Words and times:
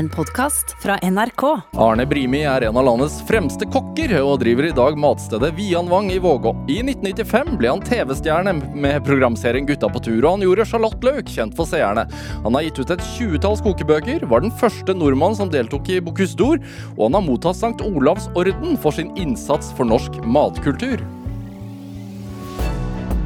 en 0.00 0.08
podkast 0.08 0.76
fra 0.82 0.96
NRK. 1.02 1.42
Arne 1.76 2.06
Brimi 2.06 2.40
er 2.48 2.64
en 2.64 2.76
av 2.80 2.86
landets 2.86 3.18
fremste 3.28 3.66
kokker, 3.68 4.14
og 4.24 4.38
driver 4.40 4.70
i 4.70 4.72
dag 4.72 4.96
matstedet 4.96 5.50
Vianvang 5.58 6.08
i 6.14 6.16
Vågå. 6.22 6.54
I 6.72 6.78
1995 6.86 7.58
ble 7.60 7.68
han 7.68 7.82
TV-stjerne 7.84 8.54
med 8.56 9.04
programserien 9.04 9.68
Gutta 9.68 9.90
på 9.92 10.00
tur, 10.06 10.22
og 10.22 10.38
han 10.38 10.46
gjorde 10.46 10.64
sjalottløk 10.70 11.28
kjent 11.28 11.56
for 11.58 11.68
seerne. 11.68 12.06
Han 12.46 12.56
har 12.56 12.64
gitt 12.64 12.80
ut 12.80 12.94
et 12.96 13.04
tjuetalls 13.12 13.60
kokebøker, 13.66 14.24
var 14.30 14.40
den 14.40 14.54
første 14.62 14.96
nordmann 14.96 15.36
som 15.36 15.52
deltok 15.52 15.92
i 15.92 16.00
Bocuse 16.00 16.38
d'Or, 16.38 16.62
og 16.96 17.02
han 17.04 17.18
har 17.18 17.26
mottatt 17.26 17.60
St. 17.60 17.84
Olavs 17.84 18.30
orden 18.40 18.80
for 18.80 18.96
sin 18.96 19.12
innsats 19.20 19.68
for 19.76 19.84
norsk 19.84 20.16
matkultur. 20.24 21.04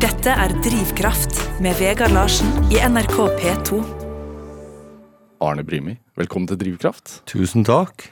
Dette 0.03 0.35
er 0.35 0.59
Drivkraft 0.67 1.39
med 1.63 1.79
Vegard 1.79 2.19
Larsen 2.19 2.51
i 2.75 2.83
NRK 2.83 3.21
P2. 3.39 3.85
Arne 5.45 5.63
Brimi, 5.63 5.95
velkommen 6.19 6.47
til 6.47 6.59
Drivkraft. 6.61 7.21
Tusen 7.31 7.65
takk. 7.67 8.07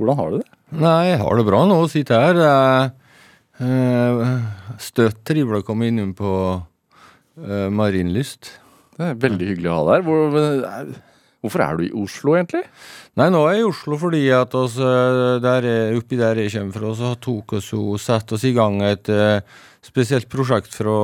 Hvordan 0.00 0.18
har 0.18 0.32
du 0.32 0.40
det? 0.40 0.48
Nei, 0.80 1.10
jeg 1.10 1.20
har 1.20 1.38
det 1.38 1.46
bra 1.46 1.60
nå. 1.68 1.76
Sitter 1.90 2.24
her. 2.24 2.40
Er 3.60 4.24
eh, 4.24 4.32
støtt 4.82 5.22
trivelig 5.28 5.62
å 5.62 5.66
komme 5.68 5.90
innom 5.90 6.14
på 6.18 6.32
eh, 6.56 7.68
Marienlyst. 7.70 8.50
Det 8.96 9.06
er 9.06 9.22
veldig 9.22 9.52
hyggelig 9.52 9.70
å 9.70 9.78
ha 9.78 9.86
deg 9.86 9.94
her. 10.00 10.04
Hvor, 10.08 10.92
hvorfor 11.44 11.64
er 11.64 11.78
du 11.78 11.86
i 11.86 11.94
Oslo, 12.02 12.34
egentlig? 12.38 12.64
Nei, 13.20 13.30
nå 13.32 13.44
er 13.46 13.58
jeg 13.58 13.64
i 13.64 13.70
Oslo 13.70 13.98
fordi 14.00 14.24
at 14.34 14.56
oss, 14.58 14.78
eh, 14.82 15.38
der 15.44 15.70
er, 15.70 15.98
oppi 15.98 16.18
der 16.20 16.42
jeg 16.42 16.56
kommer 16.56 16.80
fra, 16.80 16.94
så 16.98 17.14
tok 17.22 17.58
oss 17.60 17.70
og 17.78 18.00
satt 18.02 18.34
oss 18.34 18.46
i 18.48 18.54
gang 18.56 18.80
et 18.86 19.12
eh, 19.14 19.42
spesielt 19.84 20.28
prosjekt 20.32 20.74
fra 20.76 20.94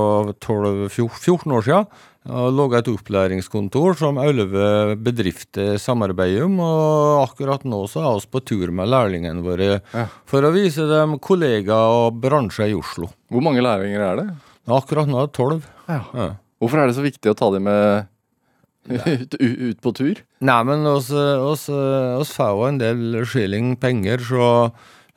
12-14 0.43 1.53
år 1.57 1.65
siden. 1.67 1.87
Og 2.27 2.49
laga 2.59 2.81
et 2.83 2.89
opplæringskontor 2.91 3.95
som 4.01 4.17
elleve 4.19 4.97
bedrifter 4.99 5.77
samarbeider 5.79 6.43
om. 6.49 6.57
Og 6.59 7.21
akkurat 7.23 7.63
nå 7.69 7.85
så 7.91 8.03
er 8.03 8.17
vi 8.19 8.33
på 8.35 8.43
tur 8.51 8.73
med 8.75 8.91
lærlingene 8.91 9.45
våre 9.47 9.69
Ja. 9.95 10.09
for 10.27 10.43
å 10.43 10.51
vise 10.53 10.89
dem 10.91 11.19
kollegaer 11.23 12.09
og 12.09 12.19
bransjer 12.21 12.73
i 12.73 12.75
Oslo. 12.75 13.13
Hvor 13.31 13.43
mange 13.47 13.63
lærlinger 13.63 14.03
er 14.03 14.17
det? 14.17 14.27
Akkurat 14.67 15.07
nå 15.07 15.23
er 15.23 15.29
det 15.31 15.37
tolv. 15.39 15.63
Ja. 15.89 16.03
Ja. 16.13 16.29
Hvorfor 16.61 16.83
er 16.83 16.87
det 16.91 16.97
så 16.99 17.07
viktig 17.07 17.31
å 17.31 17.37
ta 17.39 17.51
dem 17.55 17.63
med 17.71 18.09
ut, 18.91 19.35
ut 19.39 19.81
på 19.83 19.95
tur? 19.95 20.19
Nei, 20.41 20.59
men 20.67 20.83
oss, 20.91 21.11
oss, 21.13 21.69
oss 21.71 22.33
får 22.35 22.53
jo 22.59 22.67
en 22.73 22.79
del 22.83 23.23
skilling 23.27 23.77
penger 23.79 24.19
fra 24.19 24.51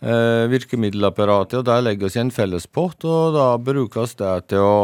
eh, 0.02 0.48
virkemiddelapparatet, 0.52 1.60
og 1.62 1.66
der 1.70 1.82
legger 1.86 2.10
vi 2.10 2.20
i 2.20 2.24
en 2.24 2.32
fellespott, 2.34 3.06
og 3.08 3.34
da 3.38 3.48
brukes 3.58 4.16
det 4.20 4.34
til 4.54 4.66
å 4.66 4.76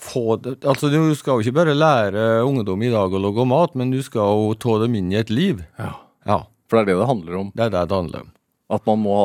få 0.00 0.36
det 0.40 0.54
Altså, 0.64 0.88
du 0.88 1.14
skal 1.14 1.36
jo 1.38 1.44
ikke 1.44 1.58
bare 1.58 1.74
lære 1.76 2.42
ungdom 2.46 2.80
i 2.82 2.92
dag 2.92 3.12
å 3.12 3.20
lage 3.20 3.44
mat, 3.48 3.74
men 3.76 3.90
du 3.92 4.00
skal 4.02 4.32
jo 4.32 4.54
ta 4.56 4.78
dem 4.84 4.94
inn 4.96 5.10
i 5.12 5.18
et 5.20 5.30
liv. 5.30 5.60
Ja. 5.78 5.92
Ja, 6.26 6.38
For 6.68 6.80
det 6.80 6.82
er 6.82 6.94
det 6.94 7.00
det 7.02 7.08
handler 7.10 7.36
om. 7.40 7.52
det 7.56 7.64
er 7.66 7.70
det 7.74 7.84
det 7.88 7.96
handler 7.96 8.20
om. 8.26 8.32
At 8.70 8.86
man 8.86 9.00
må 9.02 9.16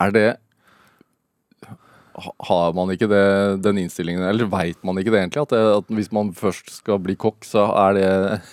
Er 0.00 0.12
det 0.14 0.26
Har 2.48 2.74
man 2.76 2.90
ikke 2.92 3.08
det, 3.10 3.24
den 3.64 3.80
innstillingen, 3.82 4.24
eller 4.26 4.48
veit 4.50 4.80
man 4.86 4.98
ikke 5.00 5.12
det 5.14 5.22
egentlig? 5.22 5.44
At, 5.46 5.54
det, 5.54 5.62
at 5.78 5.92
hvis 5.98 6.12
man 6.14 6.32
først 6.36 6.72
skal 6.80 7.00
bli 7.04 7.16
kokk, 7.20 7.46
så 7.46 7.68
er 7.86 7.98
det 7.98 8.06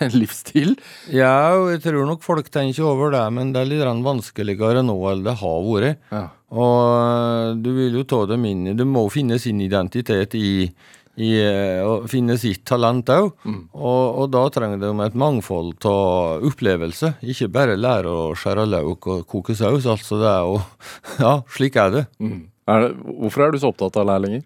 en 0.05 0.17
livsstil? 0.21 0.75
Ja, 1.13 1.55
jeg 1.71 1.83
tror 1.85 2.05
nok 2.09 2.25
folk 2.25 2.49
tenker 2.53 2.87
over 2.87 3.13
det, 3.15 3.25
men 3.35 3.53
det 3.55 3.63
er 3.63 3.71
litt 3.71 4.05
vanskeligere 4.05 4.83
nå 4.85 4.97
enn 5.11 5.25
det 5.25 5.37
har 5.41 5.63
vært. 5.65 6.03
Ja. 6.13 6.27
Og 6.55 7.57
du 7.63 7.71
vil 7.75 7.97
jo 7.97 8.05
ta 8.07 8.21
dem 8.29 8.45
inn 8.47 8.75
Du 8.77 8.85
må 8.87 9.07
finne 9.11 9.39
sin 9.41 9.59
identitet 9.63 10.35
i, 10.37 10.69
i 11.17 11.29
å 11.83 11.97
finne 12.11 12.37
sitt 12.39 12.63
talent 12.69 13.09
òg. 13.11 13.31
Og, 13.73 14.03
og 14.21 14.31
da 14.33 14.45
trenger 14.53 14.81
de 14.81 14.91
et 15.03 15.17
mangfold 15.19 15.75
av 15.89 16.45
opplevelse. 16.47 17.15
Ikke 17.25 17.51
bare 17.51 17.79
lære 17.79 18.11
å 18.11 18.33
skjære 18.37 18.67
løk 18.71 19.09
og 19.11 19.25
koke 19.31 19.57
saus. 19.57 19.87
Altså, 19.89 20.19
det 20.21 20.31
er 20.31 20.43
jo 20.45 20.59
Ja, 21.25 21.39
slik 21.57 21.79
er 21.81 21.95
det. 21.97 22.05
Mm. 22.21 22.43
Er 22.65 22.81
det. 22.81 22.91
Hvorfor 22.97 23.45
er 23.45 23.53
du 23.53 23.59
så 23.61 23.71
opptatt 23.71 23.97
av 24.01 24.07
lærlinger? 24.09 24.43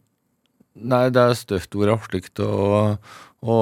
Nei, 0.80 1.06
det 1.12 1.22
er 1.22 1.36
støtt 1.36 1.76
vært 1.76 1.96
artig 1.98 2.46
å, 2.46 2.84
å, 3.42 3.58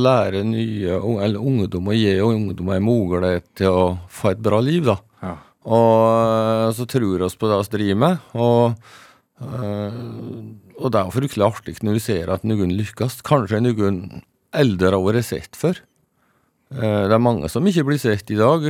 lære 0.00 0.42
nye 0.46 0.96
eller 0.96 1.40
ungdom 1.40 1.90
å 1.90 1.96
gi 1.96 2.14
ungdom 2.24 2.70
en 2.72 2.86
mulighet 2.86 3.48
til 3.58 3.74
å 3.74 3.84
få 4.12 4.32
et 4.32 4.42
bra 4.44 4.60
liv, 4.64 4.86
da. 4.88 4.96
Ja. 5.24 5.34
Og 5.68 6.72
så 6.76 6.86
tror 6.88 7.26
oss 7.26 7.36
på 7.36 7.50
det 7.50 7.60
vi 7.60 7.74
driver 7.76 8.00
med. 8.04 8.24
Og, 8.40 8.88
øh, 9.44 10.00
og 10.80 10.88
det 10.88 11.00
er 11.00 11.04
jo 11.04 11.16
fryktelig 11.18 11.48
artig 11.48 11.76
når 11.84 11.98
du 11.98 12.04
ser 12.04 12.32
at 12.32 12.46
noen 12.48 12.72
lykkes. 12.78 13.20
Kanskje 13.26 13.60
noen 13.64 14.22
eldre 14.56 14.94
har 14.96 15.04
vært 15.04 15.28
sett 15.28 15.58
før. 15.58 15.82
Eh, 16.72 17.04
Det 17.08 17.16
er 17.16 17.22
mange 17.22 17.48
som 17.52 17.66
ikke 17.66 17.84
blir 17.84 18.00
sett 18.00 18.30
i 18.30 18.38
dag. 18.40 18.64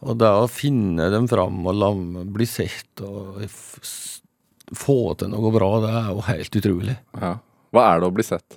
Og 0.00 0.16
det 0.20 0.30
å 0.32 0.48
finne 0.48 1.10
dem 1.12 1.28
fram 1.28 1.60
og 1.66 1.76
la 1.76 1.90
dem 1.92 2.32
bli 2.32 2.46
sett 2.48 3.02
og 3.04 3.42
få 4.76 4.98
til 5.18 5.32
noe 5.32 5.52
bra, 5.52 5.70
det 5.82 5.92
er 5.98 6.08
jo 6.14 6.24
helt 6.28 6.58
utrolig. 6.62 6.96
Ja. 7.20 7.34
Hva 7.74 7.86
er 7.90 8.00
det 8.00 8.08
å 8.08 8.14
bli 8.14 8.26
sett? 8.26 8.56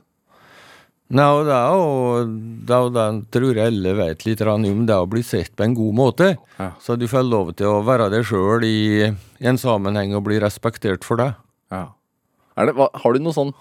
Nei, 1.14 1.26
og 1.30 1.44
det 1.46 1.54
er 1.54 1.74
jo 1.78 2.22
det, 2.66 2.74
er 2.74 2.86
jo 2.86 2.92
det 2.96 3.08
tror 3.36 3.59
jeg 3.59 3.70
alle 3.74 3.92
vet 4.00 4.24
litt 4.26 4.42
om, 4.50 4.86
det 4.88 4.96
er 4.96 5.04
å 5.04 5.09
bli 5.09 5.22
sett 5.26 5.52
på 5.54 5.66
en 5.66 5.76
god 5.78 5.98
måte. 6.00 6.30
Ja. 6.58 6.72
Så 6.81 6.96
du 6.98 7.06
får 7.12 7.28
lov 7.28 7.52
til 7.60 7.70
å 7.70 7.84
være 7.86 8.08
deg 8.14 8.25
sjøl 8.25 8.66
i, 8.66 9.12
i 9.12 9.50
en 9.50 9.60
sammenheng 9.62 10.16
og 10.18 10.25
bli 10.30 10.40
respektert 10.42 11.06
for 11.06 11.22
det. 11.22 11.34
Ja. 11.74 11.90
Er 12.58 12.70
det 12.70 12.78
hva, 12.78 12.88
har 13.04 13.14
du 13.14 13.22
noe 13.22 13.36
sånn 13.36 13.54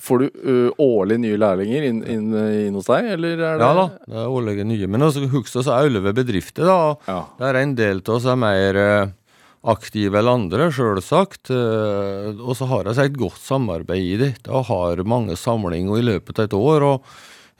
Får 0.00 0.22
du 0.22 0.28
ø, 0.28 0.54
årlig 0.80 1.18
nye 1.20 1.36
lærlinger 1.36 1.84
inn, 1.84 1.98
inn, 2.08 2.30
inn 2.32 2.76
hos 2.78 2.88
deg, 2.88 3.10
eller 3.18 3.34
er 3.36 3.58
det 3.60 3.66
Ja 3.66 3.72
da, 3.76 3.88
det 4.08 4.22
er 4.22 4.36
årlige 4.38 4.64
nye. 4.64 4.88
Men 4.88 5.04
også, 5.04 5.26
husk 5.32 5.58
oss 5.60 5.68
er 5.68 5.88
elleve 5.90 6.14
bedrifter, 6.16 6.64
da. 6.64 6.78
Ja. 7.10 7.18
Det 7.36 7.50
er 7.50 7.58
en 7.60 7.74
del 7.76 8.00
av 8.00 8.14
oss 8.16 8.28
er 8.30 8.38
mer 8.40 8.78
eh, 8.80 9.12
aktive 9.74 10.22
enn 10.22 10.30
andre, 10.32 10.70
sjølsagt. 10.72 11.52
Og 11.52 12.56
så 12.56 12.70
har 12.72 12.88
vi 12.88 12.96
et 13.04 13.20
godt 13.20 13.44
samarbeid 13.44 14.08
i 14.14 14.16
dette, 14.24 14.48
og 14.48 14.70
har 14.72 15.04
mange 15.04 15.36
samlinger 15.36 16.00
i 16.00 16.08
løpet 16.08 16.40
av 16.40 16.48
et 16.48 16.56
år. 16.56 16.88
og 16.94 17.12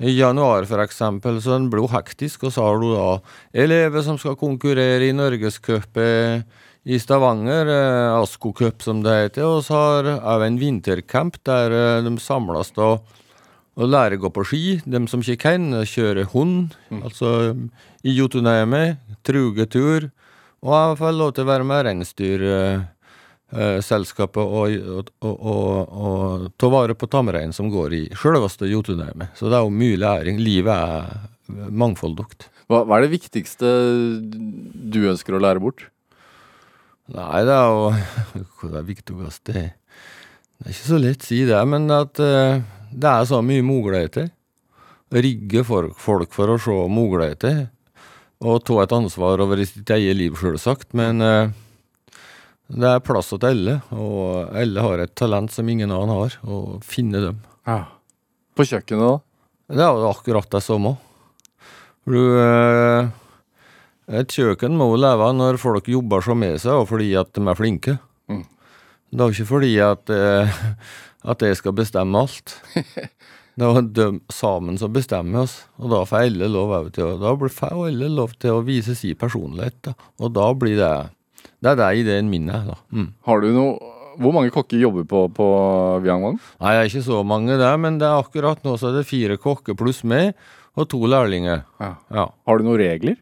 i 0.03 0.17
januar 0.17 0.65
for 0.67 0.83
eksempel, 0.83 1.37
så 1.43 1.55
den 1.55 1.69
blir 1.71 1.85
jo 1.85 1.93
hektisk, 1.93 2.49
og 2.49 2.55
så 2.55 2.65
har 2.67 2.81
du 2.81 2.89
da 2.91 3.09
elever 3.65 4.03
som 4.03 4.19
skal 4.19 4.39
konkurrere 4.41 5.07
i 5.07 5.15
Norgescup 5.15 6.01
eh, 6.01 6.43
i 6.85 6.99
Stavanger, 6.99 7.67
eh, 7.67 8.23
Asko 8.23 8.53
Cup 8.53 8.83
som 8.83 9.03
det 9.03 9.11
heter, 9.11 9.45
og 9.47 9.65
så 9.67 9.75
har 9.75 10.05
òg 10.19 10.47
en 10.47 10.59
vintercamp 10.59 11.45
der 11.47 11.71
eh, 11.71 12.03
de 12.03 12.19
samles 12.19 12.73
da 12.77 12.99
og 13.73 13.89
lærer 13.89 14.17
å 14.19 14.21
gå 14.27 14.31
på 14.35 14.45
ski. 14.45 14.81
De 14.85 15.09
som 15.09 15.21
ikke 15.23 15.43
kan, 15.47 15.85
kjøre 15.89 16.25
hund, 16.35 16.75
altså 16.99 17.29
i 18.05 18.13
Jotunheimet, 18.13 18.97
trugetur, 19.25 20.11
og 20.63 20.73
jeg 20.75 20.99
får 21.01 21.13
lov 21.17 21.33
til 21.33 21.45
å 21.47 21.49
være 21.49 21.65
med 21.67 21.85
reinsdyrselskapet 21.87 24.45
og, 24.45 24.67
og, 24.99 25.09
og, 25.25 25.37
og, 25.41 25.89
og 25.89 26.53
ta 26.61 26.67
vare 26.71 26.95
på 26.99 27.07
tamreinen 27.11 27.53
som 27.57 27.71
går 27.73 27.91
i 27.97 28.13
sjølveste 28.13 28.69
Jotunheimet. 28.69 29.29
Så 29.39 29.45
det 29.49 29.57
er 29.57 29.65
jo 29.65 29.81
mye 29.81 30.03
læring. 30.05 30.37
Livet 30.45 30.77
er 30.77 30.93
mangfoldig. 31.73 32.27
Hva, 32.69 32.79
hva 32.85 32.93
er 32.99 33.03
det 33.07 33.17
viktigste 33.17 33.67
du 34.93 35.01
ønsker 35.09 35.33
å 35.35 35.43
lære 35.43 35.65
bort? 35.65 35.81
Nei, 37.13 37.43
det 37.45 37.57
er 37.61 37.69
jo 37.69 38.45
Hva 38.61 38.79
er 38.81 38.87
viktigst? 38.89 39.45
Det, 39.49 39.65
det 39.73 40.69
er 40.69 40.73
ikke 40.73 40.89
så 40.89 41.01
lett 41.01 41.25
å 41.25 41.29
si 41.29 41.43
det, 41.49 41.61
men 41.69 41.91
at 41.93 42.21
eh, 42.23 42.63
det 42.93 43.11
er 43.11 43.29
så 43.29 43.43
mye 43.45 43.65
muligheter. 43.67 44.31
Rigge 45.13 45.65
folk 45.67 45.99
for 46.01 46.55
å 46.55 46.59
se 46.61 46.77
muligheter. 46.89 47.67
Og 48.43 48.63
ta 48.67 48.79
et 48.83 48.95
ansvar 48.97 49.43
over 49.45 49.61
sitt 49.69 49.91
eget 49.95 50.17
liv, 50.19 50.39
sjølsagt. 50.39 50.91
Men 50.99 51.21
eh, 51.23 51.53
det 52.73 52.89
er 52.89 53.05
plass 53.05 53.31
til 53.35 53.45
alle, 53.45 53.79
og 53.93 54.55
alle 54.57 54.87
har 54.87 55.03
et 55.05 55.15
talent 55.19 55.53
som 55.53 55.69
ingen 55.69 55.93
annen 55.93 56.15
har, 56.17 56.39
og 56.49 56.81
finne 56.87 57.21
dem. 57.27 57.43
På 58.57 58.65
kjøkkenet, 58.65 59.05
da? 59.05 59.19
Det 59.73 59.85
er 59.85 60.01
jo 60.01 60.09
akkurat 60.11 60.49
det 60.53 60.63
samme. 60.65 60.97
Du, 62.09 62.19
eh, 62.41 63.13
et 64.13 64.35
kjøkken 64.35 64.75
må 64.77 64.91
leve 65.01 65.31
når 65.37 65.61
folk 65.61 65.89
jobber 65.89 66.25
så 66.25 66.37
med 66.37 66.59
seg, 66.61 66.83
og 66.83 66.89
fordi 66.91 67.13
at 67.19 67.33
de 67.37 67.45
er 67.49 67.59
flinke. 67.59 67.97
Mm. 68.29 68.43
Det 69.13 69.25
er 69.25 69.37
ikke 69.37 69.49
fordi 69.49 69.73
at, 69.85 70.13
eh, 70.13 70.61
at 71.33 71.45
jeg 71.45 71.61
skal 71.61 71.77
bestemme 71.77 72.25
alt. 72.25 72.59
Det 73.53 73.67
er 73.69 73.83
de 73.85 74.05
sammen 74.33 74.79
som 74.81 74.93
bestemmer 74.95 75.43
oss, 75.43 75.59
og 75.77 75.91
da 75.93 75.99
får 76.09 76.23
alle 76.25 76.47
lov 76.49 76.87
til 76.97 77.05
å, 77.05 77.17
da 77.21 77.35
får 77.37 77.75
alle 77.85 78.09
lov 78.09 78.33
til 78.41 78.57
å 78.57 78.63
vise 78.65 78.95
sin 78.97 79.19
personlighet. 79.21 79.77
Da. 79.85 79.93
Og 80.25 80.33
da 80.33 80.47
blir 80.57 80.79
det 80.79 80.93
Det 81.61 81.75
er 81.75 81.77
det 81.77 81.91
ideen 82.01 82.31
min 82.31 82.49
er, 82.49 82.65
da. 82.65 82.79
Mm. 82.91 83.11
Har 83.29 83.43
du 83.43 83.51
noe 83.53 83.91
Hvor 84.17 84.33
mange 84.33 84.53
kokker 84.53 84.81
jobber 84.81 85.05
på, 85.09 85.21
på 85.37 85.45
Viangwang? 86.05 86.39
Nei, 86.61 86.73
det 86.73 86.81
er 86.81 86.89
ikke 86.89 87.05
så 87.05 87.21
mange 87.25 87.59
der, 87.61 87.77
men 87.77 88.01
det 88.01 88.09
er 88.09 88.25
akkurat 88.25 88.65
nå 88.65 88.79
så 88.81 88.89
er 88.89 88.99
det 88.99 89.09
fire 89.09 89.37
kokker 89.41 89.77
pluss 89.77 90.03
meg, 90.05 90.33
og 90.77 90.89
to 90.89 91.05
lærlinger. 91.05 91.67
Ja. 91.81 91.93
Ja. 92.13 92.27
Har 92.49 92.61
du 92.61 92.65
noen 92.65 92.81
regler 92.81 93.17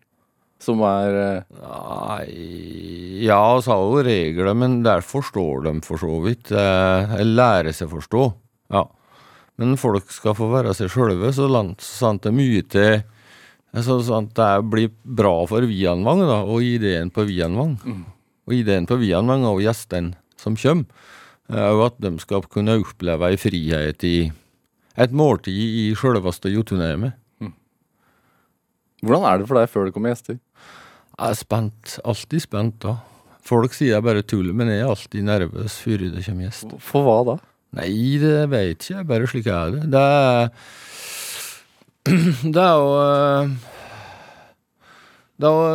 som 0.60 0.82
er 0.84 1.18
eh, 1.20 1.60
Nei 1.60 3.20
Ja, 3.24 3.40
vi 3.58 3.70
har 3.70 3.84
jo 3.84 4.02
regler, 4.04 4.52
men 4.56 4.80
der 4.84 5.04
forstår 5.04 5.64
de 5.66 5.74
for 5.84 6.00
så 6.00 6.20
vidt. 6.24 6.52
Eh, 6.52 7.14
Eller 7.20 7.36
lærer 7.36 7.76
seg 7.76 7.90
å 7.90 7.98
forstå. 7.98 8.26
Ja. 8.72 8.84
Men 9.60 9.76
folk 9.80 10.08
skal 10.14 10.36
få 10.38 10.48
være 10.52 10.72
seg 10.76 10.92
sjølve, 10.92 11.32
så 11.36 11.48
sant 11.84 12.24
det 12.24 12.32
mye 12.32 12.62
til 12.68 13.02
så 13.70 14.00
sant 14.02 14.32
det 14.34 14.48
blir 14.66 14.90
bra 15.04 15.44
for 15.46 15.62
Vianvang 15.68 16.24
da, 16.26 16.40
og 16.42 16.64
ideen 16.66 17.10
på 17.14 17.22
Vianvang. 17.28 17.76
Og 18.48 18.54
ideen 18.56 18.88
på 18.88 18.98
Vianvang 18.98 19.44
og 19.46 19.60
gjestene 19.62 20.16
som 20.40 20.56
kommer, 20.58 20.88
er 21.50 21.68
jo 21.70 21.84
at 21.84 21.98
de 22.02 22.10
skal 22.22 22.42
kunne 22.50 22.78
oppleve 22.80 23.30
ei 23.30 23.38
frihet 23.38 24.02
i 24.06 24.16
et 24.98 25.14
måltid 25.14 25.54
i 25.54 25.84
sjølveste 25.98 26.50
Jotunheimet. 26.50 27.14
Hvordan 29.00 29.26
er 29.26 29.41
det 29.41 29.49
for 29.49 29.61
deg 29.61 29.70
før 29.73 29.87
det 29.88 29.94
kommer 29.97 30.12
gjester? 30.12 30.37
Jeg 31.20 31.32
er 31.32 31.38
spent. 31.38 31.97
Alltid 32.08 32.44
spent, 32.44 32.76
da. 32.85 32.97
Folk 33.44 33.75
sier 33.75 33.97
jeg 33.97 34.05
bare 34.05 34.25
tuller, 34.26 34.55
men 34.56 34.69
jeg 34.70 34.82
er 34.85 34.91
alltid 34.93 35.25
nervøs 35.26 35.79
før 35.81 36.05
det 36.05 36.25
kommer 36.26 36.47
gjest. 36.47 36.75
For 36.85 37.06
hva 37.06 37.19
da? 37.29 37.37
Nei, 37.79 38.19
det 38.20 38.49
vet 38.50 38.76
ikke 38.82 38.97
jeg. 38.97 39.08
Bare 39.08 39.31
slik 39.31 39.49
er 39.50 39.75
det. 39.76 39.82
Det 39.94 40.05
er 40.05 40.50
Det 42.56 42.62
er 42.64 42.76
jo 42.81 42.93
eh, 42.97 43.50
Det 45.37 45.49
er 45.49 45.53
jo 45.53 45.67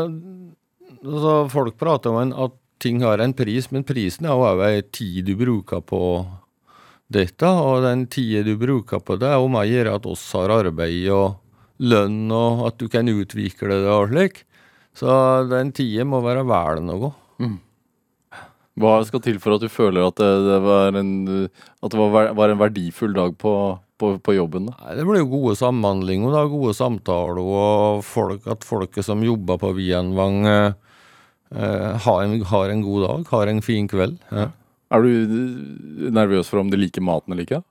altså, 1.05 1.33
Folk 1.53 1.77
prater 1.77 2.09
om 2.11 2.17
en, 2.23 2.33
at 2.47 2.55
ting 2.81 3.03
har 3.05 3.21
en 3.23 3.33
pris, 3.37 3.69
men 3.71 3.85
prisen 3.87 4.25
er 4.27 4.33
jo 4.35 4.45
òg 4.49 4.63
ei 4.67 4.81
tid 4.93 5.25
du 5.29 5.35
bruker 5.39 5.81
på 5.85 6.01
dette. 7.13 7.47
Og 7.47 7.85
den 7.85 8.05
tida 8.11 8.43
du 8.45 8.55
bruker 8.59 9.01
på 9.01 9.17
det, 9.21 9.31
er 9.31 9.41
å 9.41 9.65
gjøre 9.65 9.95
at 9.95 10.09
oss 10.09 10.25
har 10.35 10.53
arbeid 10.59 11.09
og 11.13 11.39
lønn, 11.83 12.25
og 12.31 12.65
at 12.69 12.77
du 12.79 12.87
kan 12.91 13.09
utvikle 13.11 13.81
det 13.83 13.91
og 13.91 14.11
slik. 14.13 14.43
Så 14.95 15.11
den 15.51 15.73
tida 15.75 16.05
må 16.07 16.21
være 16.23 16.45
vel 16.47 16.83
noe. 16.87 17.11
Hva 18.75 18.97
skal 19.07 19.21
til 19.23 19.37
for 19.39 19.55
at 19.55 19.63
du 19.63 19.71
føler 19.71 20.03
at 20.03 20.17
det, 20.19 20.29
det, 20.49 20.59
var, 20.63 20.95
en, 20.99 21.11
at 21.47 21.93
det 21.93 21.99
var, 21.99 22.31
var 22.35 22.51
en 22.51 22.59
verdifull 22.59 23.13
dag 23.15 23.37
på, 23.39 23.53
på, 23.99 24.09
på 24.19 24.35
jobben? 24.35 24.67
Da? 24.67 24.75
Nei, 24.81 24.95
Det 24.99 25.05
blir 25.07 25.21
jo 25.21 25.29
gode 25.31 25.55
samhandlinger, 25.59 26.33
da, 26.35 26.43
gode 26.51 26.73
samtaler, 26.75 27.39
og 27.39 28.03
folk, 28.07 28.43
at 28.51 28.67
folket 28.67 29.07
som 29.07 29.23
jobber 29.23 29.61
på 29.61 29.71
Vianvang, 29.77 30.41
eh, 30.51 30.99
eh, 31.55 31.87
har, 32.03 32.25
en, 32.25 32.35
har 32.51 32.73
en 32.73 32.83
god 32.83 33.07
dag, 33.07 33.31
har 33.31 33.53
en 33.53 33.63
fin 33.63 33.87
kveld. 33.91 34.19
Ja. 34.35 34.49
Er 34.95 35.07
du 35.07 36.11
nervøs 36.13 36.51
for 36.51 36.61
om 36.61 36.67
de 36.71 36.79
liker 36.79 37.03
maten 37.03 37.33
eller 37.33 37.47
ikke? 37.47 37.63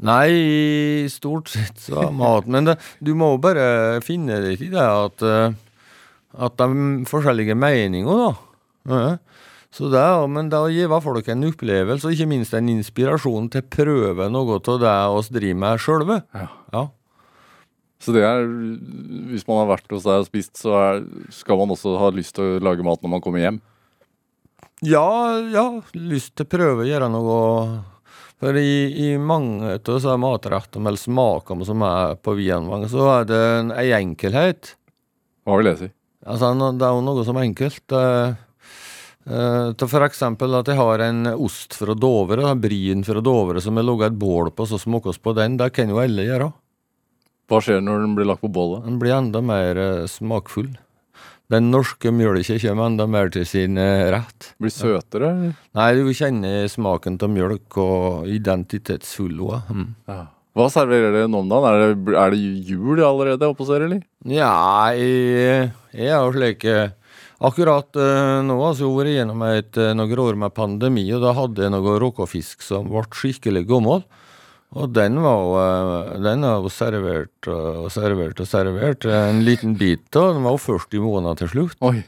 Nei, 0.00 1.08
stort 1.12 1.50
sett 1.52 1.80
så 1.82 2.06
er 2.06 2.14
mat, 2.16 2.46
men 2.48 2.70
det, 2.70 2.78
du 3.04 3.12
må 3.18 3.34
bare 3.42 4.00
finne 4.04 4.38
deg 4.40 4.62
i 4.64 4.70
det 4.72 4.84
at, 4.84 5.24
eh, 5.26 5.58
at 6.40 6.62
er 6.64 6.78
forskjellige 7.08 7.56
meninger, 7.58 8.22
da. 8.88 9.10
Så 9.70 9.90
det, 9.92 10.02
men 10.32 10.48
det 10.50 10.58
å 10.58 10.70
gi 10.72 10.86
folk 11.04 11.28
en 11.30 11.44
opplevelse, 11.46 12.08
og 12.08 12.16
ikke 12.16 12.30
minst 12.30 12.56
en 12.56 12.70
inspirasjon 12.72 13.50
til 13.52 13.62
å 13.62 13.68
prøve 13.70 14.30
noe 14.32 14.56
av 14.58 14.80
det 14.82 14.96
vi 15.12 15.36
driver 15.36 15.60
med 15.62 15.84
sjølve. 15.84 16.16
Ja. 16.34 16.48
Ja. 16.74 16.86
Så 18.00 18.14
det 18.16 18.24
er, 18.24 18.46
hvis 19.28 19.44
man 19.44 19.60
har 19.60 19.68
vært 19.74 19.92
hos 19.92 20.06
deg 20.08 20.24
og 20.24 20.30
spist, 20.30 20.56
så 20.56 20.72
er, 20.78 21.02
skal 21.36 21.60
man 21.60 21.76
også 21.76 21.98
ha 22.00 22.08
lyst 22.16 22.38
til 22.38 22.56
å 22.56 22.62
lage 22.64 22.86
mat 22.86 23.04
når 23.04 23.12
man 23.12 23.22
kommer 23.22 23.44
hjem? 23.44 23.60
Ja, 24.80 25.36
ja, 25.52 25.66
lyst 25.92 26.32
til 26.40 26.48
å 26.48 26.52
prøve 26.56 26.86
å 26.86 26.88
gjøre 26.88 27.10
noe 27.12 27.40
For 28.40 28.56
i, 28.56 28.88
i 28.96 29.08
mange 29.20 29.74
av 29.76 29.82
disse 29.84 30.16
matrettene 30.16 30.88
eller 30.88 31.00
smakene 31.00 31.66
som 31.68 31.82
er 31.84 32.14
på 32.24 32.32
Vienvang, 32.38 32.86
så 32.88 33.08
er 33.18 33.26
det 33.28 33.40
en, 33.58 33.72
en 33.74 33.96
enkelhet. 33.98 34.74
Hva 35.44 35.58
vil 35.60 35.68
det 35.68 35.74
si? 35.80 35.90
Altså, 36.24 36.52
det 36.56 36.86
er 36.86 36.94
jo 36.96 37.02
noe 37.04 37.24
som 37.26 37.36
er 37.36 37.48
enkelt. 37.48 37.96
eh, 37.96 38.32
for 39.84 40.06
eksempel 40.06 40.56
at 40.56 40.72
jeg 40.72 40.80
har 40.80 41.04
en 41.04 41.34
ost 41.34 41.76
fra 41.76 41.96
Dovre, 41.96 42.48
en 42.48 42.60
brien 42.60 43.04
fra 43.04 43.20
Dovre, 43.24 43.60
som 43.60 43.76
jeg 43.76 43.88
lager 43.88 44.08
et 44.08 44.20
bål 44.20 44.52
på, 44.56 44.68
så 44.68 44.80
smaker 44.80 45.12
vi 45.12 45.24
på 45.28 45.36
den. 45.36 45.60
Det 45.60 45.72
kan 45.76 45.92
jo 45.92 46.00
alle 46.00 46.24
gjøre. 46.24 46.50
Hva 47.50 47.60
skjer 47.60 47.84
når 47.84 48.06
den 48.06 48.16
blir 48.16 48.28
lagt 48.30 48.44
på 48.44 48.52
bålet? 48.52 48.86
Den 48.86 49.00
blir 49.02 49.16
enda 49.16 49.44
mer 49.44 49.76
eh, 49.84 50.08
smakfull. 50.08 50.72
Den 51.50 51.70
norske 51.72 52.12
mjølka 52.14 52.60
kommer 52.62 52.86
enda 52.86 53.08
mer 53.10 53.30
til 53.34 53.46
sin 53.48 53.78
eh, 53.80 54.06
rett. 54.14 54.52
Blir 54.62 54.70
søtere? 54.70 55.30
Nei, 55.74 55.88
du 55.98 56.12
kjenner 56.14 56.68
smaken 56.70 57.18
av 57.18 57.32
mjølk 57.32 57.78
og 57.82 58.28
identitetsfull 58.30 59.34
Mm. 59.70 59.88
Mm. 60.06 60.28
Hva 60.54 60.66
serverer 60.70 61.14
dere 61.14 61.30
nå 61.30 61.42
om 61.42 61.50
dagen? 61.50 61.66
Er 61.70 61.92
det, 61.94 62.14
er 62.18 62.32
det 62.34 62.70
jul 62.70 63.02
allerede 63.02 63.50
hos 63.50 63.70
dere, 63.70 63.88
eller? 63.88 64.00
Ja, 64.30 64.52
jeg, 64.94 65.70
jeg 65.94 66.10
er 66.10 66.22
jo 66.22 66.32
slik 66.34 66.66
eh, 66.70 66.96
Akkurat 67.40 67.96
eh, 67.96 68.38
nå 68.44 68.58
har 68.60 68.74
vi 68.76 68.84
jeg 68.84 68.96
vært 68.98 69.14
gjennom 69.14 69.44
et, 69.48 69.78
noen 69.96 70.22
år 70.26 70.38
med 70.42 70.54
pandemi, 70.54 71.06
og 71.16 71.22
da 71.24 71.32
hadde 71.38 71.64
jeg 71.64 71.72
noe 71.72 71.94
råkåfisk 72.02 72.62
som 72.62 72.90
ble 72.92 73.06
skikkelig 73.16 73.64
gammel. 73.70 74.04
Og 74.78 74.92
den 74.94 75.18
var 75.22 75.48
eh, 75.58 76.14
den 76.22 76.46
er 76.46 76.62
jo 76.62 76.70
servert 76.70 77.50
og 77.50 77.88
servert 77.94 78.42
og 78.42 78.48
servert. 78.48 79.06
En 79.10 79.42
liten 79.46 79.74
bit 79.78 80.16
av 80.18 80.34
den 80.36 80.46
var 80.46 80.54
jo 80.54 80.64
40 80.78 81.04
måneder 81.06 81.42
til 81.42 81.52
slutt. 81.54 81.78
Oi. 81.82 81.98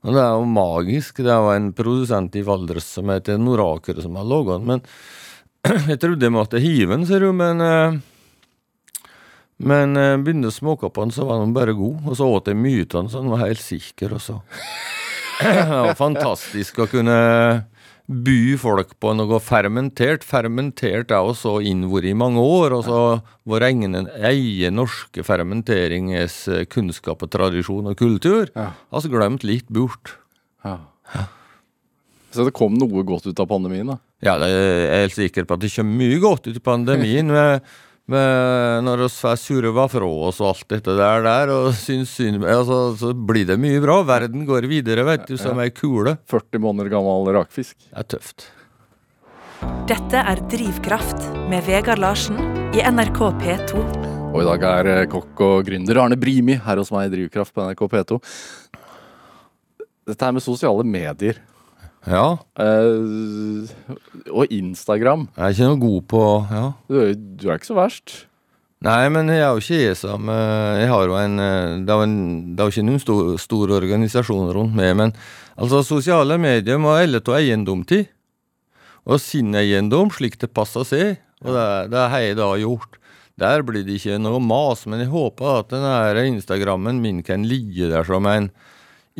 Og 0.00 0.16
det 0.16 0.20
er 0.20 0.36
jo 0.36 0.44
magisk. 0.48 1.22
Det 1.24 1.40
var 1.46 1.56
en 1.56 1.72
produsent 1.76 2.36
i 2.36 2.44
Valdres 2.44 2.88
som 2.88 3.10
heter 3.12 3.40
Noraker 3.40 4.00
som 4.00 4.16
har 4.16 4.28
laga 4.28 4.60
den. 4.60 4.68
Men 4.70 4.84
jeg 5.92 6.00
trodde 6.00 6.24
jeg 6.28 6.36
måtte 6.36 6.62
hive 6.62 6.94
den, 6.94 7.08
ser 7.08 7.24
du. 7.24 7.32
Men 7.36 7.64
eh, 7.64 8.00
men 9.60 9.92
eh, 10.00 10.16
begynte 10.16 10.48
å 10.48 10.54
smake 10.54 10.88
på 10.88 11.04
den, 11.04 11.12
så 11.12 11.26
var 11.28 11.42
den 11.42 11.52
bare 11.56 11.76
god. 11.76 12.06
Og 12.08 12.16
så 12.16 12.28
åt 12.28 12.48
jeg 12.48 12.56
mye 12.56 12.86
av 12.86 12.94
den, 12.94 13.10
så 13.12 13.20
den 13.20 13.32
var 13.32 13.44
helt 13.44 13.60
sikker. 13.60 14.16
Og 14.16 14.22
så. 14.24 14.38
det 15.42 15.66
var 15.68 15.98
fantastisk 15.98 16.80
å 16.80 16.88
kunne 16.90 17.18
by 18.10 18.56
folk 18.58 18.96
på 18.98 19.12
noe 19.14 19.38
fermentert. 19.42 20.24
Fermentert 20.26 21.12
er 21.14 21.26
jo 21.26 21.34
så 21.38 21.52
innvor 21.62 22.06
i 22.06 22.14
mange 22.16 22.42
år, 22.42 22.74
og 22.74 22.86
så 22.88 23.00
vår 23.48 23.68
egen 23.68 23.94
egen 23.94 24.78
norske 24.80 25.22
fermenteringens 25.26 26.40
eh, 26.50 26.64
kunnskap 26.70 27.22
og 27.22 27.30
tradisjon 27.30 27.92
og 27.92 27.98
kultur. 28.00 28.50
Ja. 28.56 28.72
Altså 28.90 29.12
glemt 29.12 29.46
litt 29.46 29.70
bort. 29.70 30.16
Ja. 30.66 30.80
Så 32.34 32.46
det 32.46 32.54
kom 32.54 32.76
noe 32.78 33.04
godt 33.06 33.28
ut 33.30 33.42
av 33.42 33.48
pandemien, 33.50 33.90
da? 33.90 33.98
Ja, 34.22 34.34
jeg 34.42 34.58
er 34.58 35.04
helt 35.06 35.16
sikker 35.16 35.46
på 35.48 35.56
at 35.56 35.62
det 35.62 35.72
kommer 35.74 36.02
mye 36.02 36.18
godt 36.22 36.50
ut 36.50 36.58
av 36.58 36.66
pandemien. 36.66 37.30
med 38.12 38.84
når 38.86 39.04
vi 39.04 39.08
får 39.14 39.38
surva 39.40 39.86
fra 39.90 40.10
oss 40.28 40.40
og 40.42 40.52
alt 40.52 40.66
dette 40.74 40.94
der, 40.98 41.24
der 41.26 41.52
og 41.54 41.70
syns 41.78 42.12
synd 42.18 42.44
altså, 42.44 42.94
Så 42.98 43.12
blir 43.14 43.48
det 43.48 43.58
mye 43.60 43.80
bra. 43.82 44.00
Verden 44.06 44.46
går 44.48 44.68
videre, 44.70 45.06
vet 45.08 45.26
du, 45.30 45.36
som 45.40 45.60
ei 45.62 45.70
kule. 45.74 46.16
40 46.30 46.62
måneder 46.62 46.92
gammel 46.92 47.32
rakfisk. 47.38 47.76
Det 47.88 47.98
er 48.02 48.08
tøft. 48.16 48.48
Dette 49.90 50.22
er 50.24 50.40
Drivkraft 50.52 51.26
med 51.50 51.66
Vegard 51.66 52.00
Larsen 52.00 52.38
i 52.76 52.84
NRK 52.86 53.20
P2. 53.42 53.84
Og 54.30 54.40
i 54.40 54.46
dag 54.46 54.64
er 54.68 54.88
eh, 54.92 55.06
kokk 55.10 55.40
og 55.42 55.66
gründer 55.66 55.98
Arne 56.04 56.16
Brimi 56.20 56.54
her 56.62 56.78
hos 56.78 56.92
meg 56.94 57.08
i 57.08 57.14
Drivkraft 57.16 57.54
på 57.54 57.66
NRK 57.66 57.86
P2. 57.92 58.20
Dette 60.10 60.26
her 60.26 60.34
med 60.36 60.44
sosiale 60.44 60.86
medier 60.86 61.40
Ja. 62.08 62.38
eh, 62.56 63.68
og 64.32 64.46
Instagram 64.48 65.26
Jeg 65.36 65.44
er 65.44 65.52
ikke 65.54 65.68
noe 65.68 65.80
god 65.82 66.02
på 66.08 66.22
Ja. 66.50 66.62
du, 66.88 66.94
er- 67.02 67.14
du 67.14 67.48
er 67.50 67.58
ikke 67.58 67.68
så 67.68 67.76
verst. 67.76 68.14
Nei, 68.80 69.08
men 69.12 69.28
jeg 69.28 69.42
er 69.44 69.50
jo 69.52 69.60
ikke 69.60 69.90
esam 69.92 70.30
eh, 70.32 70.78
Jeg 70.80 70.88
har 70.88 71.04
jo 71.10 71.16
en 71.20 71.34
eh, 71.38 71.74
Det 71.84 71.92
er 71.92 71.98
jo, 71.98 72.06
en, 72.06 72.56
det 72.56 72.62
er 72.62 72.70
jo 72.70 72.72
ikke 72.72 72.86
noen 72.88 73.02
stor, 73.02 73.28
stor 73.42 73.74
organisasjon 73.76 74.48
rundt 74.56 74.74
meg, 74.78 74.94
men 74.96 75.12
altså 75.60 75.82
sosiale 75.84 76.38
medier 76.40 76.78
må 76.80 76.94
alle 76.96 77.20
ta 77.20 77.36
eiendom 77.36 77.84
til. 77.84 78.06
Og 79.04 79.20
sin 79.20 79.52
eiendom, 79.54 80.08
slik 80.12 80.38
det 80.40 80.54
passer 80.56 80.84
seg. 80.88 81.18
Og 81.44 81.52
det, 81.52 81.66
det 81.92 82.06
har 82.12 82.20
jeg 82.24 82.36
da 82.40 82.48
gjort. 82.60 82.96
Der 83.40 83.62
blir 83.64 83.84
det 83.84 83.98
ikke 84.00 84.16
noe 84.20 84.40
mas, 84.40 84.86
men 84.88 85.00
jeg 85.00 85.08
håper 85.12 85.60
at 85.60 85.68
den 85.72 85.84
her 85.84 86.16
Instagrammen 86.24 87.00
min 87.00 87.22
kan 87.24 87.44
ligge 87.48 87.88
der 87.92 88.04
som 88.08 88.24
en 88.28 88.50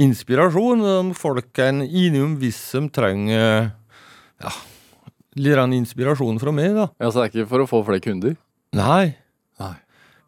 inspirasjon, 0.00 0.82
De 0.84 1.14
folkene 1.18 1.86
innom 1.86 2.36
hvis 2.40 2.58
de 2.76 2.86
trenger 2.94 3.70
ja, 4.40 4.52
litt 5.36 5.60
en 5.60 5.76
inspirasjon 5.76 6.40
fra 6.42 6.54
meg, 6.54 6.74
da. 6.76 6.88
Ja, 7.00 7.10
Så 7.10 7.20
det 7.20 7.26
er 7.26 7.32
ikke 7.32 7.50
for 7.52 7.64
å 7.64 7.70
få 7.70 7.82
flere 7.86 8.04
kunder? 8.04 8.36
Nei. 8.76 9.16
Nei. 9.60 9.74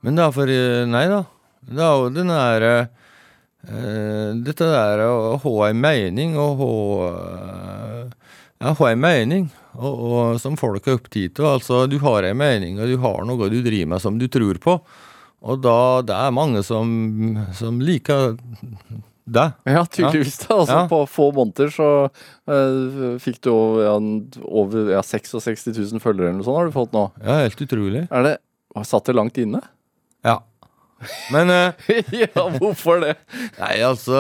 Men 0.03 0.19
det 0.19 0.25
er 0.27 0.35
for 0.35 0.51
eh, 0.51 0.83
Nei 0.91 1.07
da. 1.11 1.23
Det 1.63 1.83
er 1.87 1.93
jo 1.95 2.11
den 2.11 2.33
der 2.33 2.65
uh, 2.67 4.31
Dette 4.43 4.67
der 4.67 5.05
å 5.07 5.37
ha 5.39 5.53
ei 5.69 5.77
mening 5.79 6.35
og 6.43 6.57
ha 6.59 6.73
eh, 7.07 8.33
Ja, 8.59 8.73
ha 8.79 8.89
ei 8.89 8.99
mening 8.99 9.47
og, 9.79 9.93
og 9.93 10.41
som 10.43 10.59
folk 10.59 10.87
er 10.87 10.99
opptatt 10.99 11.39
av. 11.41 11.55
Altså, 11.57 11.85
du 11.87 11.97
har 12.03 12.27
ei 12.27 12.35
mening, 12.37 12.77
og 12.83 12.91
du 12.91 12.99
har 13.03 13.23
noe 13.27 13.49
du 13.51 13.61
driver 13.63 13.95
med 13.95 14.03
som 14.05 14.19
du 14.21 14.27
tror 14.31 14.59
på. 14.63 14.77
Og 15.43 15.63
da 15.63 16.03
det 16.07 16.15
er 16.15 16.35
mange 16.35 16.61
som, 16.67 16.91
som 17.57 17.81
liker 17.83 18.37
det. 19.25 19.49
Ja, 19.65 19.85
tydeligvis. 19.87 20.39
da. 20.47 20.55
Altså, 20.57 20.75
Ja. 20.75 20.87
På 20.91 21.03
få 21.07 21.33
måneder 21.33 21.71
så 21.71 21.89
uh, 22.51 23.19
fikk 23.23 23.41
du 23.45 23.51
over, 23.53 23.83
ja, 23.85 23.97
over 24.45 24.91
ja, 24.93 25.03
66 25.03 25.67
000 25.77 26.01
følgere 26.03 26.31
eller 26.31 26.41
noe 26.41 26.47
sånt 26.47 26.59
har 26.59 26.71
du 26.71 26.75
fått 26.75 26.97
nå. 26.97 27.05
Ja, 27.23 27.43
helt 27.45 27.61
utrolig. 27.61 28.07
Er 28.11 28.27
det 28.29 28.39
Satt 28.89 29.05
det 29.05 29.13
langt 29.13 29.37
inne? 29.37 29.61
Ja. 30.25 30.39
Men 31.35 31.51
uh, 31.51 31.89
ja, 32.23 32.45
hvorfor 32.57 33.03
det? 33.03 33.17
Nei, 33.59 33.75
altså 33.85 34.17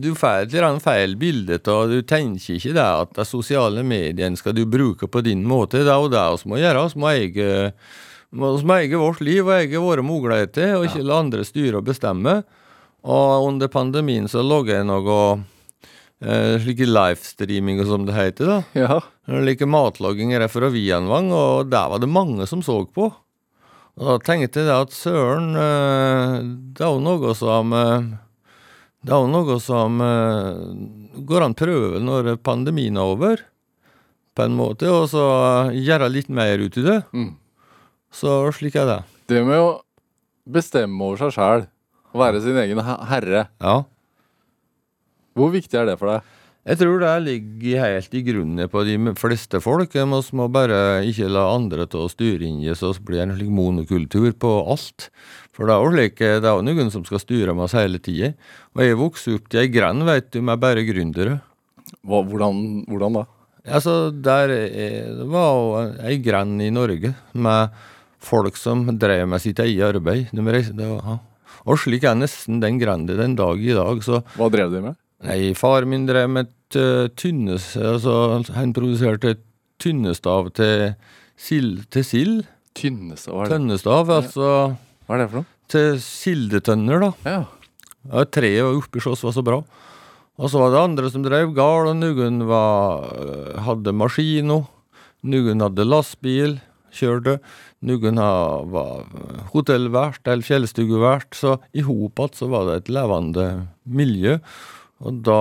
Du 0.00 0.12
får 0.16 0.46
et 0.46 0.54
eller 0.54 0.68
annet 0.70 0.84
feil 0.84 1.16
bilde 1.20 1.58
av 1.72 1.90
Du 1.90 1.98
tenker 2.06 2.56
ikke 2.56 2.74
det 2.76 2.86
at 2.86 3.14
de 3.18 3.26
sosiale 3.28 3.82
mediene 3.86 4.38
skal 4.38 4.54
du 4.56 4.64
bruke 4.64 5.08
på 5.10 5.24
din 5.26 5.44
måte. 5.46 5.82
Det 5.84 5.92
er 5.92 6.00
jo 6.00 6.12
det 6.12 6.26
vi 6.44 6.52
må 6.52 6.60
gjøre. 6.62 6.86
Vi 6.94 7.02
må 7.02 7.10
eie, 7.12 7.72
vi 8.30 8.38
må 8.40 8.78
eie 8.78 9.02
vårt 9.02 9.20
liv 9.26 9.42
og 9.44 9.56
eie 9.58 9.82
våre 9.82 10.06
muligheter, 10.06 10.76
og 10.78 10.86
ikke 10.88 11.04
la 11.04 11.20
andre 11.24 11.44
styre 11.44 11.82
og 11.82 11.90
bestemme. 11.90 12.40
Og 13.06 13.46
under 13.46 13.70
pandemien 13.70 14.26
så 14.30 14.42
logga 14.42 14.80
jeg 14.80 14.88
noe 14.88 15.18
eh, 16.20 16.56
slike 16.62 16.88
livestreaming, 16.88 17.78
som 17.86 18.06
det 18.08 18.16
heter. 18.16 18.50
da. 18.50 18.58
Ja. 18.74 18.98
Like 19.42 19.66
matlaging 19.66 20.34
rett 20.38 20.52
fra 20.52 20.70
Vianvang, 20.74 21.30
og 21.34 21.70
der 21.70 21.92
var 21.92 22.02
det 22.02 22.10
mange 22.10 22.46
som 22.50 22.64
så 22.66 22.80
på. 22.86 23.12
Og 23.96 24.04
da 24.10 24.16
tenkte 24.20 24.66
jeg 24.66 24.74
at 24.74 24.92
søren, 24.92 25.54
eh, 25.56 26.38
det 26.76 26.84
er 26.84 26.92
jo 26.92 27.02
noe 27.04 27.32
som 27.38 27.72
eh, 27.72 28.12
Det 29.06 29.14
er 29.14 29.22
jo 29.22 29.30
noe 29.30 29.56
som 29.62 30.00
eh, 30.02 31.22
går 31.24 31.46
an 31.46 31.54
å 31.54 31.60
prøve 31.62 32.02
når 32.02 32.34
pandemien 32.42 32.98
er 32.98 33.14
over, 33.14 33.44
på 34.36 34.44
en 34.44 34.56
måte, 34.58 34.90
og 34.90 35.06
så 35.08 35.24
gjøre 35.72 36.10
litt 36.12 36.28
mer 36.28 36.58
ut 36.58 36.76
i 36.76 36.84
det. 36.84 36.98
Mm. 37.14 37.36
Så 38.12 38.34
slik 38.52 38.76
er 38.76 38.90
det. 38.90 38.98
Det 39.30 39.40
med 39.46 39.62
å 39.62 39.70
bestemme 40.44 41.06
over 41.06 41.22
seg 41.22 41.32
sjæl, 41.38 41.64
være 42.18 42.40
sin 42.44 42.56
egen 42.62 42.80
herre, 42.82 43.46
Ja. 43.62 43.82
hvor 45.36 45.52
viktig 45.52 45.76
er 45.78 45.86
det 45.90 45.98
for 46.00 46.08
deg? 46.14 46.32
Jeg 46.66 46.80
tror 46.80 46.98
det 46.98 47.10
ligger 47.22 47.82
helt 47.84 48.14
i 48.18 48.22
grunnen 48.26 48.68
på 48.72 48.82
de 48.88 48.96
fleste 49.14 49.60
folk. 49.62 49.92
Vi 49.94 50.02
må 50.34 50.48
bare 50.50 51.04
ikke 51.06 51.28
la 51.30 51.44
andre 51.54 51.84
til 51.86 52.00
å 52.02 52.10
styre 52.10 52.42
inn 52.42 52.58
i 52.64 52.74
så 52.74 52.90
blir 52.98 53.20
det 53.20 53.26
en 53.28 53.36
slik 53.36 53.52
monokultur 53.54 54.32
på 54.34 54.50
alt. 54.66 55.10
For 55.54 55.68
det 55.70 55.76
er 55.76 55.84
jo 55.84 55.92
slik, 55.94 56.16
det 56.18 56.42
er 56.42 56.56
jo 56.58 56.64
noen 56.66 56.90
som 56.90 57.04
skal 57.06 57.22
styre 57.22 57.54
med 57.54 57.68
oss 57.68 57.76
hele 57.78 58.00
tida. 58.02 58.32
Og 58.74 58.82
jeg 58.82 58.98
vokste 58.98 59.36
opp 59.38 59.46
til 59.48 59.60
ei 59.62 59.68
grend, 59.70 60.02
vet 60.08 60.32
du, 60.34 60.40
med 60.42 60.58
bare 60.58 60.82
gründere. 60.88 61.38
Hvordan, 62.02 62.82
hvordan 62.90 63.20
da? 63.20 63.24
Altså, 63.66 63.94
der 64.10 64.50
er, 64.56 65.06
det 65.22 65.28
var 65.30 65.48
jo 65.54 66.02
ei 66.02 66.18
grend 66.22 66.62
i 66.66 66.72
Norge 66.74 67.14
med 67.34 67.78
folk 68.26 68.58
som 68.58 68.82
drev 68.98 69.22
med 69.30 69.38
sitt 69.42 69.62
eget 69.62 69.86
arbeid. 69.94 70.34
De 70.34 70.42
reiste, 70.50 70.74
det 70.74 70.90
var, 70.90 70.98
ja. 71.14 71.18
Og 71.66 71.80
slik 71.82 72.06
er 72.06 72.18
nesten 72.18 72.60
den 72.62 72.78
grende 72.78 73.16
den 73.18 73.34
dag 73.38 73.60
i 73.62 73.74
dag. 73.74 74.02
så 74.04 74.22
Hva 74.36 74.50
drev 74.52 74.70
de 74.74 74.84
med? 74.84 74.98
Nei, 75.26 75.54
far 75.58 75.86
min 75.88 76.06
drev 76.06 76.30
med 76.30 76.52
uh, 76.78 77.08
tynnes... 77.18 77.72
Altså, 77.80 78.44
han 78.54 78.74
produserte 78.76 79.34
et 79.34 79.42
tynnestav 79.82 80.52
til 80.56 80.94
sild. 81.36 81.86
Til 81.90 82.06
sild. 82.06 82.38
Det? 82.76 83.48
Tønnestav, 83.48 84.10
altså 84.12 84.48
Hva 85.08 85.14
er 85.16 85.22
det 85.22 85.28
for 85.30 85.40
noe? 85.40 85.52
til 85.70 85.98
sildetønner, 86.02 87.02
da. 87.02 87.10
Ja. 87.26 87.40
Ja, 88.06 88.22
treet 88.30 88.62
var 88.62 88.76
oppi 88.78 89.02
hos 89.02 89.24
var 89.26 89.34
så 89.34 89.42
bra. 89.42 89.60
Og 90.36 90.52
så 90.52 90.60
var 90.60 90.72
det 90.72 90.82
andre 90.82 91.10
som 91.10 91.24
drev 91.24 91.52
gard, 91.56 91.88
og 91.90 91.96
noen 91.98 92.44
var, 92.46 93.08
øh, 93.16 93.56
hadde 93.66 93.94
maskino. 93.96 94.66
Noen 95.26 95.64
hadde 95.64 95.88
lastbil, 95.88 96.58
kjørte. 96.94 97.38
Noen 97.86 98.18
var 98.72 99.04
hotellvert 99.52 100.26
eller 100.26 100.42
fjellstugevert. 100.42 101.34
Så 101.38 101.56
i 101.72 101.84
hop 101.86 102.18
så 102.34 102.48
var 102.50 102.66
det 102.66 102.76
et 102.80 102.88
levende 102.96 103.44
miljø. 103.86 104.38
Og 105.04 105.20
da 105.26 105.38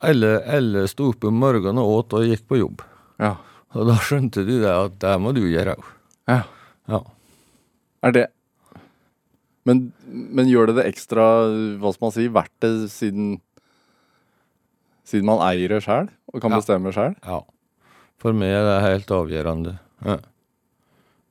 Alle, 0.00 0.32
alle 0.48 0.86
sto 0.88 1.10
opp 1.12 1.24
om 1.28 1.36
morgenen 1.38 1.78
og 1.82 1.92
åt 1.98 2.16
og 2.18 2.24
gikk 2.26 2.46
på 2.48 2.58
jobb. 2.62 2.82
Ja. 3.20 3.36
Og 3.76 3.86
da 3.90 3.98
skjønte 4.00 4.46
de 4.48 4.58
det 4.62 4.72
at 4.72 4.94
det 5.02 5.14
må 5.20 5.34
du 5.36 5.42
gjøre 5.44 5.76
òg. 5.76 5.84
ja. 6.28 6.42
Ja. 6.88 7.02
Er 8.02 8.12
det 8.14 8.26
men, 9.68 9.92
men 10.08 10.48
gjør 10.48 10.70
det 10.70 10.76
det 10.78 10.84
ekstra, 10.88 11.24
hva 11.76 11.90
skal 11.92 12.06
man 12.06 12.12
si, 12.14 12.24
verdt 12.32 12.54
det 12.64 12.70
siden 12.88 13.34
Siden 15.04 15.26
man 15.28 15.42
eier 15.44 15.68
det 15.74 15.82
sjøl 15.84 16.08
og 16.32 16.40
kan 16.40 16.52
Ja. 16.54 16.56
bestemme 16.62 16.92
sjøl? 16.96 17.14
Ja. 17.26 17.42
For 18.20 18.32
meg 18.32 18.48
er 18.56 18.64
det 18.64 18.78
helt 18.86 19.12
avgjørende. 19.12 19.78
Ja. 20.04 20.16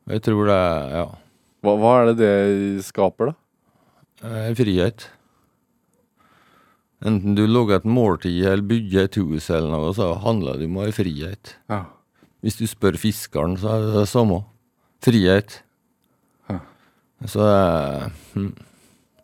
Jeg 0.07 0.23
tror 0.23 0.47
det 0.47 0.61
ja, 0.93 1.05
Hva, 1.65 1.73
hva 1.81 1.93
er 2.01 2.09
det 2.11 2.17
det 2.21 2.85
skaper, 2.87 3.31
da? 3.33 3.35
eh, 4.27 4.51
frihet. 4.57 5.07
Enten 7.05 7.35
du 7.37 7.43
lager 7.45 7.77
et 7.77 7.85
måltid 7.85 8.39
eller 8.47 8.65
bygger 8.65 9.05
et 9.05 9.17
hus 9.21 9.49
eller 9.53 9.69
noe, 9.69 9.91
så 9.93 10.13
handler 10.23 10.57
det 10.57 10.69
om 10.69 10.79
å 10.79 10.85
ha 10.87 10.93
frihet. 10.95 11.53
Ja. 11.69 11.83
Hvis 12.41 12.57
du 12.57 12.65
spør 12.69 12.97
fiskeren, 12.97 13.57
så 13.61 13.75
er 13.75 13.83
det 13.85 13.91
det 13.99 14.07
samme. 14.09 14.39
Frihet. 15.05 15.59
Ja. 16.49 16.59
Så 17.25 17.43
det 17.43 17.51
er 17.59 18.09
hm. 18.33 18.49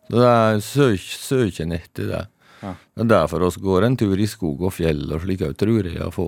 Så 0.04 0.20
det 0.20 0.28
er 0.28 0.58
søk, 0.60 1.04
søken 1.24 1.72
etter 1.72 2.08
det. 2.10 2.22
Ja. 2.60 2.74
Det 2.94 3.06
er 3.06 3.10
derfor 3.14 3.40
vi 3.48 3.62
går 3.64 3.86
en 3.86 3.96
tur 3.98 4.20
i 4.20 4.26
skog 4.28 4.60
og 4.68 4.74
fjell 4.76 5.06
og 5.16 5.22
slik 5.24 5.40
òg, 5.46 5.54
tror 5.58 5.88
jeg, 5.88 5.96
å 6.04 6.12
få 6.12 6.26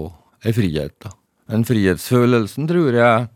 ei 0.49 0.55
frihet. 0.57 0.97
da. 1.05 1.13
Den 1.53 1.63
frihetsfølelsen 1.69 2.67
tror 2.71 2.97
jeg 2.97 3.29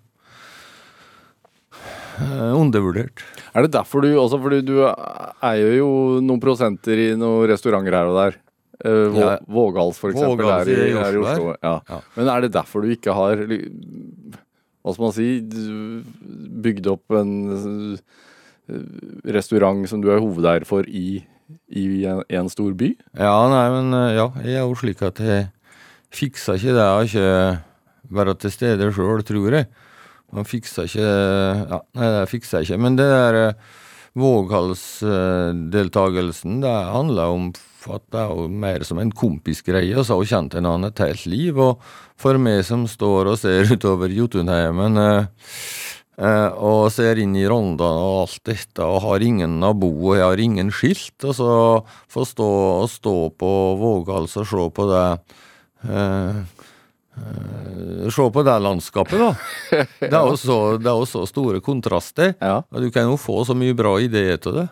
undervurdert. 2.57 3.23
Er 3.55 3.67
det 3.67 3.73
derfor 3.75 4.03
du 4.05 4.11
også 4.21 4.39
Fordi 4.43 4.61
du 4.67 4.77
eier 4.85 5.77
jo 5.79 5.91
noen 6.25 6.41
prosenter 6.43 6.99
i 6.99 7.09
noen 7.19 7.49
restauranter 7.50 7.97
her 7.97 8.11
og 8.11 8.19
der. 8.21 8.39
Eh, 8.85 9.07
Vå, 9.12 9.21
Ja. 9.21 9.35
Vågals, 9.49 9.99
for 10.00 10.11
eksempel, 10.15 10.41
Vågals 10.45 10.67
her, 10.69 10.73
i, 10.89 10.93
her 10.97 11.17
i 11.19 11.21
Oslo. 11.25 11.55
Ja. 11.62 11.75
Ja. 11.89 12.00
Men 12.17 12.29
er 12.33 12.41
det 12.47 12.53
derfor 12.55 12.83
du 12.87 12.93
ikke 12.95 13.12
har 13.17 13.37
Hva 13.45 14.95
skal 14.95 15.05
man 15.05 15.12
si 15.12 15.27
Bygd 16.65 16.87
opp 16.89 17.12
en 17.19 17.35
eh, 17.53 18.83
restaurant 19.37 19.85
som 19.91 20.00
du 20.03 20.09
er 20.12 20.21
hovedeier 20.23 20.65
for 20.69 20.87
i, 20.89 21.21
i 21.75 21.85
en, 22.09 22.23
en 22.29 22.49
stor 22.53 22.73
by? 22.79 22.93
Ja, 23.19 23.35
nei, 23.53 23.65
men 23.77 23.93
eh, 23.99 24.15
ja, 24.17 24.29
jeg 24.45 24.57
er 24.61 24.65
jo 24.65 24.79
slik 24.81 25.03
at 25.07 25.21
jeg 25.25 25.49
fikser 26.15 26.57
ikke 26.59 26.75
det 26.75 26.87
å 26.91 27.03
ikke 27.07 27.27
være 28.11 28.35
til 28.43 28.50
stede 28.55 28.89
sjøl, 28.97 29.21
tror 29.27 29.55
jeg. 29.61 29.69
Man 30.37 30.44
fikser 30.49 30.82
ikke 30.88 31.02
Ja, 31.02 31.78
nei, 31.99 32.08
det 32.16 32.30
fiksa 32.30 32.56
ikke. 32.64 32.78
Men 32.80 32.92
det 33.00 33.08
der 33.10 33.34
eh, 33.40 33.58
Våghalsdeltagelsen, 34.20 36.52
det 36.64 36.76
handler 36.90 37.26
om 37.30 37.44
at 37.90 38.02
det 38.12 38.20
er 38.20 38.30
jo 38.34 38.42
mer 38.50 38.80
som 38.84 38.99
en 39.00 39.12
kompisgreie. 39.14 40.04
Så 40.04 40.14
har 40.18 40.26
kjent 40.32 40.54
hverandre 40.56 40.88
et 40.90 41.04
helt 41.06 41.25
liv. 41.30 41.54
Og 41.62 41.72
for 42.20 42.34
meg 42.42 42.58
som 42.66 42.80
står 42.90 43.22
og 43.32 43.38
ser 43.40 43.70
utover 43.75 44.08
Jotunheimen 44.12 44.94
eh, 45.00 45.25
Eh, 46.20 46.52
og 46.60 46.90
ser 46.92 47.16
inn 47.22 47.32
i 47.38 47.46
Rondane 47.49 48.00
og 48.04 48.18
alt 48.26 48.42
dette, 48.50 48.84
og 48.84 49.00
har 49.06 49.22
ingen 49.25 49.56
nabo, 49.62 49.88
og 50.10 50.18
jeg 50.18 50.26
har 50.26 50.42
ingen 50.44 50.72
skilt. 50.75 51.16
Og 51.25 51.37
så 51.38 51.52
få 52.12 52.26
stå 52.28 52.49
stå 52.92 53.14
på 53.40 53.52
Våghals 53.80 54.37
og 54.37 54.49
se 54.50 54.66
på 54.76 54.88
det 54.90 55.06
Se 58.11 58.27
på 58.33 58.43
det 58.47 58.57
landskapet, 58.65 59.21
da. 59.21 59.31
Det 60.00 60.11
er 60.11 60.29
jo 60.31 60.37
så, 60.41 60.59
det 60.81 60.89
er 60.91 60.99
jo 60.99 61.09
så 61.09 61.25
store 61.29 61.61
kontraster. 61.65 62.35
Ja. 62.41 62.62
Du 62.73 62.89
kan 62.95 63.11
jo 63.11 63.19
få 63.21 63.43
så 63.47 63.55
mye 63.57 63.77
bra 63.77 63.95
ideer 64.03 64.41
til 64.43 64.57
det. 64.57 64.67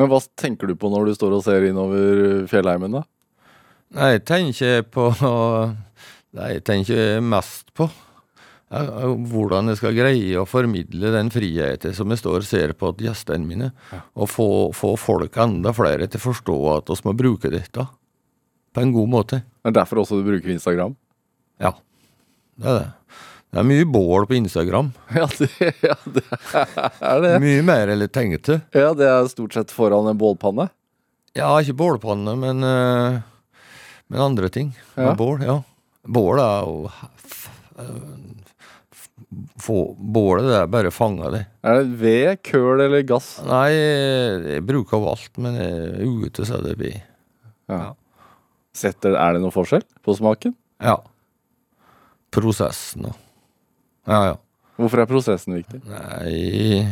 Men 0.00 0.08
hva 0.08 0.22
tenker 0.40 0.70
du 0.70 0.76
på 0.78 0.88
når 0.92 1.10
du 1.10 1.16
står 1.16 1.36
og 1.36 1.44
ser 1.44 1.66
innover 1.68 2.46
fjellheimen, 2.50 2.96
da? 2.96 3.04
Nei, 3.92 4.14
jeg 4.14 4.24
tenker 4.28 4.86
på 4.88 5.10
Nei, 6.32 6.46
jeg 6.54 6.62
tenker 6.64 7.18
mest 7.20 7.74
på 7.76 7.84
eh, 8.72 9.02
hvordan 9.28 9.68
jeg 9.68 9.80
skal 9.82 9.96
greie 9.98 10.38
å 10.40 10.46
formidle 10.48 11.10
den 11.12 11.28
friheten 11.34 11.92
som 11.92 12.08
jeg 12.08 12.22
står 12.22 12.38
og 12.38 12.48
ser 12.48 12.72
på 12.72 12.94
til 12.96 13.10
gjestene 13.10 13.44
mine. 13.44 13.68
Og 14.16 14.30
få, 14.32 14.46
få 14.76 14.94
folk, 14.96 15.36
enda 15.44 15.74
flere, 15.76 16.08
til 16.08 16.22
å 16.22 16.26
forstå 16.30 16.56
at 16.78 16.94
vi 16.94 17.04
må 17.10 17.14
bruke 17.20 17.52
dette 17.52 17.84
på 18.72 18.80
en 18.80 18.94
god 18.96 19.12
måte. 19.12 19.42
Det 19.60 19.74
er 19.74 19.76
derfor 19.82 20.00
også 20.00 20.22
du 20.22 20.24
bruker 20.30 20.54
Instagram? 20.56 20.96
Ja, 21.62 21.72
det 22.60 22.68
er 22.72 22.78
det. 22.80 22.90
Det 23.52 23.60
er 23.60 23.66
mye 23.68 23.84
bål 23.84 24.24
på 24.30 24.36
Instagram. 24.38 24.92
Ja, 25.18 25.26
det, 25.38 25.48
ja, 25.84 25.96
det 26.08 26.22
er 26.32 27.18
det. 27.24 27.32
Mye 27.44 27.64
mer 27.68 27.92
enn 27.92 28.00
jeg 28.06 28.12
tenkte. 28.14 28.60
Ja, 28.72 28.94
det 28.96 29.08
er 29.08 29.28
stort 29.28 29.56
sett 29.58 29.74
foran 29.74 30.08
en 30.08 30.18
bålpanne. 30.20 30.70
Ja, 31.36 31.50
ikke 31.60 31.76
bålpanne, 31.76 32.32
men, 32.40 32.64
eh, 32.64 33.20
men 34.08 34.24
andre 34.24 34.48
ting. 34.52 34.72
Ja. 34.96 35.12
Bål, 35.16 35.44
ja. 35.44 35.58
Bål 36.08 36.40
er 36.42 36.64
jo 36.66 36.90
få, 39.60 39.76
Bålet 39.98 40.48
det 40.48 40.56
er 40.58 40.72
bare 40.72 40.90
fanga 40.94 41.30
det. 41.32 41.44
Er 41.64 41.80
det 41.80 41.96
ved, 42.00 42.42
køl 42.48 42.80
eller 42.84 43.04
gass? 43.06 43.34
Nei, 43.46 43.68
jeg 43.76 44.64
bruker 44.68 44.98
jo 45.00 45.12
alt, 45.12 45.32
men 45.40 45.56
ute 46.26 46.46
så 46.48 46.58
er 46.58 46.66
det 46.70 46.76
blir 46.80 46.98
Ja. 47.70 47.92
Setter, 48.76 49.14
er 49.20 49.36
det 49.36 49.42
noe 49.44 49.52
forskjell 49.52 49.84
på 50.04 50.14
smaken? 50.16 50.54
Ja. 50.82 50.96
Prosessen 52.32 53.10
og 53.10 53.18
Ja, 54.08 54.32
ja. 54.32 54.38
Hvorfor 54.80 55.02
er 55.02 55.10
prosessen 55.10 55.58
viktig? 55.58 55.82
Nei 55.86 56.88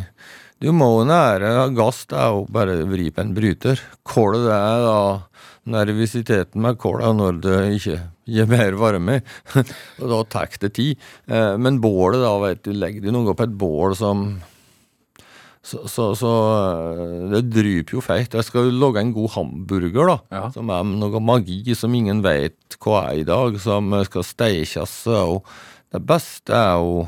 Du 0.61 0.68
må 0.76 0.90
jo 0.99 1.09
nære 1.09 1.70
Gass 1.75 2.04
det 2.11 2.18
er 2.20 2.37
jo 2.37 2.44
bare 2.52 2.76
å 2.82 2.88
vri 2.90 3.09
på 3.11 3.25
en 3.25 3.32
bryter. 3.35 3.80
Kål 4.06 4.37
det 4.44 4.54
er 4.54 4.85
da 4.85 5.00
nervøsiteten 5.70 6.62
med 6.64 6.78
kål 6.80 7.02
er 7.04 7.16
når 7.16 7.40
det 7.44 7.59
ikke 7.76 7.97
gir 8.30 8.49
mer 8.50 8.76
varme. 8.80 9.18
og 10.00 10.06
da 10.12 10.20
tar 10.32 10.56
det 10.62 10.73
tid. 10.78 11.00
Eh, 11.28 11.56
men 11.61 11.80
bålet, 11.82 12.20
da, 12.23 12.32
vet 12.42 12.62
du, 12.66 12.73
legger 12.76 13.04
du 13.04 13.12
noe 13.14 13.35
på 13.37 13.47
et 13.47 13.56
bål 13.61 13.97
som 13.99 14.25
Så, 15.62 15.82
så, 15.92 16.06
så 16.16 16.30
eh, 16.96 17.24
det 17.34 17.42
dryper 17.52 17.98
jo 17.98 18.02
feit. 18.04 18.32
Jeg 18.32 18.46
skal 18.46 18.68
jo 18.68 18.76
lage 18.80 19.02
en 19.02 19.12
god 19.12 19.34
hamburger, 19.34 20.08
da. 20.08 20.16
Ja. 20.32 20.44
Som 20.54 20.72
er 20.72 20.86
noe 20.88 21.20
magi 21.22 21.76
som 21.76 21.94
ingen 21.94 22.22
vet 22.24 22.78
hva 22.80 23.10
er 23.10 23.20
i 23.20 23.26
dag, 23.28 23.58
som 23.60 23.92
skal 24.08 24.24
steikes. 24.24 24.94
Og 25.12 25.44
det 25.92 26.00
beste 26.08 26.56
er 26.56 26.80
å 26.80 27.04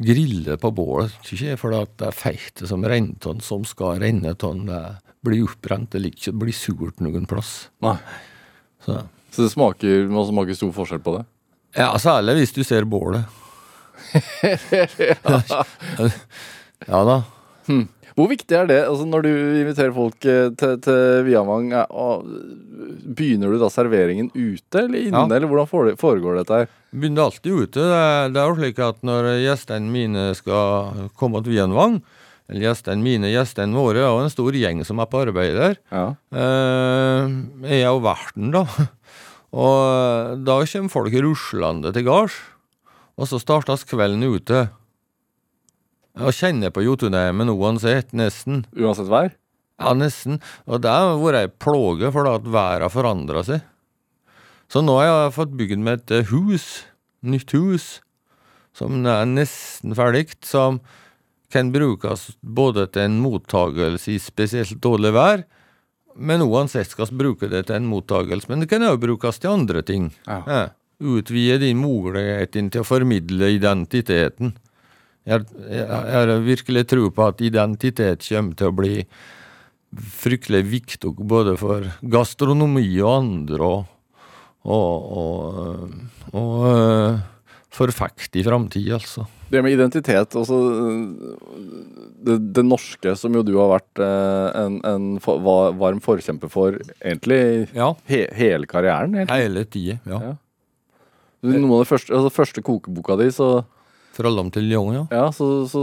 grille 0.00 0.56
på 0.56 0.70
bålet, 0.72 1.12
ikke 1.28 1.58
for 1.60 1.76
det 1.76 2.06
er 2.08 2.16
feitet 2.16 2.64
som 2.70 2.84
renner 2.88 3.18
tonn, 3.20 3.42
som 3.44 3.66
skal 3.68 4.00
renne 4.00 4.32
tonn. 4.40 4.64
Det 4.66 4.80
blir 5.26 5.44
oppbrent, 5.44 5.90
det 5.92 6.00
liker 6.00 6.22
ikke 6.22 6.34
å 6.34 6.40
bli 6.40 6.54
surt 6.56 7.02
noen 7.04 7.28
plass. 7.28 7.68
Nei. 7.84 7.98
Så. 8.80 8.96
Så 9.30 9.44
det 9.44 9.52
smaker, 9.52 10.08
man 10.10 10.26
smaker 10.26 10.56
stor 10.58 10.72
forskjell 10.74 11.02
på 11.04 11.14
det? 11.18 11.26
Ja, 11.78 11.92
særlig 12.02 12.40
hvis 12.40 12.56
du 12.56 12.64
ser 12.66 12.88
bålet. 12.88 13.28
ja 15.30 15.42
da. 16.88 17.22
Hvor 18.18 18.26
viktig 18.28 18.56
er 18.58 18.66
det 18.66 18.78
altså 18.88 19.04
når 19.06 19.22
du 19.22 19.28
inviterer 19.60 19.92
folk 19.94 20.24
eh, 20.26 20.48
til, 20.58 20.78
til 20.82 21.22
Viamang? 21.28 21.70
eh, 21.72 22.22
Begynner 23.16 23.52
du 23.52 23.58
da 23.62 23.68
serveringen 23.72 24.30
ute 24.34 24.82
eller 24.86 24.98
inne, 25.06 25.22
Ja. 25.28 25.36
eller 25.36 25.46
hvordan 25.48 25.96
foregår 26.00 26.40
dette 26.40 26.58
her? 26.62 26.68
Begynner 26.92 27.28
alltid 27.28 27.52
ute. 27.68 27.84
Det 27.84 28.40
er, 28.40 28.48
jo 28.50 28.56
slik 28.58 28.80
at 28.82 28.98
når 29.06 29.28
gjestene 29.44 29.92
mine 29.94 30.24
skal 30.34 31.06
komme 31.20 31.42
til 31.44 31.54
Vianvang, 31.54 32.00
eller 32.50 32.64
gjestene 32.66 33.04
mine, 33.06 33.30
gjestene 33.30 33.78
våre, 33.78 34.02
er 34.02 34.10
jo 34.10 34.24
en 34.24 34.32
stor 34.34 34.58
gjeng 34.58 34.82
som 34.84 34.98
er 34.98 35.06
på 35.12 35.20
arbeid 35.22 35.54
der. 35.54 35.76
Ja. 35.94 36.04
Eh, 36.34 37.38
er 37.70 37.84
jo 37.86 38.00
verten, 38.02 38.50
da. 38.56 38.64
Og 39.54 40.42
da 40.46 40.58
kommer 40.66 40.92
folk 40.92 41.14
ruslende 41.22 41.92
til 41.94 42.04
gards. 42.06 42.34
Og 43.20 43.26
så 43.30 43.38
startes 43.42 43.86
kvelden 43.86 44.22
ute. 44.26 44.68
Og 46.20 46.36
kjenner 46.36 46.72
på 46.74 46.84
Jotunheimen 46.84 47.52
uansett, 47.52 48.12
nesten. 48.16 48.64
Uansett 48.76 49.08
vær? 49.10 49.32
Ja, 49.80 49.94
nesten. 49.96 50.40
Og 50.68 50.82
det 50.84 50.92
har 50.92 51.16
vært 51.22 51.40
ei 51.40 51.50
plage, 51.64 52.10
for 52.12 52.28
da 52.28 52.36
at 52.38 52.48
været 52.48 52.84
har 52.84 52.92
forandra 52.92 53.44
seg. 53.46 53.64
Så 54.70 54.84
nå 54.84 55.00
har 55.00 55.08
jeg 55.08 55.36
fått 55.38 55.54
bygd 55.58 55.82
meg 55.82 56.02
et 56.02 56.12
eh, 56.20 56.28
hus, 56.30 56.66
nytt 57.26 57.54
hus, 57.56 57.86
som 58.76 59.00
er 59.02 59.24
nesten 59.26 59.96
ferdig, 59.98 60.28
som 60.46 60.78
kan 61.50 61.72
brukes 61.74 62.28
både 62.40 62.86
til 62.94 63.08
en 63.08 63.16
mottagelse 63.24 64.12
i 64.14 64.20
spesielt 64.22 64.78
dårlig 64.84 65.10
vær, 65.16 65.42
men 66.14 66.44
uansett 66.44 66.92
skal 66.92 67.08
vi 67.10 67.18
bruke 67.24 67.48
det 67.50 67.64
til 67.66 67.80
en 67.80 67.88
mottagelse. 67.90 68.46
Men 68.50 68.62
det 68.62 68.70
kan 68.70 68.84
òg 68.86 69.00
brukes 69.02 69.40
til 69.42 69.54
andre 69.54 69.82
ting. 69.86 70.10
Ja. 70.28 70.42
Ja. 70.46 70.62
Utvide 71.00 71.62
din 71.62 71.80
mulighet 71.80 72.52
til 72.54 72.82
å 72.82 72.86
formidle 72.86 73.48
identiteten. 73.54 74.52
Jeg, 75.28 75.44
har 75.86 76.32
virkelig 76.42 76.86
tro 76.88 77.10
på 77.12 77.26
at 77.28 77.42
identitet 77.44 78.24
kommer 78.24 78.56
til 78.56 78.70
å 78.70 78.76
bli 78.76 78.94
fryktelig 80.20 80.62
viktig 80.70 81.12
både 81.28 81.56
for 81.60 81.88
gastronomi 82.00 82.86
og 83.02 83.10
andre, 83.10 83.70
og, 83.70 83.90
og, 84.64 85.10
og, 85.20 85.92
og 86.32 86.66
øh, 86.70 87.20
forfekte 87.74 88.40
i 88.40 88.46
framtida, 88.46 88.98
altså. 89.00 89.26
Det 89.50 89.64
med 89.66 89.74
identitet, 89.74 90.36
altså 90.38 90.56
det, 92.22 92.36
det 92.54 92.62
norske, 92.62 93.16
som 93.18 93.34
jo 93.34 93.42
du 93.42 93.56
har 93.58 93.72
vært 93.72 94.02
eh, 94.04 94.60
en, 94.60 94.76
en 94.86 95.08
for, 95.22 95.42
varm 95.78 95.98
forkjemper 96.04 96.52
for 96.52 96.78
egentlig 97.00 97.66
Ja. 97.74 97.90
he, 98.06 98.28
hele 98.36 98.70
karrieren. 98.70 99.16
Egentlig. 99.18 99.42
Hele 99.42 99.64
tida. 99.66 99.98
Ja. 100.06 100.20
Ja. 100.28 100.36
Noen 101.50 101.66
av 101.72 101.82
de 101.82 101.88
første, 101.88 102.14
altså 102.14 102.30
første 102.36 102.62
kokeboka 102.62 103.16
di, 103.18 103.30
så, 103.34 103.64
Fra 104.16 104.30
lam 104.34 104.48
til 104.50 104.66
ljong, 104.66 104.88
ja. 104.96 105.02
ja, 105.14 105.26
så, 105.32 105.46
så 105.70 105.80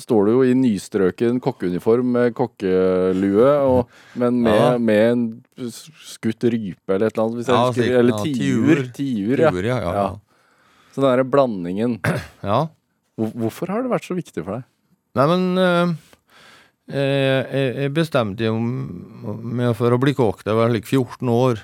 står 0.00 0.26
du 0.26 0.30
jo 0.32 0.44
i 0.48 0.54
nystrøken 0.56 1.36
kokkeuniform 1.44 2.08
med 2.14 2.32
kokkelue, 2.34 3.50
og, 3.68 3.90
men 4.16 4.38
med, 4.46 4.56
Ja. 4.56 4.70
med 4.80 5.02
en 5.10 5.24
skutt 5.70 6.46
rype 6.48 6.94
eller 6.96 7.10
et 7.10 7.18
eller 7.18 7.26
annet. 7.26 7.36
Hvis 7.42 7.50
jeg 7.50 7.56
Ja, 7.58 7.66
husker, 7.68 7.98
eller 8.00 8.16
ja, 8.16 8.22
tiur. 8.24 8.80
tiur. 8.96 9.44
Tiur, 9.52 9.68
ja. 9.68 9.78
Ja. 9.84 10.06
Så 10.96 11.02
den 11.04 11.10
derre 11.10 11.28
blandingen 11.28 11.98
ja. 12.50 12.62
Hvorfor 13.20 13.68
har 13.72 13.84
det 13.84 13.92
vært 13.92 14.08
så 14.08 14.16
viktig 14.16 14.42
for 14.44 14.58
deg? 14.58 14.66
Nei, 15.16 15.26
men 15.30 15.44
øh, 15.60 15.94
jeg, 16.96 17.70
jeg- 17.76 17.92
bestemte 17.96 18.50
meg 18.52 19.72
for 19.78 19.92
å 19.96 20.00
bli 20.00 20.12
kokk 20.16 20.42
da 20.44 20.52
jeg 20.54 20.58
var 20.60 20.72
like 20.74 20.88
14 20.88 21.28
år. 21.32 21.62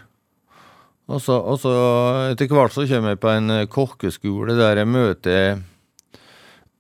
Og 1.13 1.21
så, 1.21 1.35
og 1.41 1.59
så 1.61 1.73
etter 2.31 2.49
hvert 2.53 2.73
så 2.73 2.85
kommer 2.89 3.13
jeg 3.17 3.21
på 3.21 3.29
en 3.33 3.51
eh, 3.53 3.67
kokkeskole 3.69 4.55
der 4.57 4.81
jeg 4.85 4.89
møter 4.89 5.61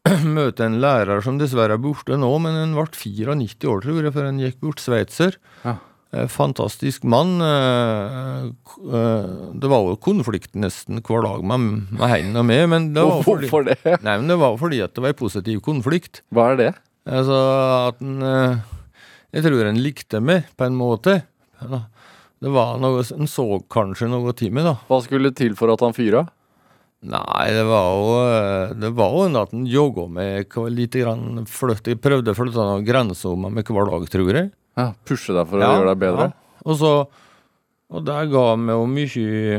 møter 0.36 0.66
en 0.66 0.80
lærer 0.82 1.22
som 1.24 1.36
dessverre 1.38 1.76
er 1.78 1.82
borte 1.82 2.16
nå, 2.18 2.28
men 2.42 2.56
han 2.58 2.74
ble 2.76 2.88
94 2.90 3.68
år, 3.70 3.82
tror 3.84 4.02
jeg, 4.02 4.12
før 4.16 4.28
han 4.30 4.40
gikk 4.42 4.60
bort. 4.64 4.82
Sveitser. 4.82 5.36
Ja. 5.62 5.76
Eh, 6.12 6.26
Fantastisk 6.28 7.04
mann. 7.08 7.36
eh, 7.40 8.48
eh, 8.82 9.30
Det 9.62 9.70
var 9.70 9.86
jo 9.88 9.96
konflikt 10.02 10.54
nesten 10.58 11.00
hver 11.06 11.22
dag 11.24 11.44
med, 11.46 11.68
med 11.94 12.02
han 12.10 12.36
og 12.36 12.44
meg, 12.50 12.66
men 12.68 12.90
det 12.96 13.04
var 13.08 13.22
fordi, 13.24 13.48
Hvorfor 13.48 13.68
det? 13.70 13.78
nei, 14.02 14.16
men 14.18 14.28
det 14.28 14.36
var 14.42 14.58
fordi 14.60 14.82
at 14.84 14.92
det 14.98 15.04
var 15.06 15.14
en 15.14 15.20
positiv 15.22 15.62
konflikt. 15.64 16.20
Hva 16.34 16.50
er 16.52 16.60
det? 16.60 16.70
Altså 17.08 17.38
at 17.88 18.02
han 18.02 18.20
Jeg 19.32 19.42
tror 19.46 19.64
han 19.70 19.80
likte 19.82 20.20
meg, 20.22 20.44
på 20.58 20.66
en 20.68 20.76
måte. 20.78 21.16
Det 21.62 22.50
var 22.52 22.76
noe 22.82 23.02
Han 23.06 23.30
så 23.30 23.46
kanskje 23.70 24.10
noe 24.10 24.34
til 24.36 24.52
meg, 24.54 24.66
da. 24.66 24.76
Hva 24.90 24.98
skulle 25.06 25.30
til 25.34 25.54
for 25.58 25.72
at 25.72 25.80
han 25.86 25.94
fyra? 25.96 26.26
Nei, 27.02 27.46
det 27.50 27.62
var 27.66 27.86
jo 27.98 28.10
eh, 28.22 28.74
Det 28.78 28.92
var 28.94 29.14
jo 29.16 29.24
at 29.40 29.50
han 29.50 29.64
jogga 29.66 30.04
med 30.06 30.56
litt 30.70 30.94
grann 30.94 31.42
flytt, 31.50 31.88
Jeg 31.90 31.98
prøvde 32.02 32.30
å 32.30 32.38
flytte 32.38 32.62
noen 32.62 32.86
grenser 32.86 33.34
om 33.34 33.48
meg 33.50 33.66
hver 33.66 33.90
dag, 33.90 34.06
tror 34.12 34.30
jeg. 34.38 34.52
Ja, 34.78 34.92
pushe 35.08 35.34
deg 35.34 35.48
for 35.50 35.58
å 35.58 35.66
gjøre 35.66 35.90
deg 35.90 36.02
bedre? 36.04 36.28
Ja. 36.30 36.58
Og 36.62 36.78
så 36.78 36.92
Og 37.92 38.04
det 38.06 38.18
ga 38.30 38.44
meg 38.56 38.78
jo 38.78 38.86
mye 38.88 39.56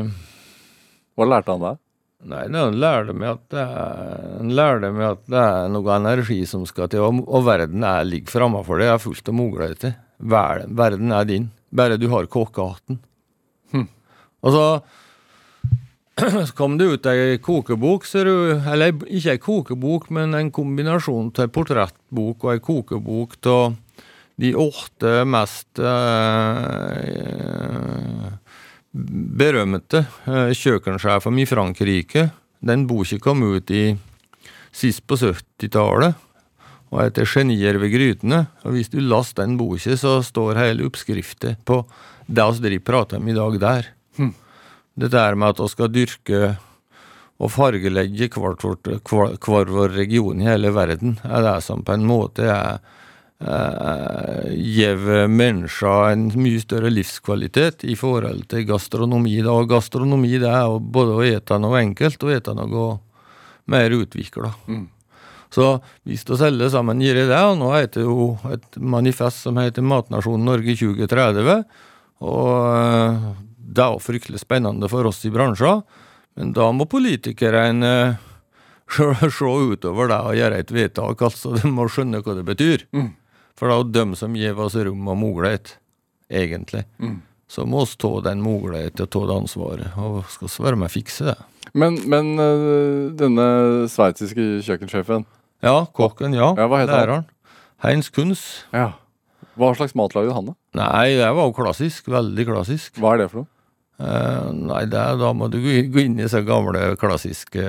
Hva 1.14 1.28
lærte 1.28 1.52
han 1.52 1.66
deg? 1.66 1.80
Nei, 2.24 2.46
han 2.48 2.80
lærte 2.80 3.12
meg 3.12 3.34
at 3.34 3.42
det 3.52 3.60
er, 3.60 4.38
lærte 4.48 4.90
meg 4.96 5.10
at 5.10 5.26
det 5.28 5.40
er 5.44 5.66
noe 5.74 5.96
energi 5.98 6.38
som 6.48 6.62
skal 6.64 6.88
til, 6.88 7.04
og, 7.04 7.20
og 7.28 7.44
verden 7.44 7.84
er 7.84 8.06
ligger 8.08 8.32
framafor 8.32 8.80
det. 8.80 8.88
er 8.88 9.02
fullt 9.02 9.28
av 9.28 9.36
muligheter. 9.36 9.92
Verden 10.24 11.12
er 11.12 11.28
din. 11.28 11.50
Bare 11.68 11.98
du 12.00 12.06
har 12.08 12.24
kokkehatten. 12.32 13.02
Hm. 13.74 13.84
Og 14.40 14.56
så, 14.56 14.64
så 16.46 16.52
kom 16.54 16.78
det 16.78 16.84
ut 16.86 17.06
ei 17.10 17.38
kokebok, 17.42 18.04
ser 18.06 18.28
du. 18.28 18.36
Eller 18.70 18.94
ikke 19.08 19.34
ei 19.34 19.40
kokebok, 19.42 20.10
men 20.14 20.34
en 20.38 20.52
kombinasjon 20.54 21.32
av 21.34 21.46
ei 21.46 21.50
portrettbok 21.54 22.46
og 22.46 22.52
ei 22.52 22.62
kokebok 22.62 23.38
av 23.50 23.74
de 24.42 24.50
åtte 24.58 25.24
mest 25.30 25.78
eh, 25.78 27.04
berømte 28.94 30.04
eh, 30.26 30.50
kjøkkensjefen 30.54 31.38
i 31.38 31.46
Frankrike. 31.50 32.28
Den 32.64 32.86
boka 32.90 33.18
kom 33.22 33.42
ut 33.46 33.70
i 33.74 33.96
sist 34.74 35.04
på 35.06 35.18
70-tallet 35.18 36.14
og 36.94 37.00
heter 37.02 37.26
'Genier 37.26 37.78
ved 37.82 37.90
grytene'. 37.90 38.46
Og 38.64 38.72
Hvis 38.72 38.90
du 38.90 39.00
laster 39.02 39.42
den 39.42 39.58
boka, 39.58 39.96
så 39.98 40.22
står 40.22 40.62
hele 40.62 40.86
oppskriften 40.86 41.56
på 41.66 41.82
det 42.26 42.70
vi 42.70 42.78
prater 42.78 43.18
om 43.18 43.28
i 43.28 43.34
dag, 43.34 43.60
der. 43.60 43.90
Dette 44.94 45.18
er 45.18 45.34
med 45.34 45.54
at 45.54 45.62
vi 45.62 45.70
skal 45.72 45.92
dyrke 45.92 46.40
og 47.42 47.50
fargelegge 47.50 48.28
hver, 48.30 49.70
vår 49.74 49.94
region 49.96 50.42
i 50.42 50.46
hele 50.46 50.70
verden, 50.74 51.18
er 51.26 51.42
det 51.42 51.56
som 51.66 51.82
på 51.84 51.96
en 51.96 52.06
måte 52.06 52.46
er 52.46 52.78
eh, 53.42 54.52
gir 54.54 55.02
mennesker 55.30 56.12
en 56.12 56.28
mye 56.38 56.62
større 56.62 56.92
livskvalitet 56.94 57.84
i 57.90 57.96
forhold 57.98 58.46
til 58.52 58.66
gastronomi. 58.68 59.40
Da. 59.42 59.56
Gastronomi 59.68 60.36
det 60.38 60.50
er 60.50 60.78
både 60.78 61.16
å 61.18 61.24
ete 61.26 61.58
noe 61.58 61.82
enkelt 61.82 62.22
og 62.22 62.36
ete 62.36 62.54
noe 62.54 62.90
mer 63.70 63.96
utvikla. 63.98 64.52
Mm. 64.68 64.86
Så 65.54 65.66
hvis 66.06 66.24
vi 66.26 66.38
alle 66.42 66.68
sammen 66.70 67.02
gir 67.02 67.18
det, 67.18 67.30
og 67.30 67.58
nå 67.60 67.70
heter 67.76 68.02
det 68.02 68.06
jo 68.06 68.30
et 68.50 68.78
manifest 68.78 69.44
som 69.46 69.58
heter 69.58 69.86
Matnasjonen 69.86 70.46
Norge 70.48 70.74
2030, 70.78 71.60
og 72.24 72.48
eh, 72.70 73.28
det 73.64 73.84
er 73.84 73.96
jo 73.96 74.02
fryktelig 74.02 74.42
spennende 74.42 74.88
for 74.92 75.06
oss 75.08 75.22
i 75.24 75.32
bransjen, 75.34 75.82
men 76.38 76.52
da 76.56 76.70
må 76.74 76.86
politikerne 76.90 77.90
eh, 77.90 78.16
se, 79.38 79.44
utover 79.44 80.10
det 80.10 80.20
og 80.28 80.38
gjøre 80.38 80.62
et 80.62 80.72
vedtak, 80.74 81.22
altså 81.28 81.54
de 81.56 81.70
må 81.72 81.86
skjønne 81.88 82.22
hva 82.24 82.36
det 82.38 82.46
betyr. 82.48 82.86
Mm. 82.94 83.12
For 83.54 83.70
det 83.70 83.74
er 83.76 83.82
jo 83.82 83.92
dem 83.94 84.16
som 84.18 84.34
gir 84.36 84.58
oss 84.58 84.74
rom 84.74 85.08
og 85.12 85.20
mulighet, 85.20 85.76
egentlig. 86.32 86.84
Mm. 86.98 87.20
Så 87.46 87.66
må 87.68 87.84
vi 87.86 87.98
ta 88.02 88.10
den 88.24 88.42
muligheten 88.42 89.04
og 89.04 89.12
ta 89.14 89.22
det 89.28 89.36
ansvaret, 89.44 89.98
og 90.00 90.24
skal 90.32 90.50
vi 90.50 90.66
være 90.66 90.80
med 90.80 90.90
å 90.90 90.94
fikse 90.94 91.28
det. 91.28 91.36
Men, 91.74 92.00
men 92.10 92.34
øh, 92.42 93.12
denne 93.16 93.46
sveitsiske 93.88 94.60
kjøkkensjefen 94.66 95.24
Ja, 95.64 95.86
kokken, 95.96 96.34
ja. 96.36 96.50
Ja, 96.58 96.66
hva 96.68 96.82
heter 96.82 97.12
han? 97.14 97.24
Heinz 97.84 98.10
Kunz. 98.12 98.64
ja. 98.74 98.92
Hva 99.54 99.70
slags 99.78 99.94
mat 99.94 100.14
lagde 100.16 100.34
han, 100.34 100.48
da? 100.50 100.54
Nei, 100.80 101.14
det 101.14 101.28
var 101.30 101.46
jo 101.46 101.54
klassisk. 101.54 102.08
Veldig 102.10 102.46
klassisk. 102.48 102.96
Hva 102.98 103.12
er 103.14 103.22
det 103.22 103.28
for 103.30 103.44
noe? 103.44 103.50
Eh, 103.94 104.46
nei, 104.58 104.82
det, 104.90 105.02
da 105.20 105.30
må 105.36 105.46
du 105.52 105.60
gå 105.62 106.02
inn 106.02 106.18
i 106.18 106.24
disse 106.24 106.40
gamle, 106.46 106.96
klassiske 106.98 107.62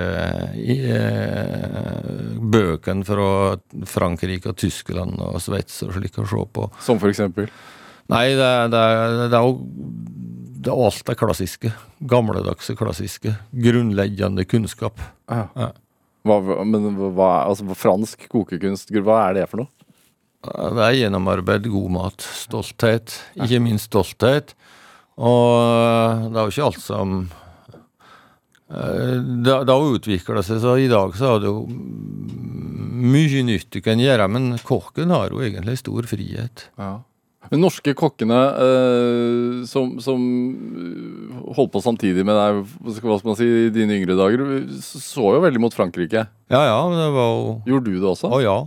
eh, 0.58 2.10
bøkene 2.42 3.06
fra 3.06 3.30
Frankrike 3.90 4.50
og 4.50 4.58
Tyskland 4.58 5.22
og 5.22 5.38
Sveits 5.44 5.84
og 5.86 5.94
slik 6.00 6.18
å 6.18 6.26
se 6.30 6.46
på. 6.58 6.68
Som 6.82 7.02
for 7.02 7.14
eksempel? 7.14 7.52
Nei, 8.10 8.28
det, 8.38 8.52
det, 8.74 8.84
det 9.30 9.38
er 9.38 9.46
jo 9.46 9.60
det 10.66 10.74
er 10.74 10.82
alt 10.82 11.06
det 11.06 11.14
klassiske. 11.20 11.70
Gamledagse, 12.10 12.74
klassiske. 12.78 13.36
Grunnleggende 13.54 14.48
kunnskap. 14.50 15.02
Ja. 15.30 15.46
Ja. 15.54 15.70
Hva, 16.26 16.40
men 16.66 16.88
hva 16.98 17.28
er 17.36 17.52
altså, 17.52 17.68
fransk 17.78 18.26
kokekunst, 18.32 18.90
hva 19.06 19.20
er 19.28 19.38
det 19.38 19.50
for 19.52 19.62
noe? 19.62 19.70
Det 20.46 20.82
er 20.88 20.98
gjennomarbeid, 21.04 21.70
god 21.70 21.94
mat. 21.94 22.26
Stolthet. 22.42 23.14
Ikke 23.38 23.62
minst 23.62 23.92
stolthet. 23.92 24.56
Og 25.16 26.30
det 26.32 26.40
er 26.40 26.44
jo 26.44 26.52
ikke 26.52 26.68
alt 26.68 26.82
som 26.84 27.16
eh, 28.68 29.16
Det 29.46 29.56
har 29.72 29.90
utvikla 29.96 30.44
seg, 30.44 30.60
så 30.64 30.76
i 30.82 30.90
dag 30.92 31.16
så 31.16 31.36
er 31.36 31.44
det 31.44 31.52
jo 31.52 31.66
mye 33.06 33.44
nytt 33.48 33.70
du 33.76 33.82
kan 33.86 34.00
gjøre, 34.02 34.28
men 34.32 34.56
kokken 34.66 35.12
har 35.14 35.32
jo 35.32 35.44
egentlig 35.44 35.78
stor 35.80 36.08
frihet. 36.10 36.70
Ja. 36.80 36.98
Men 37.52 37.62
norske 37.62 37.94
kokkene 37.98 38.38
eh, 38.66 39.66
som, 39.70 39.96
som 40.02 40.22
holdt 41.56 41.74
på 41.76 41.82
samtidig 41.84 42.26
med 42.26 42.38
deg, 42.40 42.62
hva 42.82 42.96
skal 42.98 43.30
man 43.30 43.38
si, 43.38 43.50
i 43.68 43.74
dine 43.74 44.00
yngre 44.00 44.18
dager, 44.18 44.46
så 44.82 45.36
jo 45.36 45.44
veldig 45.44 45.62
mot 45.62 45.76
Frankrike. 45.76 46.26
Ja 46.52 46.64
ja, 46.66 46.80
det 46.94 47.10
var 47.14 47.30
jo 47.36 47.54
Gjorde 47.70 47.92
du 47.92 48.00
det 48.00 48.10
også? 48.16 48.32
Å 48.34 48.42
ja. 48.44 48.58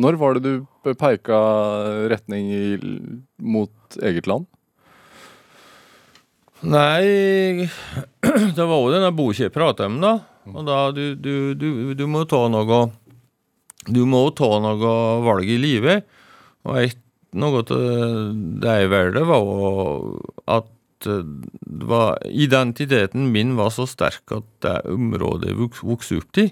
Når 0.00 0.18
var 0.18 0.38
det 0.38 0.44
du 0.46 0.94
peika 0.98 1.38
retning 2.10 2.48
mot 3.38 3.98
eget 4.02 4.26
land? 4.30 4.46
Nei, 6.64 7.66
det 8.56 8.64
var 8.64 8.78
jo 8.80 8.92
denne 8.94 9.10
boka 9.16 9.44
jeg 9.46 9.52
pratet 9.54 9.86
om, 9.90 9.98
da. 10.02 10.14
Og 10.52 10.64
da 10.68 10.78
du, 10.96 11.14
du, 11.16 11.32
du, 11.56 11.68
du 11.96 12.04
må 12.10 12.24
ta 12.28 12.42
noe 12.52 12.78
Du 13.88 14.02
må 14.08 14.20
ta 14.36 14.48
noe 14.64 14.92
valg 15.24 15.48
i 15.48 15.58
livet. 15.60 16.04
Og 16.64 16.78
et, 16.82 16.98
noe 17.36 17.60
av 17.60 17.72
det 18.62 18.74
jeg 18.80 18.90
valgte, 18.92 19.24
var 19.28 19.44
jo 19.44 20.18
at 20.48 20.70
det 21.04 21.84
var, 21.90 22.14
identiteten 22.32 23.26
min 23.34 23.50
var 23.58 23.68
så 23.74 23.84
sterk 23.90 24.32
at 24.32 24.46
det 24.64 24.76
området 24.88 25.50
jeg 25.50 25.58
voks- 25.58 25.82
vokste 25.84 26.16
opp 26.22 26.38
i, 26.40 26.46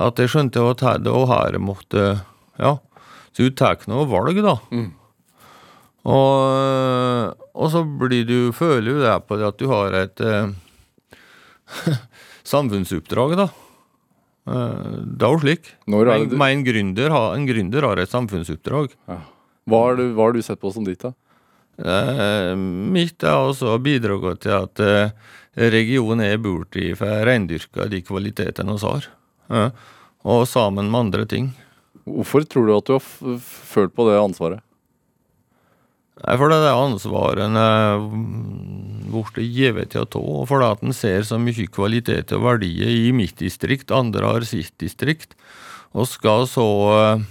at 0.00 0.20
jeg 0.22 0.30
skjønte 0.32 0.62
at 0.70 0.84
her, 0.86 1.02
det 1.04 1.12
og 1.12 1.26
her 1.28 1.58
måtte 1.60 2.06
Ja. 2.56 2.76
Så 3.36 3.44
du 3.44 3.52
tar 3.52 3.76
noe 3.90 4.06
valg, 4.08 4.38
da. 4.40 4.54
Mm. 4.72 4.94
Og, 6.08 7.34
og 7.56 7.70
så 7.72 7.82
blir 7.84 8.26
du, 8.28 8.38
føler 8.52 8.98
du 8.98 9.04
det 9.04 9.14
på 9.26 9.38
at 9.40 9.60
du 9.60 9.68
har 9.70 9.96
et 9.96 10.20
eh, 10.20 10.50
samfunnsoppdrag, 12.52 13.36
da. 13.40 13.48
Eh, 14.46 14.96
det 15.16 15.26
er 15.26 15.36
jo 15.36 15.42
slik. 15.42 15.70
Når 15.88 16.04
er 16.04 16.24
det 16.24 16.34
du, 16.34 16.36
men 16.38 16.58
en, 16.58 16.66
gründer 16.66 17.14
har, 17.16 17.30
en 17.36 17.46
gründer 17.48 17.88
har 17.88 18.02
et 18.02 18.12
samfunnsoppdrag. 18.12 18.92
hva, 19.08 19.80
har 19.88 19.96
du, 19.98 20.10
hva 20.12 20.28
har 20.28 20.36
du 20.36 20.42
sett 20.44 20.60
på 20.62 20.72
som 20.74 20.86
ditt, 20.86 21.02
da? 21.02 21.14
Eh, 21.76 22.54
mitt 22.56 23.24
er 23.24 23.36
også 23.36 23.74
å 23.74 23.80
bidra 23.82 24.16
til 24.40 24.54
at 24.56 24.80
eh, 24.80 25.12
regionen 25.72 26.24
er 26.24 26.38
bor 26.40 26.64
i 26.76 26.94
får 26.96 27.26
reindyrka 27.28 27.88
de 27.92 28.00
kvalitetene 28.04 28.76
vi 28.76 28.86
har. 28.88 29.08
Eh, 29.52 29.70
og 30.26 30.46
sammen 30.48 30.90
med 30.90 31.06
andre 31.06 31.26
ting. 31.28 31.50
Hvorfor 32.06 32.46
tror 32.46 32.66
du 32.66 32.76
at 32.76 32.86
du 32.86 32.96
har 32.96 33.40
følt 33.42 33.94
på 33.94 34.06
det 34.08 34.16
ansvaret? 34.20 34.62
Nei, 36.24 36.34
for 36.40 36.48
det 36.48 36.56
er 36.64 36.72
ansvaret 36.72 37.44
en 37.44 37.58
er 37.60 38.04
blitt 39.12 39.52
gitt 39.52 39.92
til 39.92 40.02
å 40.02 40.08
ta, 40.08 40.20
og 40.20 40.46
fordi 40.48 40.68
at 40.72 40.84
en 40.84 40.96
ser 40.96 41.26
så 41.28 41.36
mye 41.40 41.68
kvalitet 41.68 42.32
og 42.36 42.44
verdier 42.46 42.88
i 42.88 43.12
mitt 43.12 43.36
distrikt, 43.42 43.92
andre 43.92 44.24
har 44.24 44.46
sitt 44.48 44.72
distrikt, 44.80 45.36
og 45.96 46.08
skal 46.08 46.48
så 46.48 46.66
eh, 46.96 47.26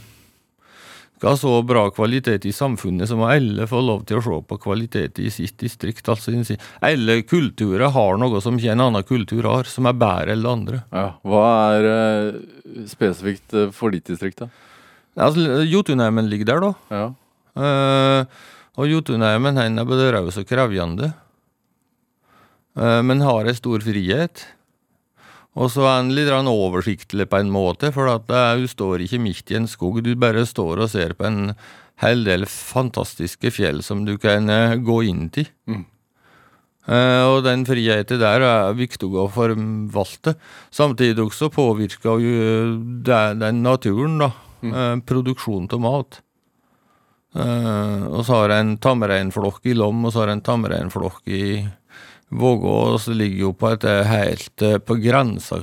skal 1.25 1.37
så 1.39 1.51
bra 1.65 1.87
kvalitet 1.95 2.45
i 2.45 2.53
samfunnet, 2.53 3.07
så 3.09 3.17
må 3.17 3.29
alle 3.31 3.65
få 3.69 3.79
lov 3.81 4.03
til 4.05 4.19
å 4.19 4.23
se 4.25 4.39
på 4.49 4.57
kvalitet 4.61 5.17
i 5.23 5.31
sitt 5.33 5.57
distrikt. 5.61 6.09
Altså, 6.11 6.57
alle 6.85 7.21
kulturer 7.25 7.89
har 7.95 8.19
noe 8.21 8.41
som 8.43 8.59
ikke 8.59 8.73
en 8.75 8.83
annen 8.85 9.05
kultur 9.07 9.47
har, 9.49 9.69
som 9.69 9.87
er 9.89 9.97
bedre 9.97 10.35
enn 10.35 10.45
andre. 10.45 10.83
Ja. 10.93 11.07
Hva 11.25 11.45
er 11.77 11.87
eh, 11.91 12.41
spesifikt 12.91 13.55
eh, 13.55 13.71
for 13.73 13.95
ditt 13.95 14.05
distrikt, 14.11 14.43
da? 14.43 14.51
Altså, 15.15 15.63
Jotunheimen 15.63 16.29
ligger 16.29 16.51
der, 16.51 16.67
da. 16.67 16.73
Ja. 16.91 17.07
Eh, 17.55 18.43
og 18.75 18.89
Jotunheimen 18.91 19.59
han 19.59 19.79
er 19.79 19.87
både 19.87 20.11
raus 20.15 20.39
og 20.41 20.47
krevjende, 20.49 21.13
eh, 22.75 23.01
men 23.05 23.23
har 23.23 23.47
en 23.47 23.57
stor 23.57 23.83
frihet. 23.85 24.45
Og 25.55 25.71
så 25.71 25.85
er 25.87 26.01
han 26.01 26.11
litt 26.11 26.27
oversiktlig 26.29 27.29
på 27.31 27.39
en 27.39 27.51
måte, 27.53 27.93
for 27.95 28.11
at 28.11 28.29
eh, 28.29 28.61
du 28.61 28.67
står 28.67 29.05
ikke 29.05 29.21
midt 29.23 29.51
i 29.51 29.59
en 29.61 29.69
skog, 29.71 30.01
du 30.03 30.11
bare 30.19 30.43
står 30.47 30.83
og 30.83 30.91
ser 30.91 31.15
på 31.15 31.29
en 31.29 31.55
hel 32.03 32.25
del 32.27 32.43
fantastiske 32.49 33.51
fjell 33.55 33.79
som 33.85 34.03
du 34.07 34.17
kan 34.19 34.51
eh, 34.51 34.75
gå 34.83 35.01
inn 35.07 35.29
til. 35.31 35.47
Mm. 35.71 35.85
Eh, 36.85 37.23
og 37.25 37.39
den 37.47 37.63
friheten 37.65 38.19
der 38.21 38.43
er 38.45 38.75
viktig 38.77 39.07
å 39.17 39.29
forvalte. 39.31 40.35
Samtidig 40.75 41.23
også 41.23 41.49
påvirker 41.53 42.21
jo 42.21 42.75
den 43.07 43.63
naturen, 43.63 44.19
da. 44.21 44.33
Eh, 44.65 44.95
produksjon 45.05 45.69
av 45.71 45.81
mat. 45.81 46.21
Eh, 47.35 48.03
og 48.07 48.21
så 48.25 48.41
har 48.41 48.53
jeg 48.53 48.63
en 48.63 48.77
tamreinflokk 48.79 49.67
i 49.67 49.75
Lom, 49.75 50.05
og 50.07 50.13
så 50.13 50.23
har 50.23 50.31
jeg 50.31 50.39
en 50.39 50.47
tamreinflokk 50.49 51.27
i 51.27 51.45
Vågå, 52.35 52.75
og 52.93 52.99
så 53.03 53.13
ligger 53.13 53.45
jo 53.45 53.51
på 53.55 53.69
et 53.75 53.85
helt 54.09 54.63
eh, 54.65 54.79
på 54.81 54.97
grensa 55.03 55.59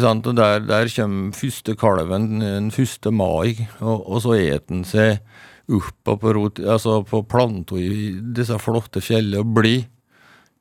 sant? 0.00 0.26
Og 0.26 0.36
der, 0.36 0.64
der 0.64 0.90
kommer 0.96 1.36
første 1.36 1.76
kalven 1.78 2.40
den 2.40 2.70
første 2.74 3.12
mai, 3.12 3.68
og, 3.80 4.08
og 4.08 4.22
så 4.24 4.36
eter 4.38 4.68
den 4.72 4.84
seg 4.88 5.20
opp 5.72 6.20
på, 6.20 6.32
rot, 6.34 6.58
altså 6.58 7.02
på 7.06 7.22
planta 7.28 7.78
i 7.78 8.12
disse 8.34 8.58
flotte 8.60 9.00
fjellene 9.04 9.44
og 9.44 9.54
blir 9.60 9.84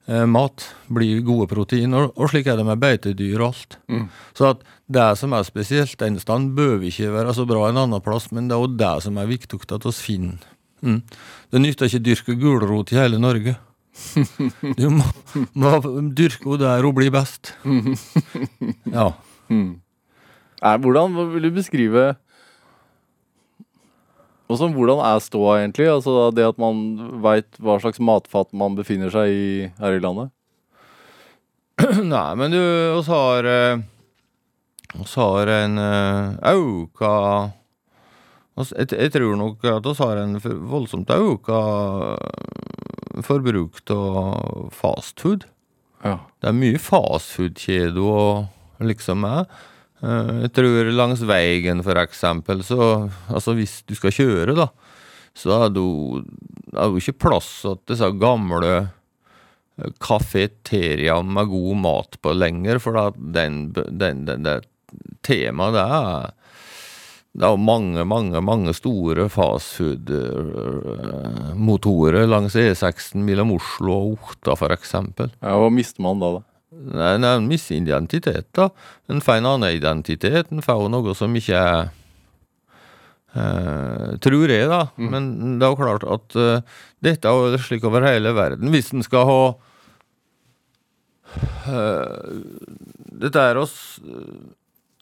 mat. 0.08 0.66
Blir 0.92 1.22
gode 1.26 1.48
proteiner. 1.52 2.10
Og, 2.16 2.30
slik 2.32 2.50
er 2.50 2.58
det 2.60 2.66
med 2.68 2.82
beitedyr 2.82 3.40
og 3.40 3.52
alt. 3.52 3.78
Mm. 3.92 4.08
Så 4.38 4.50
at 4.54 4.64
det 4.92 5.10
som 5.20 5.36
er 5.38 5.46
spesielt 5.48 6.02
en 6.04 6.20
stand, 6.20 6.54
bør 6.58 6.82
ikke 6.88 7.12
være 7.14 7.36
så 7.38 7.46
bra 7.48 7.70
en 7.70 7.80
annen 7.84 8.04
plass, 8.04 8.32
men 8.36 8.50
det 8.50 8.58
er 8.58 8.64
jo 8.66 8.80
det 8.82 8.96
som 9.06 9.20
er 9.22 9.30
viktig 9.30 9.62
at 9.72 9.86
vi 9.88 9.94
finner. 9.96 10.48
Mm. 10.82 11.02
Det 11.54 11.62
nytter 11.62 11.88
ikke 11.88 12.02
å 12.02 12.08
dyrke 12.08 12.38
gulrot 12.42 12.94
i 12.94 13.00
hele 13.00 13.22
Norge. 13.22 13.58
Du 14.80 14.88
må, 14.88 15.04
må 15.60 15.72
dyrke 16.16 16.48
henne 16.48 16.60
der 16.64 16.86
hun 16.88 16.98
blir 16.98 17.14
best. 17.14 17.54
Ja. 18.98 19.12
Mm. 19.52 19.82
Er, 20.62 20.78
hvordan 20.78 21.16
vil 21.34 21.48
du 21.48 21.56
beskrive 21.56 22.14
også, 24.54 24.70
Hvordan 24.76 25.02
er 25.06 25.24
ståa 25.24 25.58
egentlig? 25.62 25.88
Altså 25.92 26.30
Det 26.36 26.46
at 26.46 26.60
man 26.62 26.84
veit 27.24 27.60
hva 27.62 27.80
slags 27.82 28.02
matfat 28.04 28.52
man 28.54 28.78
befinner 28.78 29.14
seg 29.14 29.32
i 29.32 29.72
her 29.80 29.98
i 29.98 30.04
landet? 30.04 30.32
Nei, 32.14 32.30
men 32.38 32.54
du, 32.54 32.62
oss 32.98 33.10
har 33.10 33.48
eh, 33.48 33.82
oss 35.02 35.16
har 35.18 35.50
en 35.50 35.82
eh, 35.82 36.52
auka 36.52 37.16
jeg, 38.62 39.10
tror 39.16 39.38
nok 39.40 39.64
at 39.66 39.88
oss 39.90 40.02
har 40.04 40.20
en 40.22 40.36
voldsomt 40.44 41.10
auka 41.10 41.62
forbruk 43.26 43.80
av 43.90 44.70
fastfood. 44.76 45.48
Ja. 46.04 46.20
Det 46.42 46.52
er 46.52 46.58
mye 46.60 46.82
fastfood-kjeder 46.82 48.02
og 48.02 48.84
liksom 48.86 49.26
er. 49.26 49.48
Eh, 50.02 50.42
Jeg 50.46 50.52
tror 50.58 50.90
langs 50.96 51.22
veien, 51.28 51.84
for 51.86 51.96
eksempel, 52.02 52.64
så 52.66 52.78
Altså 53.30 53.54
hvis 53.58 53.76
du 53.86 53.94
skal 53.98 54.12
kjøre, 54.16 54.54
da, 54.58 54.68
så 55.38 55.50
er 55.66 55.70
det 55.76 55.82
jo, 55.84 56.22
ikke 56.98 57.20
plass 57.28 57.50
til 57.62 57.78
disse 57.88 58.10
gamle 58.20 58.72
eh, 58.82 58.88
kafeteriaene 60.02 61.32
med 61.38 61.46
god 61.54 61.76
mat 61.86 62.12
på 62.22 62.30
lenger, 62.36 62.76
for 62.84 62.92
den, 63.16 63.54
den, 63.74 64.26
den, 64.28 64.44
det 64.44 64.56
temaet 65.24 65.74
det 65.78 65.86
er 65.88 66.32
det 67.32 67.46
er 67.48 67.54
jo 67.54 67.64
mange, 67.64 68.04
mange 68.04 68.36
mange 68.44 68.74
store 68.76 69.30
fastfood-motorer 69.32 72.26
langs 72.28 72.58
E6 72.60 73.16
mellom 73.16 73.54
Oslo 73.56 73.94
og 73.96 74.20
Otta, 74.34 74.52
eksempel. 74.76 75.32
ja, 75.40 75.56
Hva 75.56 75.70
mister 75.72 76.04
man 76.04 76.20
da, 76.20 76.28
da? 76.36 76.42
Nei, 76.82 77.16
en 77.18 77.48
mister 77.50 77.78
identitet, 77.78 78.48
da. 78.58 78.70
En 79.12 79.22
får 79.24 79.40
en 79.40 79.50
annen 79.54 79.76
identitet. 79.76 80.52
En 80.52 80.64
får 80.66 80.88
noe 80.92 81.16
som 81.18 81.36
ikke 81.38 81.58
er 81.58 81.90
eh, 83.36 84.08
Tror 84.24 84.54
jeg, 84.54 84.70
da. 84.72 84.86
Men 84.98 85.60
det 85.60 85.68
er 85.68 85.74
jo 85.74 85.82
klart 85.82 86.08
at 86.08 86.38
eh, 86.40 86.80
dette 87.04 87.28
er 87.30 87.52
jo 87.56 87.62
slik 87.62 87.86
over 87.88 88.06
hele 88.08 88.34
verden. 88.38 88.72
Hvis 88.74 88.92
en 88.96 89.06
skal 89.06 89.28
ha 89.30 89.44
eh, 91.68 92.42
Dette 93.22 93.46
er 93.52 93.62
oss 93.62 93.78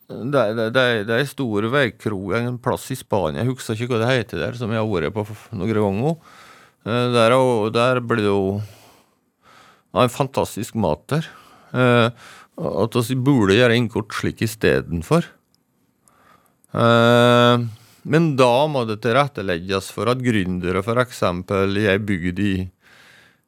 det 0.10 0.40
er, 0.42 0.56
det, 0.58 0.82
er, 0.82 1.04
det 1.06 1.14
er 1.14 1.20
en 1.22 1.28
stor 1.30 1.66
veikro 1.70 2.32
en 2.34 2.56
plass 2.58 2.88
i 2.90 2.96
Spania, 2.98 3.44
jeg 3.44 3.52
husker 3.52 3.76
ikke 3.78 3.92
hva 3.94 4.00
det 4.02 4.08
heter 4.10 4.40
der, 4.42 4.56
som 4.58 4.72
jeg 4.74 4.82
har 4.82 4.88
vært 4.90 5.14
på 5.14 5.22
noen 5.54 5.70
ganger. 5.76 6.16
Eh, 6.82 7.06
Der, 7.14 7.36
er 7.36 7.70
der 7.76 8.02
blir 8.02 8.24
det 8.24 8.32
jo 8.32 8.42
har 9.94 10.08
en 10.08 10.14
fantastisk 10.14 10.76
mat 10.78 11.06
der. 11.10 11.28
Eh, 11.74 12.08
at 12.60 12.96
vi 13.10 13.16
burde 13.16 13.56
gjøre 13.56 13.78
innkort 13.78 14.16
slik 14.16 14.42
istedenfor. 14.46 15.28
Eh, 16.74 17.68
men 18.10 18.28
da 18.40 18.54
må 18.72 18.86
det 18.88 19.02
tilrettelegges 19.04 19.90
for 19.94 20.12
at 20.12 20.22
gründere 20.24 20.84
f.eks. 20.84 21.24
i 21.24 21.88
ei 21.92 21.98
bygd 22.04 22.40
i 22.44 22.54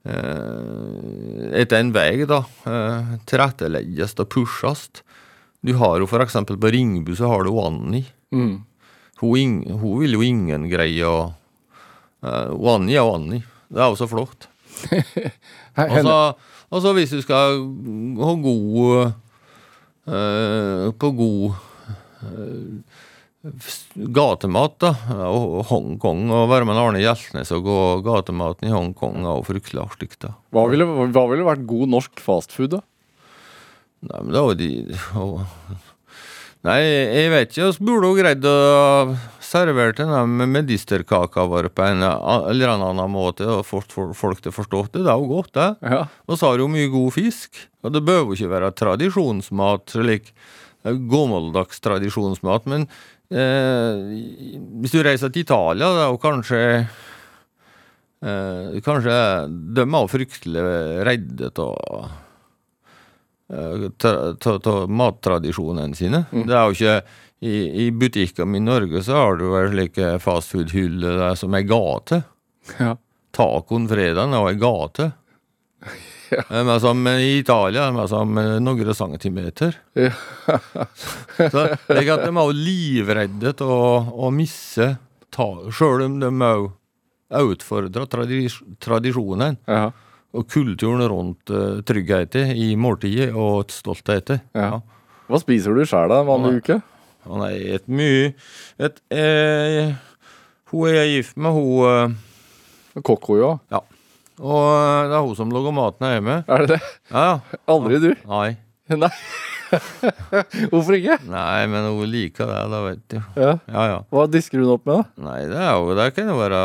eh, 0.06 1.46
etter 1.62 1.80
en 1.80 1.94
vei 1.96 2.26
da, 2.30 2.42
eh, 2.68 3.14
tilrettelegges 3.30 4.18
og 4.20 4.32
pushes. 4.34 4.90
Du 5.62 5.76
har 5.78 6.02
jo 6.02 6.10
f.eks. 6.10 6.40
på 6.50 6.74
Ringbu 6.76 7.14
så 7.16 7.30
har 7.32 7.46
du 7.46 7.54
Anni. 7.62 8.04
Mm. 8.34 8.62
Hun, 9.22 9.58
hun 9.78 10.00
vil 10.02 10.18
jo 10.18 10.24
ingen 10.26 10.66
greie 10.72 11.06
å 11.06 11.18
uh, 12.26 12.72
Anni 12.74 12.96
er 12.98 13.06
Anni. 13.06 13.44
Det 13.70 13.78
er 13.78 13.92
jo 13.92 14.00
så 14.00 14.10
flott. 14.10 14.50
Altså, 15.72 16.36
altså 16.72 16.94
hvis 16.98 17.12
du 17.14 17.22
skal 17.24 17.62
ha 18.22 18.34
god 18.46 19.12
øh, 20.08 20.92
På 20.98 21.12
god 21.18 21.54
øh, 22.26 22.82
gatemat, 24.14 24.76
da. 24.84 24.92
Og 25.28 25.64
Hongkong 25.72 26.28
og 26.30 26.50
være 26.52 26.68
med 26.70 26.78
Arne 26.78 27.02
Hjeltnes 27.02 27.50
og 27.56 27.64
gå 27.66 27.78
gatematen 28.06 28.70
i 28.70 28.74
Hongkong 28.74 29.24
er 29.26 29.46
fryktelig 29.48 29.82
artig, 29.82 30.12
da. 30.22 30.36
Hva 30.54 30.68
ville, 30.70 30.86
hva 30.86 31.24
ville 31.32 31.48
vært 31.48 31.66
god 31.70 31.90
norsk 31.90 32.22
fastfood, 32.22 32.76
da? 32.78 32.82
Nei, 34.06 34.20
men 34.26 34.34
det 34.34 34.44
var 34.46 34.60
de 34.60 34.70
å- 35.18 35.80
Nei, 36.62 36.78
jeg 36.86 37.30
vet 37.34 37.50
ikke. 37.50 37.72
Vi 37.80 37.86
burde 37.88 38.10
jo 38.12 38.18
greid 38.20 38.44
å 38.46 39.16
servere 39.52 39.96
den 39.98 40.38
med 40.40 40.52
medisterkaka 40.52 41.46
vår 41.50 41.70
på 41.76 41.84
en 41.86 42.04
eller 42.06 42.74
annen 42.74 43.12
måte 43.12 43.48
og 43.50 43.66
folk 43.68 44.42
det. 44.94 45.04
Det 45.04 45.12
er 45.12 45.20
jo 45.20 45.30
godt, 45.32 45.54
det. 45.58 45.70
Ja. 45.84 46.02
Og 46.28 46.40
så 46.40 46.50
har 46.50 46.58
du 46.58 46.66
jo 46.66 46.72
mye 46.72 46.92
god 46.92 47.12
fisk. 47.18 47.60
Og 47.84 47.94
det 47.96 48.04
behøver 48.08 48.38
ikke 48.38 48.54
være 48.54 48.74
tradisjonsmat, 48.78 49.96
slik 49.96 50.32
eh, 50.32 50.98
gammeldags 51.12 51.82
tradisjonsmat, 51.84 52.68
men 52.72 52.88
eh, 53.34 53.96
hvis 54.82 54.96
du 54.96 55.02
reiser 55.06 55.34
til 55.34 55.46
Italia, 55.46 55.90
det 55.98 56.04
er 56.06 56.12
jo 56.12 56.22
kanskje 56.22 56.62
eh, 58.22 58.82
Kanskje 58.86 59.16
de 59.50 59.88
er 59.88 60.12
fryktelig 60.12 60.68
redde 61.08 61.52
av 61.60 62.12
av 63.52 64.86
mattradisjonene 64.88 65.98
sine. 65.98 66.22
Det 66.32 66.56
er 66.56 66.70
jo 66.70 66.78
ikke 66.78 66.94
i, 67.42 67.86
I 67.86 67.92
butikkene 67.92 68.58
i 68.60 68.62
Norge 68.64 69.02
så 69.04 69.16
har 69.18 69.40
du 69.40 69.48
vel 69.50 69.72
slike 69.74 70.12
fastfood-hyller 70.22 71.24
som 71.40 71.56
ei 71.58 71.64
gate. 71.66 72.22
Ja. 72.78 72.96
Tacoen 73.34 73.88
fredagen 73.90 74.36
er 74.38 74.50
ei 74.54 74.60
gate. 74.62 75.12
Eh, 76.32 76.62
Men 76.64 76.78
som 76.80 77.02
i 77.12 77.42
Italia 77.42 77.90
er 77.90 77.96
det 77.98 78.06
som 78.08 78.30
noen 78.64 78.94
centimeter. 78.96 79.74
Ja. 80.00 80.14
Så 81.52 81.66
de 81.90 82.06
er 82.06 82.22
jo 82.24 82.54
livredde 82.56 83.52
til 83.60 83.68
å, 83.68 83.90
å 84.16 84.30
misse 84.32 84.94
ta, 85.28 85.48
Sjøl 85.76 86.06
om 86.06 86.16
de 86.22 86.30
òg 86.32 86.70
utfordrer 87.52 88.08
tradis, 88.12 88.56
tradisjonen 88.80 89.58
Ja. 89.68 89.90
og 90.32 90.48
kulturen 90.52 91.04
rundt 91.12 91.52
uh, 91.52 91.82
tryggheten 91.84 92.56
i 92.56 92.78
måltidet 92.80 93.34
og 93.36 93.68
stoltheten. 93.76 94.40
Ja. 94.56 94.78
Hva 95.28 95.40
spiser 95.44 95.76
du 95.76 95.84
sjøl, 95.84 96.12
en 96.16 96.28
vanlig 96.32 96.62
uke? 96.62 96.80
Han 97.28 97.44
er 97.46 97.76
et 97.78 97.88
mye 97.92 98.32
Vet, 98.82 99.02
eh, 99.14 99.94
Hun 100.72 100.88
er 100.90 100.98
jeg 101.02 101.16
gift 101.18 101.38
med, 101.38 101.52
hun 101.56 101.86
eh, 101.92 103.02
Kokko, 103.06 103.38
jo. 103.40 103.52
Ja. 103.72 103.80
Og 104.42 104.66
eh, 104.72 105.06
det 105.12 105.16
er 105.20 105.24
hun 105.28 105.38
som 105.38 105.52
lager 105.54 105.76
maten 105.76 106.08
hjemme. 106.12 106.42
Er 106.50 106.66
det 106.66 106.76
det? 106.76 106.82
Ja, 107.12 107.24
ja. 107.30 107.60
Aldri 107.72 108.00
du? 108.04 108.12
Nei. 108.28 108.50
Nei. 109.06 109.12
Hvorfor 110.72 110.98
ikke? 110.98 111.16
Nei, 111.32 111.62
men 111.72 111.86
hun 111.88 112.10
liker 112.12 112.50
det, 112.50 112.58
da, 112.74 112.80
vet 112.84 113.04
du. 113.14 113.18
Ja. 113.40 113.52
Ja, 113.72 113.84
ja. 113.88 114.00
Hva 114.12 114.26
disker 114.32 114.60
hun 114.60 114.74
opp 114.74 114.84
med, 114.90 115.00
da? 115.00 115.28
Nei, 115.30 115.38
det 115.48 115.62
er 115.64 115.70
jo 115.80 115.94
Det 115.96 116.08
kan 116.18 116.32
jo 116.34 116.40
være 116.42 116.60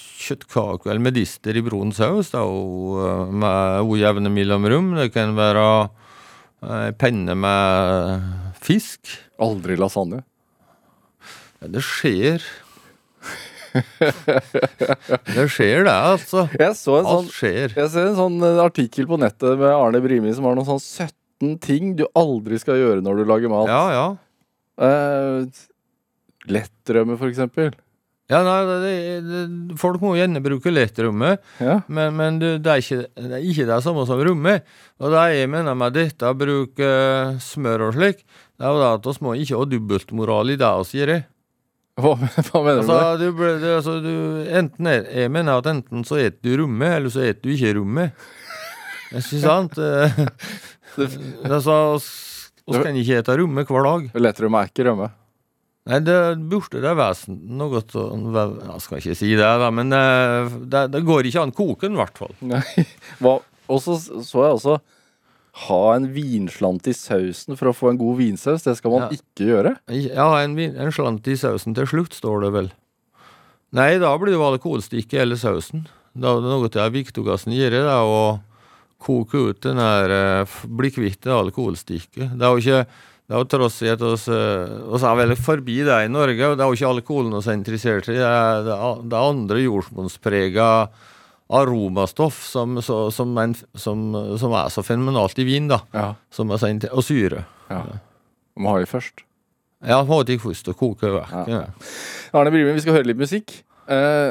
kjøttkake 0.00 0.90
eller 0.90 1.04
medister 1.04 1.54
i 1.54 1.62
brun 1.66 1.92
saus. 1.94 2.32
da, 2.34 2.42
og, 2.42 2.96
eh, 3.04 3.36
med 3.44 3.92
ujevne 3.94 4.32
mellomrom. 4.34 4.94
Det 4.98 5.12
kan 5.14 5.36
være 5.38 5.66
eh, 6.64 6.90
penne 6.98 7.36
med 7.38 8.26
fisk. 8.64 9.14
Aldri 9.42 9.76
lasagne. 9.80 10.22
Ja, 11.60 11.70
det 11.74 11.82
skjer. 11.86 12.44
det 15.34 15.46
skjer, 15.50 15.84
det, 15.86 15.94
altså. 15.94 16.44
Jeg 16.54 16.76
så 16.78 16.98
en 17.00 17.08
sånn 17.08 17.12
Alt 17.16 17.32
skjer. 17.34 17.74
Jeg 17.74 17.90
ser 17.90 18.10
en 18.12 18.18
sånn 18.18 18.36
eh, 18.46 18.60
artikkel 18.62 19.08
på 19.10 19.18
nettet 19.18 19.56
med 19.58 19.72
Arne 19.74 20.02
Brimi 20.04 20.34
som 20.36 20.46
har 20.48 20.58
noen 20.58 20.68
sånn 20.68 21.08
17 21.08 21.56
ting 21.64 21.94
du 21.98 22.04
aldri 22.14 22.60
skal 22.62 22.78
gjøre 22.78 23.02
når 23.04 23.22
du 23.22 23.24
lager 23.32 23.50
mat. 23.52 23.70
Ja, 23.72 23.84
ja. 23.94 24.06
Eh, 24.84 25.64
lettrømme, 26.54 27.18
for 27.18 27.30
eksempel. 27.32 27.74
Ja, 28.32 28.38
nei, 28.40 28.60
det, 28.64 28.92
det, 29.26 29.40
Folk 29.76 30.00
må 30.00 30.14
gjerne 30.16 30.40
bruke 30.40 30.72
lettrømme, 30.72 31.34
Ja. 31.60 31.82
men, 31.92 32.14
men 32.16 32.38
det, 32.40 32.54
det, 32.64 32.72
er 32.72 32.80
ikke, 32.80 33.02
det 33.20 33.34
er 33.36 33.44
ikke 33.50 33.66
det 33.68 33.80
samme 33.84 34.06
som 34.08 34.22
rommet. 34.24 34.64
Og 35.02 35.12
det 35.12 35.24
jeg 35.34 35.50
mener 35.52 35.76
med 35.76 35.92
dette, 35.98 36.30
å 36.30 36.38
bruke 36.38 36.88
smør 37.44 37.90
og 37.90 37.98
slik, 37.98 38.24
det 38.54 38.66
er 38.66 38.74
jo 38.74 38.82
det 38.82 38.90
at 38.90 39.06
vi 39.08 39.24
må 39.26 39.32
ikke 39.38 39.58
ha 39.58 39.68
dobbeltmoral 39.70 40.52
i 40.54 40.58
det 40.60 40.72
vi 40.90 41.00
gjør. 41.00 41.14
Hva, 41.94 42.12
hva 42.48 42.62
mener 42.66 42.80
Altså, 42.82 42.98
du 43.18 43.26
med 43.38 43.50
det? 43.50 43.58
du, 43.62 43.68
altså, 43.76 43.96
du, 44.02 44.14
enten 44.60 44.90
er, 44.90 45.04
jeg 45.22 45.30
mener 45.34 45.60
at 45.60 45.68
enten 45.70 46.06
så 46.06 46.18
et 46.22 46.40
du 46.42 46.52
rommet, 46.62 46.96
eller 46.98 47.12
så 47.14 47.22
et 47.26 47.42
du 47.42 47.52
ikke 47.54 47.74
rommet. 47.78 48.26
Ikke 49.14 49.42
sant? 49.42 49.78
Eh, 50.94 51.10
altså, 51.50 51.98
vi 52.70 52.78
kan 52.78 52.94
ikke 52.94 53.16
spise 53.18 53.34
rommet 53.40 53.66
hver 53.66 53.82
dag. 53.82 54.04
Lettrømme 54.14 54.60
er 54.62 54.68
ikke 54.70 54.84
rømme. 54.86 55.08
Nei, 55.90 55.98
det 56.06 56.18
burde 56.48 56.78
det 56.80 56.92
vesen 56.96 57.40
noe 57.58 57.80
sånn 57.90 58.28
Jeg 58.30 58.84
skal 58.84 59.00
ikke 59.00 59.16
si 59.18 59.32
det, 59.34 59.48
men 59.74 59.90
eh, 59.92 60.54
det, 60.70 60.84
det 60.94 61.02
går 61.02 61.26
ikke 61.26 61.42
an 61.42 61.52
koken, 61.56 61.98
i 61.98 62.00
hvert 62.00 62.22
fall. 62.22 62.30
Nei. 62.46 62.62
Og 63.74 63.82
så 63.82 63.98
så 63.98 64.44
jeg 64.44 64.54
også 64.60 64.78
ha 65.54 65.82
en 65.94 66.08
vinslant 66.14 66.86
i 66.90 66.94
sausen 66.96 67.54
for 67.58 67.70
å 67.70 67.74
få 67.76 67.92
en 67.92 67.98
god 68.00 68.16
vinsaus. 68.18 68.64
Det 68.66 68.74
skal 68.78 68.90
man 68.90 69.04
Ja. 69.06 69.08
ikke 69.14 69.46
gjøre. 69.52 69.76
Ja, 69.94 70.28
en, 70.42 70.56
vin- 70.58 70.74
en 70.76 70.90
slant 70.92 71.26
i 71.30 71.36
sausen 71.38 71.74
til 71.76 71.86
slutt, 71.86 72.12
står 72.16 72.42
det 72.42 72.50
vel. 72.56 72.72
Nei, 73.74 73.98
da 73.98 74.10
blir 74.18 74.32
det 74.32 74.38
jo 74.38 74.48
alkoholstikket 74.48 75.20
eller 75.22 75.36
sausen. 75.38 75.86
Da 76.14 76.30
er 76.36 76.42
det 76.42 76.50
noe 76.50 76.68
til 76.68 76.82
det 76.82 76.92
viktigste 76.94 77.50
gjør, 77.54 77.70
det 77.70 77.80
er 77.90 78.10
å 78.10 78.40
koke 79.04 79.48
ut 79.50 79.60
den 79.66 79.76
her 79.82 80.10
eh, 80.14 80.52
Bli 80.66 80.90
kvitt 80.94 81.20
det 81.26 81.32
alkoholstikket. 81.34 82.34
Det 82.38 82.42
er 82.46 82.54
jo 82.54 82.62
ikke 82.62 82.86
det 83.24 83.32
er 83.32 83.40
jo 83.40 83.48
tross 83.48 83.78
i 83.82 83.88
at 83.88 84.02
oss, 84.04 84.26
eh, 84.28 84.68
oss 84.92 85.02
er 85.02 85.14
vel 85.16 85.32
forbi 85.34 85.78
det 85.86 85.96
i 86.04 86.10
Norge, 86.12 86.44
og 86.50 86.58
det 86.58 86.62
er 86.64 86.68
jo 86.68 86.76
ikke 86.76 86.90
alkoholen 86.92 87.32
vi 87.32 87.40
er 87.50 87.56
interessert 87.56 88.08
i. 88.12 88.18
Det 88.18 88.20
det 88.20 88.74
er, 88.74 88.98
det 89.00 89.16
er 89.16 89.30
andre 89.30 89.62
jordsmonnsprega 89.64 90.68
aromastoff 91.52 92.38
som, 92.46 92.78
så, 92.82 93.10
som, 93.12 93.34
en, 93.38 93.54
som, 93.74 94.06
som 94.40 94.54
er 94.56 94.72
så 94.72 94.84
fenomenalt 94.86 95.38
i 95.38 95.46
vin, 95.48 95.68
da. 95.68 95.82
Ja. 95.92 96.08
Som 96.32 96.52
så 96.58 96.72
og 96.90 97.04
syre. 97.04 97.44
ja. 97.70 97.84
Må 98.54 98.70
ha 98.70 98.78
det 98.78 98.86
først. 98.86 99.24
Ja, 99.84 99.98
må 100.06 100.20
ikke 100.22 100.46
først 100.46 100.68
og 100.70 100.78
koke 100.78 101.10
vekk. 101.10 101.32
Ja. 101.34 101.44
Ja. 101.50 101.62
Arne 102.38 102.52
Brimi, 102.54 102.72
vi 102.76 102.84
skal 102.84 102.94
høre 102.96 103.08
litt 103.10 103.20
musikk. 103.20 103.50
Eh, 103.90 104.30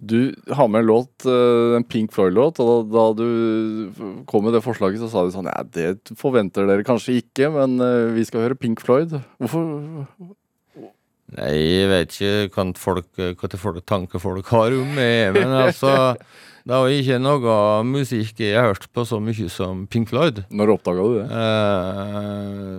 du 0.00 0.32
har 0.56 0.68
med 0.72 0.80
en 0.80 0.88
låt, 0.88 1.26
eh, 1.28 1.76
en 1.76 1.84
Pink 1.84 2.14
Floyd-låt, 2.16 2.58
og 2.64 2.88
da, 2.88 2.96
da 2.96 3.04
du 3.20 4.22
kom 4.26 4.46
med 4.46 4.56
det 4.56 4.62
forslaget, 4.64 5.02
så 5.02 5.10
sa 5.12 5.24
du 5.26 5.34
sånn 5.34 5.50
Ja, 5.50 5.60
det 5.62 6.14
forventer 6.18 6.66
dere 6.66 6.86
kanskje 6.86 7.18
ikke, 7.20 7.50
men 7.52 7.76
eh, 7.84 8.08
vi 8.16 8.24
skal 8.24 8.46
høre 8.46 8.58
Pink 8.58 8.80
Floyd. 8.80 9.12
Hvorfor 9.38 9.68
Nei, 11.36 11.50
jeg 11.54 11.90
vet 11.90 12.14
ikke 12.16 12.48
hva 12.56 12.64
folk, 12.80 13.10
tanker 13.86 14.22
folk 14.22 14.48
har 14.50 14.74
om 14.74 14.94
meg, 14.96 15.36
men 15.36 15.52
altså 15.54 15.92
Det 16.66 16.76
jo 16.76 16.98
ikke 17.00 17.16
noe 17.22 17.52
musikk 17.88 18.42
jeg 18.44 18.52
har 18.54 18.68
hørt 18.68 18.84
på 18.92 19.04
så 19.08 19.16
mye 19.22 19.48
som 19.50 19.86
Pink 19.90 20.10
Floyd. 20.10 20.42
Når 20.52 20.74
oppdaga 20.74 21.06
du 21.08 21.14
det? 21.16 21.26
Eh, 21.40 22.76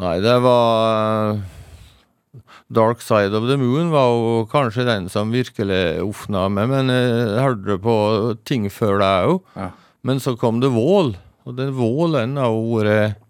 nei, 0.00 0.14
det 0.24 0.36
var 0.42 1.36
Dark 2.72 3.04
Side 3.04 3.36
of 3.36 3.44
the 3.50 3.58
Moon 3.60 3.92
var 3.92 4.08
jo 4.08 4.46
kanskje 4.50 4.88
den 4.88 5.10
som 5.12 5.34
virkelig 5.34 6.00
ofna 6.00 6.48
meg, 6.48 6.72
men 6.72 6.88
jeg 6.90 7.44
hørte 7.44 7.76
på 7.84 7.96
ting 8.48 8.70
før 8.72 8.96
det 9.02 9.12
òg. 9.28 9.42
Ja. 9.58 9.68
Men 10.02 10.22
så 10.22 10.32
kom 10.40 10.62
det 10.64 10.72
Vål, 10.72 11.12
og 11.44 11.58
den 11.60 11.76
Vål 11.76 12.16
den 12.16 12.40
har 12.40 12.56
vært 12.56 13.21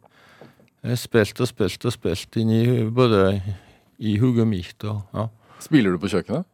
eh, 0.84 0.96
spilt 0.98 1.40
og 1.40 1.48
spilt 1.50 1.86
og 1.88 1.94
spilt 1.94 2.36
inn 2.40 2.50
i 2.54 2.64
både 2.90 3.40
i 4.02 4.16
hodet 4.18 4.46
mitt 4.48 4.84
og 4.88 5.02
ja. 5.14 5.28
Spiller 5.62 5.94
du 5.94 5.98
på 6.02 6.10
kjøkkenet? 6.10 6.44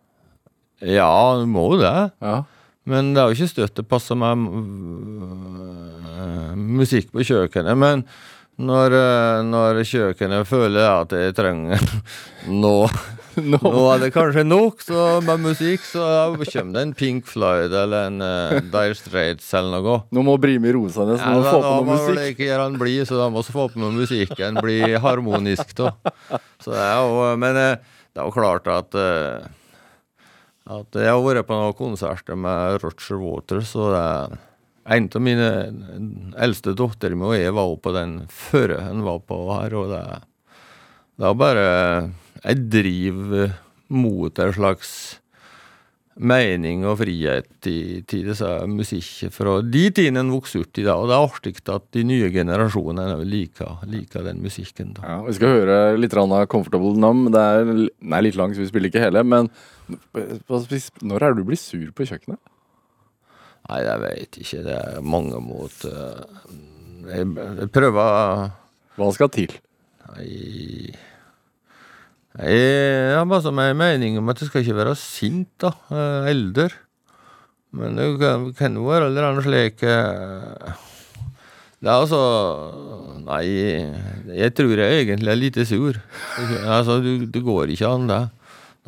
Ja, 0.85 1.35
du 1.41 1.47
må 1.49 1.65
jo 1.73 1.79
det. 1.81 2.11
Ja. 2.21 2.43
Men 2.89 3.13
det 3.15 3.21
er 3.23 3.29
jo 3.29 3.37
ikke 3.37 3.51
støtt 3.51 3.77
det 3.77 3.89
passer 3.89 4.17
meg 4.21 4.37
øh, 6.13 6.53
musikk 6.57 7.11
på 7.13 7.25
kjøkkenet. 7.25 7.77
Men 7.77 8.05
når, 8.59 8.95
øh, 8.99 9.45
når 9.49 9.81
kjøkkenet 9.89 10.49
føler 10.49 10.89
at 10.91 11.13
jeg 11.17 11.35
trenger 11.37 11.79
noe 12.63 12.89
Nå, 13.39 13.59
Nå 13.63 13.83
er 13.93 14.03
det 14.03 14.09
kanskje 14.15 14.45
nok 14.47 14.83
så 14.83 15.05
med 15.25 15.45
musikk, 15.45 15.85
så 15.87 16.05
kommer 16.39 16.75
det 16.75 16.83
en 16.83 16.95
Pink 16.99 17.29
Floyd 17.31 17.73
eller 17.73 18.09
en 18.09 18.25
uh, 18.25 18.57
Dire 18.73 18.97
Straits 18.99 19.53
eller 19.57 19.85
noe. 19.85 20.01
nå 20.15 20.25
må 20.27 20.39
Brimi 20.43 20.73
roe 20.75 20.91
seg 20.93 21.11
ned, 21.11 21.21
så 21.21 21.35
må 21.35 21.45
ja, 21.45 21.53
få 21.53 21.61
på 21.63 21.71
noe 21.71 21.87
må 21.87 21.99
vel 22.01 22.17
musikk. 22.17 22.35
ikke 22.35 22.49
gjøre 22.49 22.67
han 22.67 22.81
blid, 22.81 23.05
så 23.09 23.21
da 23.21 23.29
må 23.33 23.45
vi 23.45 23.55
få 23.59 23.69
på 23.73 23.83
noe 23.83 23.95
musikken. 23.95 24.59
Bli 24.65 24.81
harmonisk, 25.05 25.77
da. 25.79 25.95
Så 26.59 26.75
det 26.75 26.83
er 26.83 26.99
jo, 26.99 27.23
men 27.45 27.61
uh, 27.63 27.95
det 28.11 28.23
er 28.25 28.27
jo 28.27 28.35
klart 28.35 28.69
at 28.73 28.99
uh, 28.99 29.47
At 30.69 30.99
jeg 31.01 31.09
har 31.09 31.23
vært 31.25 31.49
på 31.49 31.57
noen 31.57 31.77
konserter 31.77 32.37
med 32.37 32.83
Roger 32.83 33.23
Waters, 33.23 33.73
og 33.79 33.95
det 33.95 34.05
en 34.89 35.09
av 35.15 35.21
mine 35.21 35.49
eldste 36.41 36.73
datter 36.77 37.13
og 37.13 37.35
jeg 37.37 37.53
var 37.53 37.75
på 37.85 37.93
den 37.93 38.15
før 38.33 38.79
han 38.81 39.03
var 39.05 39.21
på 39.29 39.37
her, 39.51 39.77
og 39.77 39.91
det, 39.93 40.01
det 41.21 41.29
er 41.29 41.37
bare 41.43 41.67
Jeg 42.45 42.69
driver 42.71 43.57
mot 43.89 44.39
en 44.39 44.53
slags 44.55 44.93
mening 46.19 46.83
og 46.89 46.97
frihet 46.99 47.67
i, 47.71 48.03
til 48.09 48.27
disse 48.27 48.49
musikk 48.71 49.31
fra 49.35 49.59
de 49.63 49.85
tidene 49.95 50.25
en 50.25 50.33
vokste 50.35 50.65
opp 50.65 50.81
i 50.81 50.85
da. 50.87 50.97
Og 50.99 51.09
det 51.11 51.17
er 51.17 51.27
artig 51.29 51.55
at 51.75 51.87
de 51.95 52.05
nye 52.07 52.31
generasjonene 52.35 53.21
liker, 53.29 53.85
liker 53.91 54.27
den 54.27 54.43
musikken. 54.43 54.95
da. 54.97 55.05
Ja, 55.07 55.19
vi 55.27 55.37
skal 55.39 55.55
høre 55.61 55.79
litt 55.99 56.17
av 56.19 56.47
Comfortable 56.51 56.95
Numb. 56.99 57.31
Det 57.35 57.43
er, 57.43 57.65
den 57.71 58.17
er 58.19 58.27
litt 58.27 58.39
lang, 58.39 58.55
så 58.55 58.65
vi 58.65 58.71
spiller 58.71 58.91
ikke 58.91 59.05
hele. 59.07 59.23
Men 59.23 59.51
når 59.87 61.23
er 61.23 61.29
det 61.31 61.37
du 61.39 61.47
blir 61.47 61.61
sur 61.61 61.87
på 61.95 62.09
kjøkkenet? 62.09 62.41
Nei, 63.69 63.83
jeg 63.85 64.03
veit 64.03 64.41
ikke. 64.43 64.65
Det 64.65 64.77
er 64.79 65.05
mange 65.05 65.39
måter 65.45 66.25
Jeg, 67.09 67.29
jeg 67.61 67.69
prøver 67.73 68.49
Hva 68.99 69.09
skal 69.15 69.31
til? 69.33 69.55
Jeg, 70.19 70.97
jeg 72.37 73.15
har 73.17 73.25
bare 73.27 73.43
som 73.43 73.59
en 73.59 73.79
mening 73.79 74.19
om 74.21 74.29
at 74.31 74.43
jeg 74.43 74.51
skal 74.51 74.63
ikke 74.63 74.77
være 74.79 74.95
sint, 75.01 75.51
da. 75.63 75.73
eh, 75.91 76.29
Eldre. 76.31 76.69
Men 77.73 77.97
det 77.99 78.07
kan, 78.57 78.77
jo 78.77 78.87
være 78.89 79.11
eller 79.11 79.27
annet 79.29 79.45
slik 79.45 79.83
eh, 79.85 80.77
Det 81.83 81.91
er 81.91 81.99
altså 81.99 82.21
Nei, 83.29 83.43
jeg 84.33 84.55
tror 84.57 84.81
jeg 84.81 85.03
egentlig 85.03 85.33
er 85.35 85.37
lite 85.37 85.67
sur. 85.69 85.99
Altså, 86.65 86.97
det 87.05 87.43
går 87.45 87.75
ikke 87.75 87.91
an, 87.91 88.07
det. 88.09 88.23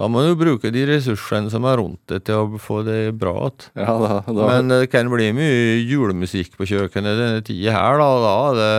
Da 0.01 0.07
må 0.09 0.23
du 0.25 0.31
bruke 0.39 0.71
de 0.73 0.87
ressursene 0.89 1.53
som 1.53 1.67
er 1.69 1.77
rundt 1.77 2.01
deg, 2.09 2.23
til 2.25 2.39
å 2.41 2.61
få 2.63 2.79
det 2.87 3.11
bra 3.21 3.35
igjen. 3.51 3.67
Ja, 3.77 3.99
da, 4.01 4.15
da. 4.25 4.47
Men 4.49 4.73
det 4.73 4.89
kan 4.95 5.11
bli 5.13 5.29
mye 5.37 5.77
julemusikk 5.85 6.57
på 6.57 6.71
kjøkkenet 6.71 7.21
denne 7.21 7.45
tida 7.45 7.75
her, 7.77 8.01
da. 8.01 8.09
Da 8.25 8.39
det, 8.57 8.73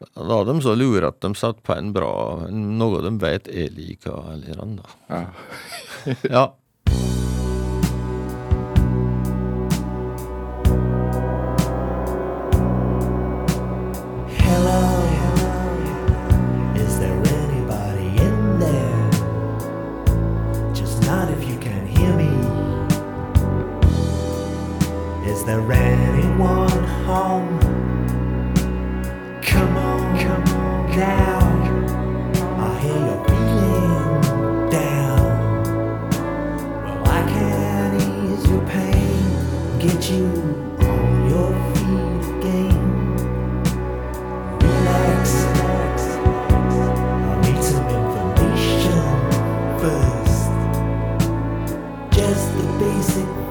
da 0.00 0.38
er 0.40 0.46
de 0.48 0.54
så 0.64 0.72
lure 0.78 1.10
at 1.12 1.20
de 1.20 1.30
satt 1.36 1.58
på 1.66 1.74
en 1.76 1.90
bra 1.92 2.12
Noe 2.52 3.02
de 3.04 3.12
vet 3.20 3.50
jeg 3.52 3.74
liker, 3.76 4.32
eller 4.36 4.62
annet. 4.64 4.96
ja. 5.10 5.24
Ja. 6.30 6.44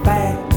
は。 0.10 0.49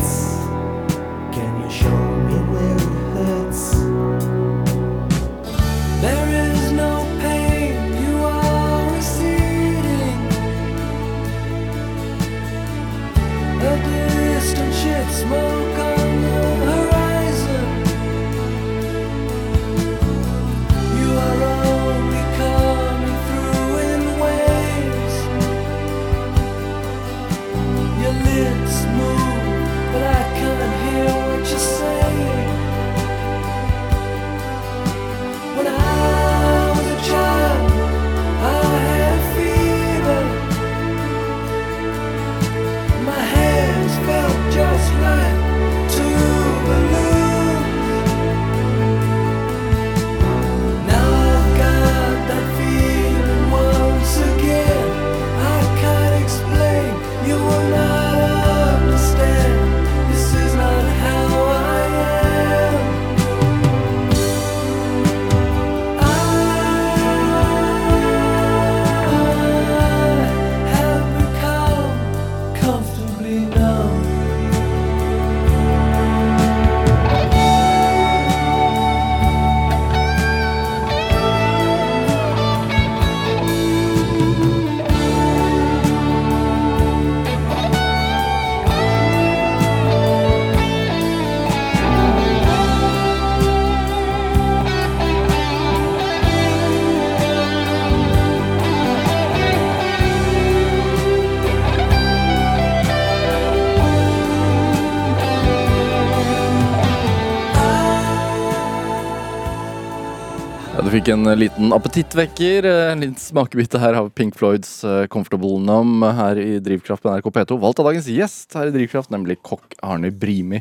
Fikk 110.93 111.09
en 111.15 111.25
liten 111.39 111.73
appetittvekker. 111.73 112.67
En 112.93 113.01
liten 113.01 113.21
smakebit 113.21 113.75
her 113.81 113.97
av 113.97 114.11
Pink 114.17 114.37
Floyds 114.37 114.83
eh, 114.85 115.07
'Comfortable 115.09 115.57
Numb' 115.63 116.05
her 116.19 116.37
i 116.41 116.59
Drivkraft 116.61 117.05
på 117.05 117.13
NRK 117.13 117.31
P2. 117.33 117.57
Valgt 117.63 117.81
av 117.81 117.89
dagens 117.89 118.11
gjest 118.13 118.53
her 118.59 118.69
i 118.69 118.75
Drivkraft, 118.75 119.13
nemlig 119.15 119.39
kokk 119.41 119.77
Arne 119.81 120.11
Brimi. 120.13 120.61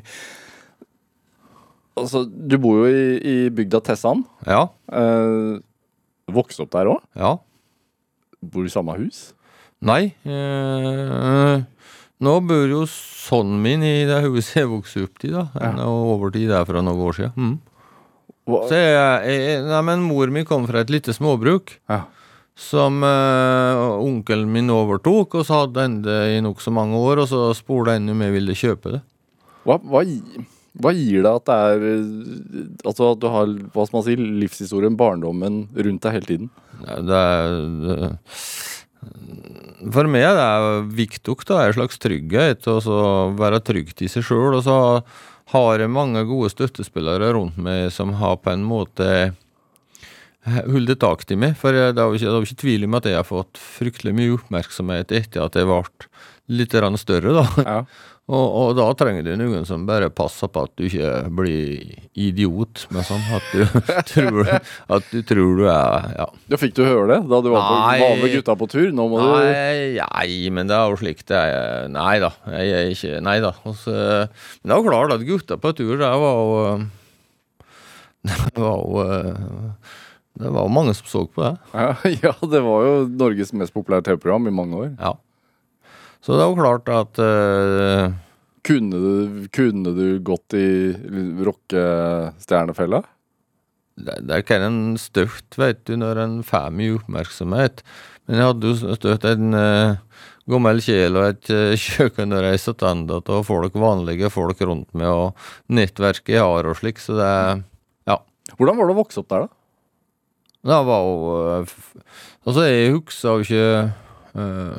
Altså, 2.00 2.24
du 2.26 2.56
bor 2.62 2.80
jo 2.80 2.88
i, 2.88 3.04
i 3.20 3.36
bygda 3.52 3.82
Tessan. 3.90 4.24
Ja. 4.48 4.70
Eh, 4.88 5.60
vokste 6.32 6.64
opp 6.64 6.72
der 6.78 6.94
òg? 6.94 7.04
Ja. 7.20 7.36
Bor 8.42 8.64
du 8.64 8.72
i 8.72 8.74
samme 8.74 8.96
hus? 9.02 9.34
Nei. 9.84 10.14
Eh, 10.24 11.66
nå 12.22 12.38
bor 12.48 12.72
jo 12.72 12.86
sønnen 12.88 13.60
min 13.66 13.84
i 13.84 14.06
det 14.08 14.22
huset 14.30 14.62
jeg 14.62 14.72
vokste 14.72 15.04
opp 15.10 15.28
i, 15.28 15.34
da. 15.36 15.50
Ja. 15.60 15.74
Over 15.90 16.32
til 16.32 16.48
derfra 16.54 16.86
noen 16.86 17.04
år 17.10 17.20
siden. 17.20 17.36
Mm. 17.36 17.60
Så 18.48 18.78
jeg, 18.78 18.96
jeg, 19.30 19.62
nei, 19.68 19.82
men 19.86 20.02
mor 20.06 20.32
mi 20.34 20.44
kom 20.48 20.66
fra 20.70 20.82
et 20.82 20.90
lite 20.94 21.14
småbruk. 21.14 21.78
Ja. 21.92 22.04
som 22.62 23.00
uh, 23.02 23.98
onkelen 24.04 24.52
min 24.52 24.70
overtok, 24.70 25.40
og 25.40 25.46
så 25.48 25.64
hadde 25.64 25.82
han 25.82 26.02
det 26.06 26.18
i 26.36 26.42
nokså 26.44 26.74
mange 26.74 27.00
år, 27.00 27.24
og 27.24 27.30
så 27.32 27.40
spurte 27.58 27.96
han 27.96 28.12
om 28.12 28.22
jeg 28.22 28.36
ville 28.36 28.58
kjøpe 28.58 28.92
det. 28.98 29.00
Hva, 29.66 29.78
hva, 29.82 30.02
hva 30.82 30.92
gir 30.96 31.26
det 31.26 31.32
at 31.32 31.46
det 31.46 31.56
er 31.56 31.82
Altså 32.88 33.12
at 33.12 33.20
du 33.22 33.28
har 33.30 33.50
hva 33.74 33.86
skal 33.86 33.98
man 33.98 34.06
si, 34.06 34.16
livshistorien, 34.18 34.98
barndommen, 34.98 35.64
rundt 35.76 36.06
deg 36.06 36.16
hele 36.18 36.30
tiden? 36.30 36.52
Ja, 36.86 37.00
Det 37.06 37.20
er 37.22 37.58
det, 37.86 38.12
For 39.94 40.10
meg 40.10 40.26
er 40.30 40.38
det 40.38 40.96
viktig 40.98 41.36
da, 41.50 41.66
en 41.66 41.78
slags 41.78 42.02
trygghet, 42.02 42.66
så 42.66 43.02
være 43.38 43.62
trygt 43.66 44.02
i 44.02 44.10
seg 44.12 44.26
sjøl. 44.26 44.58
Og 44.60 44.66
så 44.66 44.78
har 45.52 45.84
mange 45.92 46.24
gode 46.30 46.52
støttespillere 46.54 47.34
rundt 47.36 47.58
meg 47.60 47.90
som 47.94 48.14
har 48.20 48.38
på 48.40 48.54
en 48.54 48.64
måte 48.68 49.08
holdt 50.46 51.00
tak 51.02 51.26
i 51.32 51.38
meg. 51.38 51.58
For 51.60 51.76
det 51.76 51.92
er 51.92 52.02
jo 52.02 52.18
ikke, 52.18 52.38
ikke 52.48 52.62
tvil 52.64 52.88
om 52.88 52.98
at 52.98 53.10
jeg 53.10 53.20
har 53.20 53.28
fått 53.28 53.60
fryktelig 53.62 54.16
mye 54.18 54.38
oppmerksomhet 54.38 55.12
etter 55.12 55.46
at 55.46 55.58
jeg 55.60 55.70
ble 55.70 55.84
litt 56.52 56.74
større, 57.00 57.36
da. 57.38 57.46
Ja. 57.64 57.78
Og, 58.32 58.46
og 58.56 58.70
da 58.78 58.86
trenger 58.96 59.26
du 59.26 59.32
noen 59.36 59.66
som 59.68 59.82
bare 59.88 60.08
passer 60.16 60.48
på 60.48 60.62
at 60.64 60.72
du 60.80 60.86
ikke 60.88 61.08
blir 61.36 61.98
idiot, 62.16 62.86
men 62.96 63.04
sånn 63.04 63.26
at 63.36 63.50
du 63.52 63.66
tror, 64.14 64.52
at 64.96 65.10
du, 65.12 65.18
tror 65.28 65.58
du 65.60 65.66
er 65.68 66.06
ja. 66.16 66.28
Ja, 66.54 66.60
Fikk 66.62 66.78
du 66.78 66.84
høre 66.88 67.10
det 67.10 67.18
da 67.28 67.42
du 67.44 67.50
var, 67.52 67.66
på, 67.68 67.80
Nei. 67.82 67.98
var 68.00 68.22
med 68.22 68.36
gutta 68.38 68.56
på 68.62 68.70
tur? 68.72 68.88
Nå 68.96 69.08
må 69.12 69.20
du 69.20 69.28
Nei, 69.34 69.98
nei, 70.00 70.30
men 70.56 70.72
det 70.72 70.78
er 70.78 70.94
jo 70.94 71.00
slik 71.02 71.26
det 71.28 71.42
er. 71.42 71.90
Nei 71.92 72.14
da. 72.24 72.30
Jeg 72.56 72.72
er 72.78 72.94
ikke 72.96 73.20
Nei 73.28 73.36
da. 73.44 73.52
Også, 73.68 73.96
men 74.62 74.72
det 74.72 74.78
jo 74.80 74.88
klart 74.88 75.16
at 75.18 75.26
gutta 75.28 75.60
på 75.60 75.74
tur, 75.76 75.98
det 76.00 76.12
var 76.24 76.40
jo 76.40 76.62
Det 78.32 78.62
var 78.62 78.80
jo 78.80 79.04
Det 80.40 80.54
var 80.56 80.72
mange 80.72 80.94
som 80.96 81.10
så 81.10 81.26
på 81.28 81.44
det. 81.44 81.52
ja, 81.76 81.92
ja, 82.30 82.34
det 82.54 82.64
var 82.64 82.88
jo 82.88 82.96
Norges 83.12 83.52
mest 83.60 83.76
populære 83.76 84.08
TV-program 84.08 84.48
i 84.48 84.56
mange 84.56 84.80
år. 84.86 84.90
Ja. 84.96 85.14
Så 86.22 86.38
det 86.38 86.44
er 86.44 86.52
jo 86.52 86.60
klart 86.60 86.92
at 86.94 87.22
uh, 87.22 88.14
Kunne 88.68 89.00
du, 89.02 89.48
kunne 89.54 89.96
du 89.98 90.06
gått 90.22 90.54
i 90.54 90.68
rockestjernefella? 91.48 93.02
det, 94.06 94.18
det 94.28 94.42
ikke 94.44 94.60
en 94.66 94.82
støtt, 95.00 95.58
vet 95.60 95.84
du, 95.88 95.96
når 96.00 96.22
en 96.24 96.36
får 96.46 96.72
mye 96.76 96.98
oppmerksomhet. 97.00 97.84
Men 98.28 98.40
jeg 98.40 98.50
hadde 98.52 98.72
jo 98.72 98.94
støtt 98.98 99.26
en 99.28 99.58
uh, 99.58 100.28
gammel 100.52 100.82
kjel 100.84 101.18
og 101.20 101.28
et 101.30 101.52
uh, 101.54 101.74
kjøkken 101.80 102.36
å 102.36 102.44
reise 102.46 102.74
tilbake 102.74 103.38
og 103.38 103.48
folk, 103.48 103.78
vanlige 103.82 104.32
folk 104.34 104.62
rundt 104.66 104.92
meg, 104.98 105.10
og 105.10 105.74
nettverket 105.74 106.36
jeg 106.38 106.46
har 106.46 106.70
og 106.70 106.80
slik, 106.80 107.02
så 107.04 107.18
det 107.20 107.34
Ja. 108.10 108.22
Hvordan 108.58 108.80
var 108.80 108.90
det 108.90 108.96
å 108.96 109.02
vokse 109.02 109.22
opp 109.22 109.30
der, 109.32 109.48
da? 109.48 109.58
Det 110.62 110.80
var 110.86 111.06
jo 111.08 111.36
uh, 111.66 111.76
Altså, 112.46 112.66
jeg 112.66 112.96
husker 112.96 113.38
jo 113.38 113.46
ikke 113.46 113.66
eh, 114.42 114.78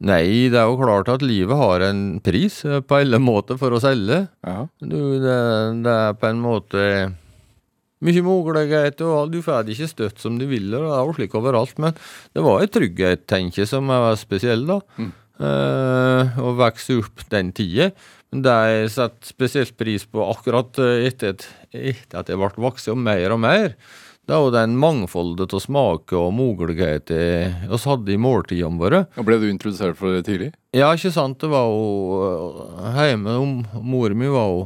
Nei, 0.00 0.48
det 0.48 0.56
er 0.56 0.68
jo 0.70 0.78
klart 0.80 1.10
at 1.12 1.24
livet 1.24 1.58
har 1.60 1.82
en 1.90 2.04
pris 2.24 2.62
eh, 2.64 2.80
på 2.80 3.00
alle 3.02 3.20
måter 3.20 3.58
for 3.60 3.76
oss 3.76 3.84
alle. 3.84 4.22
Ja. 4.46 4.62
Du, 4.80 5.00
det, 5.20 5.40
det 5.84 5.96
er 5.96 6.16
på 6.16 6.30
en 6.30 6.40
måte 6.40 6.84
mye 8.00 8.22
muligheter, 8.24 9.04
og 9.04 9.32
du 9.32 9.42
får 9.44 9.66
det 9.66 9.76
ikke 9.76 9.90
støtt 9.90 10.22
som 10.22 10.38
du 10.40 10.46
vil, 10.48 10.70
og 10.72 10.86
det 10.86 10.92
er 10.96 11.02
jo 11.04 11.16
slik 11.18 11.36
overalt, 11.36 11.76
men 11.82 11.92
det 12.32 12.44
var 12.46 12.62
en 12.62 12.72
trygghet, 12.72 13.26
tenker 13.28 13.62
jeg, 13.62 13.70
som 13.74 13.92
var 13.92 14.16
spesiell, 14.16 14.64
da. 14.70 14.80
Eh, 15.40 16.40
å 16.40 16.54
vokse 16.56 16.98
opp 17.00 17.26
den 17.32 17.52
tida. 17.56 17.90
Men 18.30 18.44
det 18.44 18.56
jeg 18.70 18.90
setter 18.94 19.32
spesielt 19.34 19.76
pris 19.80 20.04
på 20.08 20.24
akkurat 20.24 20.80
eh, 20.80 21.06
etter, 21.08 21.44
etter 21.72 22.20
at 22.20 22.28
jeg 22.30 22.40
ble 22.40 22.64
voksen 22.64 22.94
og 22.94 23.04
mer 23.04 23.36
og 23.36 23.40
mer, 23.42 23.74
det 24.30 24.36
er 24.36 24.44
jo 24.44 24.50
den 24.54 24.76
mangfoldet 24.78 25.50
av 25.56 25.62
smaker 25.64 26.20
og 26.20 26.34
muligheter 26.38 27.50
vi 27.66 27.78
hadde 27.82 28.12
i 28.14 28.18
måltidene 28.20 28.78
våre. 28.78 29.00
Og 29.18 29.26
Ble 29.26 29.40
du 29.42 29.48
introdusert 29.50 29.98
for 29.98 30.14
det 30.14 30.22
tidlig? 30.28 30.52
Ja, 30.76 30.92
ikke 30.94 31.10
sant. 31.10 31.40
Det 31.42 31.50
var 31.50 31.66
jo 31.66 32.20
øh, 32.22 33.00
hjemme 33.10 33.34
om- 33.42 33.66
Mor 33.82 34.14
mi 34.14 34.28
var 34.30 34.46
jo 34.52 34.60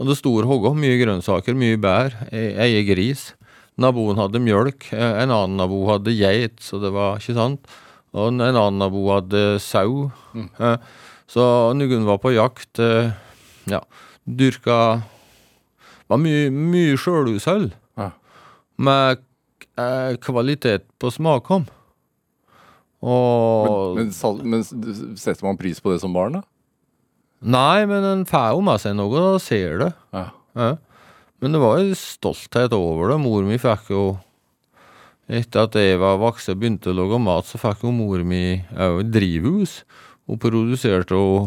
hadde 0.00 0.16
stor 0.18 0.42
hogge, 0.50 0.72
mye 0.74 0.98
grønnsaker, 0.98 1.54
mye 1.54 1.78
bær, 1.78 2.16
e- 2.32 2.82
gris. 2.88 3.34
Naboen 3.78 4.18
hadde 4.18 4.40
mjølk, 4.42 4.88
eh, 4.92 5.22
en 5.22 5.30
annen 5.30 5.56
nabo 5.56 5.86
hadde 5.86 6.10
geit, 6.18 6.58
så 6.60 6.80
det 6.82 6.90
var 6.92 7.18
ikke 7.22 7.34
sant. 7.38 7.60
Og 8.12 8.28
en 8.32 8.40
en 8.40 8.56
annen 8.58 8.78
nabo 8.82 9.06
hadde 9.14 9.60
sau. 9.62 10.10
Mm. 10.34 10.50
Så 11.30 11.40
noen 11.78 12.04
var 12.04 12.18
på 12.18 12.34
jakt. 12.34 12.78
eh, 12.82 13.12
Ja, 13.70 13.80
dyrka 14.26 15.04
var 16.10 16.18
mye, 16.18 16.50
mye 16.50 16.96
sjølhushold. 16.98 17.70
Med 18.80 19.22
eh, 19.76 20.14
kvalitet 20.22 20.86
på 21.00 21.10
smakom. 21.12 21.66
Og 23.02 23.96
Men, 23.98 24.12
men, 24.46 24.62
men 24.62 25.18
setter 25.18 25.44
man 25.44 25.58
pris 25.58 25.80
på 25.82 25.90
det 25.92 26.00
som 26.04 26.14
barn, 26.14 26.38
da? 26.38 26.42
Nei, 27.42 27.82
men 27.90 28.04
en 28.06 28.26
får 28.28 28.52
jo 28.54 28.62
med 28.62 28.82
seg 28.82 28.94
noe, 28.94 29.18
da 29.18 29.38
ser 29.42 29.80
det. 29.82 29.90
Ja. 30.14 30.26
Ja. 30.54 30.72
Men 31.42 31.56
det 31.56 31.62
var 31.62 31.80
jo 31.82 31.96
stolthet 31.98 32.74
over 32.76 33.10
det. 33.10 33.18
Mor 33.22 33.42
mi 33.46 33.58
fikk 33.60 33.90
jo 33.94 34.04
Etter 35.32 35.64
at 35.64 35.76
jeg 35.78 36.00
var 36.02 36.18
voksen 36.20 36.52
og 36.52 36.58
begynte 36.60 36.90
å 36.90 36.96
lage 36.98 37.18
mat, 37.22 37.46
så 37.48 37.56
fikk 37.56 37.84
jo 37.86 37.92
mor 37.94 38.20
mi 38.26 38.58
òg 38.74 38.98
et 39.04 39.12
drivhus. 39.14 39.76
Hun 40.28 40.40
produserte 40.42 41.16
jo 41.16 41.46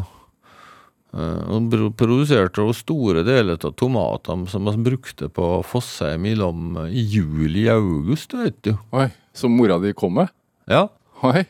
eh, 1.15 1.41
Hun 1.49 1.69
produserte 1.97 2.61
jo 2.61 2.75
store 2.75 3.23
deler 3.27 3.57
av 3.57 3.73
tomatene 3.79 4.47
som 4.51 4.67
vi 4.67 4.75
brukte 4.91 5.29
på 5.31 5.49
Fossheim 5.65 6.27
i 6.29 6.35
Lom 6.37 6.77
i 6.85 7.03
juli-august, 7.15 8.35
vet 8.37 8.61
du. 8.67 8.75
Oi, 8.91 9.09
Som 9.33 9.57
mora 9.57 9.79
di 9.79 9.93
kom 9.97 10.19
med? 10.19 10.31
Ja. 10.67 10.87
Oi. 11.25 11.45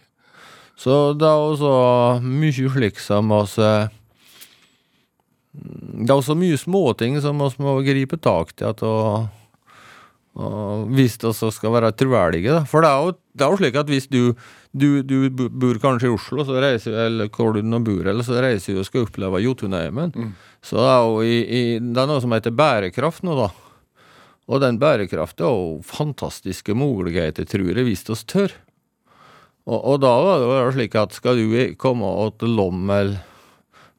Så 0.79 1.13
det 1.15 1.27
er 1.27 1.39
også 1.39 1.71
mye 2.23 2.51
slik 2.73 2.99
som 2.99 3.31
oss 3.31 3.55
eh, 3.63 3.87
Det 5.55 6.09
er 6.09 6.17
også 6.17 6.35
mye 6.35 6.59
småting 6.59 7.15
som 7.23 7.39
vi 7.39 7.63
må 7.63 7.77
gripe 7.85 8.19
tak 8.19 8.51
i. 8.59 8.65
At 8.67 8.83
og, 8.83 9.29
og 10.35 10.89
hvis 10.91 11.15
det 11.21 11.31
skal 11.39 11.71
være 11.77 11.93
troverdige. 11.95 12.59
For 12.67 12.83
det 12.83 12.91
er, 12.91 13.05
jo, 13.05 13.15
det 13.31 13.45
er 13.45 13.53
jo 13.53 13.61
slik 13.61 13.79
at 13.79 13.91
hvis 13.93 14.09
du, 14.11 14.21
du, 14.75 14.87
du 15.07 15.49
bor 15.49 15.77
kanskje 15.79 16.09
i 16.09 16.13
Oslo, 16.13 16.43
så 16.43 16.57
reiser, 16.59 16.97
eller 17.05 17.29
hvor 17.31 17.55
du 17.55 17.61
nå 17.63 17.79
bor, 17.85 18.03
eller 18.11 18.25
så 18.27 18.41
reiser 18.43 18.75
du 18.75 18.81
og 18.81 18.87
skal 18.89 19.05
oppleve 19.05 19.39
Jotunheimen, 19.45 20.11
så 20.65 20.79
det 20.81 20.89
er 20.91 21.05
jo 21.05 21.21
i, 21.23 21.37
i, 21.39 21.61
det 21.79 22.01
er 22.01 22.09
noe 22.09 22.23
som 22.23 22.35
heter 22.35 22.55
bærekraft 22.55 23.23
nå, 23.23 23.37
da. 23.39 23.47
Og 24.45 24.61
den 24.61 24.77
bærekraften 24.81 25.45
er 25.47 25.55
jo 25.55 25.79
fantastiske 25.85 26.75
muligheter, 26.77 27.47
tror 27.49 27.71
jeg, 27.71 27.85
hvis 27.87 28.03
vi 28.09 28.17
tør. 28.29 28.51
Og, 29.65 29.79
og 29.79 30.01
da 30.03 30.11
var 30.21 30.43
det 30.43 30.49
jo 30.51 30.73
slik 30.75 30.97
at 31.01 31.15
skal 31.17 31.39
du 31.39 31.55
komme 31.81 32.11
til 32.37 32.53
Lommel, 32.53 33.15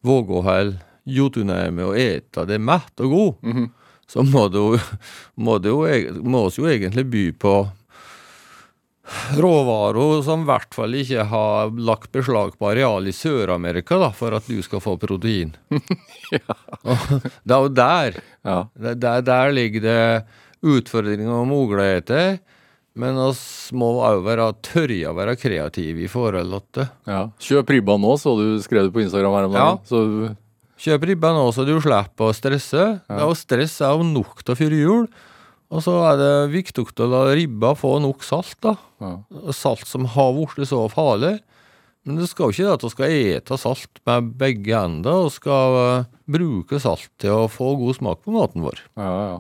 Vågåhell, 0.07 0.77
Jotunheimen 1.07 1.87
og 1.87 1.99
ete 1.99 2.45
det 2.47 2.61
mett 2.63 3.03
og 3.03 3.11
god, 3.11 3.35
så 4.11 4.23
må 4.27 4.47
det 4.51 4.63
må 5.35 5.59
du, 5.59 5.73
må 6.23 6.45
oss 6.47 6.59
jo 6.59 6.67
egentlig 6.71 7.07
by 7.11 7.25
på 7.39 7.55
råvarer 9.39 10.23
som 10.27 10.43
i 10.43 10.49
hvert 10.49 10.75
fall 10.75 10.97
ikke 10.99 11.27
har 11.31 11.71
lagt 11.79 12.11
beslag 12.15 12.57
på 12.59 12.71
areal 12.73 13.07
i 13.07 13.15
Sør-Amerika, 13.15 13.99
da, 14.03 14.11
for 14.15 14.35
at 14.37 14.49
du 14.51 14.59
skal 14.65 14.83
få 14.83 14.97
protein. 15.01 15.55
Og 16.87 17.07
det 17.47 17.55
er 17.55 17.63
jo 17.63 17.71
der. 17.71 18.19
Ja. 18.47 18.59
Der, 18.75 19.23
der 19.27 19.55
ligger 19.55 19.85
det 19.87 20.01
utfordringer 20.67 21.31
og 21.31 21.47
muligheter, 21.51 22.39
men 22.97 23.19
oss 23.21 23.69
må 23.77 23.91
òg 24.09 24.23
være 24.25 24.49
tørre 24.65 25.03
å 25.11 25.15
være 25.19 25.37
kreative 25.39 26.07
i 26.07 26.11
forhold 26.11 26.57
til 26.73 26.81
det. 26.81 26.89
ja. 27.11 27.23
Kjøp 27.39 27.71
ribba 27.75 27.99
nå, 28.01 28.17
så 28.19 28.33
du 28.41 28.57
skrev 28.65 28.89
det 28.89 28.95
på 28.95 29.05
Instagram 29.05 29.37
her 29.37 29.49
om 29.51 29.57
dagen. 29.57 29.81
Ja. 29.85 29.87
Så 29.87 30.35
Kjøp 30.77 31.07
ribba 31.09 31.31
nå 31.33 31.45
så 31.57 31.65
du 31.65 31.73
slipper 31.81 32.29
å 32.29 32.35
stresse. 32.37 32.83
Det 33.07 33.17
er 33.17 33.25
jo 33.25 33.37
stress 33.39 33.79
er 33.81 33.95
jo 33.97 34.05
nok 34.05 34.43
til 34.43 34.53
å 34.53 34.59
fyre 34.59 34.81
jul. 34.81 35.07
Og 35.75 35.83
så 35.83 35.95
er 36.13 36.21
det 36.21 36.33
viktig 36.53 36.85
å 37.03 37.09
la 37.11 37.25
ribba 37.35 37.73
få 37.79 37.97
nok 38.03 38.23
salt, 38.27 38.55
da. 38.63 38.77
ja. 39.03 39.17
Salt 39.57 39.87
som 39.89 40.07
har 40.15 40.33
blitt 40.37 40.71
så 40.71 40.85
farlig. 40.93 41.39
Men 42.07 42.21
det 42.21 42.29
skal 42.31 42.53
jo 42.53 42.55
ikke 42.55 42.69
det 42.69 42.77
at 42.77 42.85
vi 42.87 42.93
skal 42.93 43.17
ete 43.17 43.59
salt 43.59 44.01
med 44.07 44.31
begge 44.39 44.79
ender, 44.79 45.27
og 45.27 45.35
skal 45.35 45.79
eh, 45.81 46.09
bruke 46.31 46.79
salt 46.83 47.09
til 47.19 47.35
å 47.35 47.51
få 47.51 47.73
god 47.81 47.99
smak 47.99 48.23
på 48.23 48.35
maten 48.37 48.63
vår. 48.67 48.83
ja, 48.95 49.13
ja. 49.33 49.37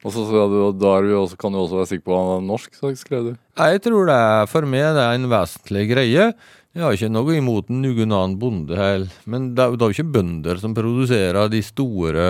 Og 0.00 0.14
så 0.14 0.22
du, 0.24 0.54
da 0.80 0.94
også, 1.18 1.36
kan 1.36 1.52
du 1.52 1.58
også 1.60 1.76
være 1.76 1.88
sikker 1.90 2.06
på 2.06 2.14
at 2.16 2.22
han 2.24 2.38
er 2.38 2.46
norsk, 2.48 2.76
skrev 2.96 3.26
du. 3.26 3.32
Jeg 3.60 3.82
tror 3.84 4.06
det 4.08 4.14
er, 4.16 4.46
for 4.48 4.64
meg 4.64 4.86
det 4.96 5.02
er 5.04 5.18
en 5.18 5.28
vesentlig 5.28 5.82
greie. 5.90 6.30
Jeg 6.70 6.84
har 6.84 6.94
ikke 6.94 7.10
noe 7.10 7.34
imot 7.34 7.70
noen 7.72 8.12
annen 8.14 8.36
bonde 8.38 8.76
heller, 8.78 9.10
men 9.26 9.48
det 9.58 9.64
er 9.64 9.72
jo 9.74 9.90
ikke 9.90 10.12
bønder 10.14 10.60
som 10.62 10.74
produserer 10.76 11.50
de 11.50 11.64
store 11.66 12.26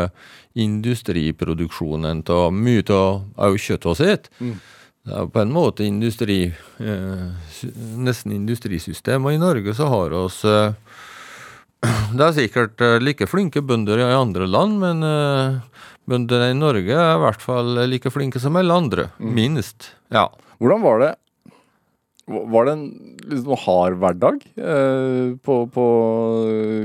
industriproduksjonene 0.57 2.25
av 2.33 2.49
mye 2.57 2.97
av 2.97 3.59
kjøtt 3.61 3.85
og 3.91 3.99
Mm. 4.41 4.55
Det 5.05 5.13
er 5.13 5.23
jo 5.27 5.31
på 5.33 5.43
en 5.43 5.53
måte 5.53 5.85
industri, 5.85 6.39
eh, 6.81 7.29
nesten 8.01 8.33
nesten 8.37 9.29
og 9.29 9.37
I 9.37 9.41
Norge 9.41 9.77
så 9.77 9.89
har 9.93 10.17
oss 10.17 10.43
eh, 10.45 10.73
Det 12.17 12.25
er 12.25 12.37
sikkert 12.37 12.81
eh, 12.85 12.99
like 13.01 13.29
flinke 13.29 13.61
bønder 13.65 14.01
i 14.01 14.09
andre 14.13 14.49
land, 14.49 14.77
men 14.81 15.05
eh, 15.05 15.85
bøndene 16.09 16.51
i 16.53 16.59
Norge 16.59 16.97
er 16.97 17.17
i 17.17 17.23
hvert 17.25 17.45
fall 17.45 17.77
like 17.89 18.13
flinke 18.13 18.41
som 18.41 18.57
alle 18.57 18.77
andre. 18.77 19.11
Minst. 19.21 19.93
Ja. 20.13 20.31
Hvordan 20.61 20.85
var 20.85 21.05
det 21.05 21.15
Var 22.29 22.67
det 22.67 22.73
en 22.77 22.85
liksom 23.31 23.57
hard 23.65 23.97
hverdag 24.03 24.43
eh, 24.61 25.33
på, 25.43 25.55
på 25.73 25.85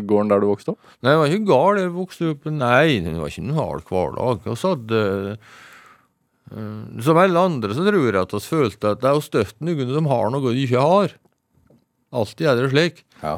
gården 0.07 0.31
der 0.31 0.41
du 0.41 0.47
vokste 0.49 0.73
opp? 0.73 0.93
Nei, 1.03 1.11
jeg 1.13 1.21
var 1.21 1.33
ikke 1.33 1.49
gal. 1.51 1.81
Jeg 1.81 1.93
vokste 1.95 2.29
opp 2.31 2.47
Nei, 2.49 2.86
det 3.03 3.15
var 3.19 3.33
ikke 3.33 3.43
noen 3.45 3.59
hard 3.59 3.86
hverdag. 3.89 4.39
Vi 4.45 4.55
hadde 4.63 5.01
eh, 5.36 7.01
Som 7.05 7.21
alle 7.21 7.43
andre 7.51 7.77
så 7.77 7.86
tror 7.86 8.07
jeg 8.07 8.21
at 8.21 8.38
vi 8.38 8.41
følte 8.47 8.95
at 8.95 9.03
det 9.03 9.11
er 9.11 9.25
støtt 9.25 9.59
noen 9.65 9.93
som 9.97 10.09
har 10.13 10.31
noe 10.33 10.55
de 10.55 10.65
ikke 10.65 10.88
har. 10.88 11.17
Alltid 12.15 12.49
er 12.49 12.61
det 12.61 12.71
slik. 12.71 13.03
Ja. 13.21 13.38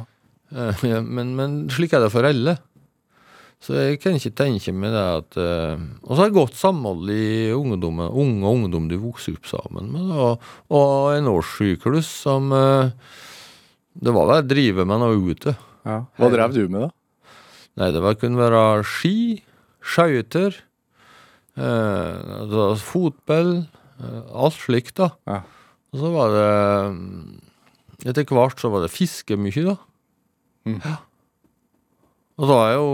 Eh, 0.54 0.86
ja, 0.88 1.02
men, 1.04 1.34
men 1.40 1.60
slik 1.74 1.96
er 1.98 2.06
det 2.06 2.14
for 2.14 2.28
alle. 2.28 2.58
Så 3.64 3.74
jeg 3.74 3.98
kan 4.00 4.18
ikke 4.18 4.36
tenke 4.38 4.72
meg 4.76 4.94
det 4.94 5.02
at 5.02 5.38
eh, 5.42 5.80
Og 6.06 6.12
så 6.12 6.20
har 6.20 6.28
jeg 6.30 6.36
godt 6.38 6.60
samhold 6.60 7.10
i 7.10 7.50
ungdommen. 7.56 8.06
Unge 8.12 8.46
og 8.46 8.60
ungdom 8.60 8.86
du 8.90 9.00
vokser 9.02 9.34
opp 9.38 9.50
sammen 9.50 9.90
med. 9.96 10.12
Og, 10.14 10.46
og 10.70 11.16
en 11.16 11.32
årssyklus 11.32 12.10
som 12.28 12.54
eh, 12.54 12.94
Det 13.98 14.14
var 14.14 14.30
vel 14.30 14.44
å 14.44 14.48
drive 14.48 14.86
med 14.86 15.02
noe 15.02 15.18
ute. 15.34 15.56
Hva 16.20 16.30
drev 16.34 16.54
du 16.54 16.64
med, 16.68 16.86
da? 16.86 16.94
Nei, 17.78 17.92
det 17.94 18.02
var, 18.02 18.18
kunne 18.18 18.42
være 18.42 18.62
ski, 18.90 19.44
skøyter, 19.86 20.56
eh, 21.58 22.78
fotball, 22.82 23.52
eh, 24.02 24.24
alt 24.34 24.58
slikt, 24.58 24.96
da. 24.98 25.12
Ja. 25.30 25.44
Og 25.94 26.02
så 26.02 26.10
var 26.14 26.34
det 26.34 26.48
mm, 26.98 27.36
Etter 28.08 28.28
hvert 28.30 28.60
så 28.62 28.70
var 28.74 28.84
det 28.84 28.94
fiske 28.94 29.38
mye, 29.40 29.64
da. 29.72 29.78
Mm. 30.68 30.80
Ja. 30.84 30.96
Og 32.38 32.50
da 32.50 32.58
er 32.62 32.76
jeg 32.76 32.82
jo 32.82 32.90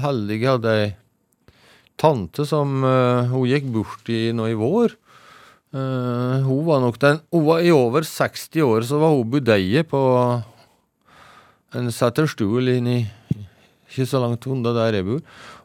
heldig 0.00 0.36
jeg 0.40 0.48
hadde 0.48 0.72
ei 0.72 0.86
tante 2.00 2.46
som 2.48 2.80
uh, 2.84 3.28
Hun 3.32 3.48
gikk 3.48 3.68
bort 3.72 4.08
i 4.12 4.30
nå 4.36 4.48
i 4.52 4.56
vår. 4.56 4.96
Uh, 5.76 6.40
hun 6.46 6.62
var 6.68 6.80
nok 6.84 6.98
den 7.02 7.20
Hun 7.34 7.44
var 7.48 7.64
i 7.64 7.72
over 7.74 8.06
60 8.06 8.64
år, 8.64 8.86
så 8.88 9.00
var 9.02 9.12
hun 9.12 9.32
budeie 9.32 9.84
på 9.84 10.00
en 11.76 11.92
setterstol 11.92 12.70
inni 12.72 13.02
ikke 13.86 14.06
så 14.08 14.20
langt 14.22 14.46
unna 14.48 14.72
der 14.76 14.96
jeg 14.98 15.06
bor. 15.08 15.20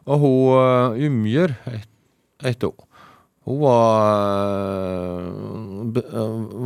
Og 0.08 0.24
hun 0.24 0.38
uh, 0.58 1.00
Ymjer 1.00 1.56
het 2.44 2.66
hun. 2.66 2.76
Hun 3.42 3.58
var, 3.58 5.24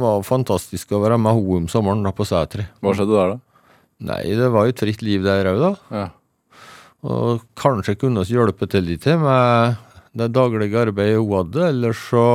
var 0.02 0.26
fantastisk 0.28 0.90
å 0.92 1.00
være 1.00 1.16
med 1.16 1.38
henne 1.38 1.60
om 1.62 1.68
sommeren 1.72 2.04
da 2.04 2.12
på 2.12 2.26
Sætre. 2.28 2.66
Hva 2.84 2.92
skjedde 2.92 3.16
der, 3.16 3.32
da? 3.32 3.70
Nei, 4.10 4.22
det 4.36 4.50
var 4.52 4.66
jo 4.66 4.74
et 4.74 4.82
fritt 4.82 5.00
liv 5.00 5.24
der 5.24 5.48
òg, 5.54 5.62
da. 5.62 5.70
Ja. 5.88 6.06
Og 7.06 7.44
kanskje 7.58 7.96
kunne 8.00 8.24
vi 8.26 8.34
hjelpe 8.34 8.66
til 8.70 8.86
litt 8.88 9.06
med 9.20 9.76
det 10.16 10.30
daglige 10.34 10.80
arbeidet 10.86 11.20
hun 11.20 11.34
hadde. 11.36 11.68
Ellers 11.68 12.00
så, 12.08 12.26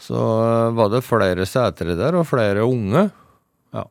så 0.00 0.20
uh, 0.20 0.74
var 0.76 0.92
det 0.92 1.02
flere 1.06 1.46
setre 1.48 1.96
der, 1.98 2.18
og 2.20 2.28
flere 2.28 2.66
unge. 2.68 3.08
Ja. 3.74 3.86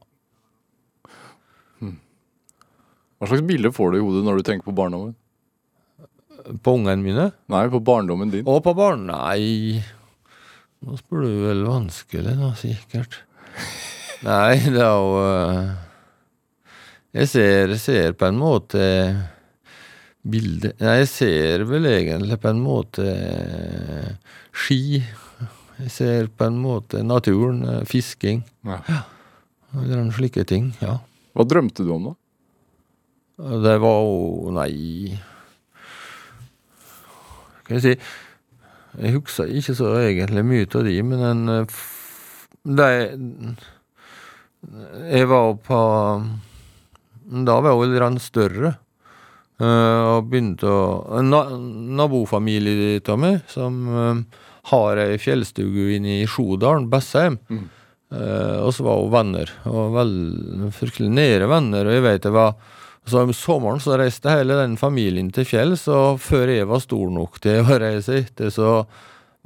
Hva 3.21 3.29
slags 3.29 3.45
bilde 3.45 3.73
får 3.75 3.91
du 3.91 3.99
i 3.99 4.05
hodet 4.05 4.23
når 4.25 4.39
du 4.39 4.47
tenker 4.47 4.69
på 4.69 4.77
barndommen? 4.77 5.15
På 6.65 6.77
ungene 6.77 7.03
mine. 7.03 7.27
Nei, 7.53 7.65
på 7.69 7.81
barndommen 7.85 8.31
din. 8.33 8.47
Og 8.49 8.63
på 8.65 8.75
barn... 8.77 9.09
Nei 9.11 9.81
Nå 10.81 10.95
spør 10.97 11.27
du 11.27 11.33
vel 11.43 11.59
vanskelig, 11.67 12.31
da, 12.39 12.47
sikkert. 12.57 13.19
Nei, 14.25 14.55
det 14.65 14.81
er 14.81 14.95
jo 14.97 15.19
eh, 15.21 15.67
Jeg 17.19 17.29
ser, 17.29 17.73
ser 17.77 18.15
på 18.17 18.25
en 18.25 18.39
måte 18.41 18.81
bildet 20.21 20.79
Nei, 20.81 20.97
jeg 21.01 21.09
ser 21.09 21.63
vel 21.69 21.87
egentlig 21.89 22.37
på 22.41 22.51
en 22.51 22.61
måte 22.61 23.05
eh, 23.09 24.11
ski. 24.53 25.01
Jeg 25.81 25.93
ser 25.93 26.29
på 26.37 26.45
en 26.45 26.59
måte 26.61 27.01
naturen, 27.05 27.63
eh, 27.65 27.85
fisking. 27.89 28.43
Ja. 28.67 29.01
Eller 29.73 30.11
slike 30.13 30.45
ting. 30.45 30.73
Ja. 30.81 30.99
Hva 31.33 31.47
drømte 31.47 31.85
du 31.87 31.93
om, 31.95 32.11
da? 32.11 32.17
Det 33.41 33.77
var 33.81 34.01
jo 34.05 34.51
Nei 34.53 35.15
Skal 37.63 37.77
jeg 37.77 37.81
si 37.81 37.93
Jeg 39.01 39.13
husker 39.15 39.53
ikke 39.57 39.73
så 39.79 39.93
egentlig 40.01 40.43
mye 40.45 40.67
av 40.67 40.85
de, 40.85 40.95
men 41.07 41.23
en 41.25 41.53
eh, 41.55 41.79
de, 42.61 42.89
Jeg 45.15 45.29
var 45.31 45.47
jo 45.47 45.55
på 45.65 45.79
Da 47.47 47.57
var 47.63 47.71
jeg 47.71 47.81
vel 47.81 47.95
litt 48.03 48.27
større. 48.27 48.75
Eh, 49.61 50.01
og 50.11 50.31
begynte 50.31 50.69
å 50.69 51.21
na, 51.25 51.43
nabofamilie 52.01 52.99
av 53.05 53.21
meg 53.21 53.41
som 53.51 53.77
eh, 53.87 54.41
har 54.71 55.01
ei 55.01 55.19
fjellstue 55.21 55.95
inne 55.97 56.21
i 56.21 56.27
Sjodalen, 56.29 56.89
Bessheim. 56.91 57.39
Mm. 57.49 57.69
Uh, 58.11 58.65
og 58.65 58.73
så 58.75 58.83
var 58.83 58.97
hun 58.99 59.11
venner, 59.13 59.51
og 59.71 59.93
vel 59.95 60.09
fryktelig 60.75 61.13
nære 61.15 61.45
venner. 61.47 61.87
Og 61.87 61.95
jeg 61.95 62.03
vet 62.03 62.25
det 62.25 62.33
var 62.35 62.57
så 63.07 63.23
om 63.23 63.31
sommeren 63.33 63.79
så 63.81 63.95
reiste 63.97 64.29
hele 64.29 64.57
den 64.59 64.75
familien 64.77 65.31
til 65.33 65.47
fjells, 65.47 65.87
og 65.89 66.19
før 66.21 66.51
jeg 66.51 66.67
var 66.69 66.83
stor 66.83 67.13
nok 67.13 67.39
til 67.41 67.63
å 67.63 67.79
reise 67.81 68.19
etter, 68.19 68.51
så 68.53 68.81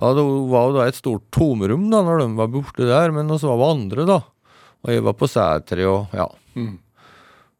var 0.01 0.17
det 0.17 0.25
var 0.51 0.71
det 0.71 0.79
da 0.79 0.87
et 0.89 0.97
stort 0.97 1.29
tomrom 1.31 1.85
da, 1.93 2.01
når 2.03 2.23
de 2.23 2.27
var 2.41 2.51
borte 2.51 2.89
der, 2.89 3.13
men 3.15 3.31
så 3.39 3.53
var 3.53 3.61
det 3.61 3.69
andre, 3.77 4.07
da. 4.09 4.17
Og 4.85 4.91
jeg 4.91 5.05
var 5.05 5.15
på 5.17 5.29
Sætre 5.29 5.87
og 5.89 6.17
ja. 6.17 6.27
Mm. 6.59 6.73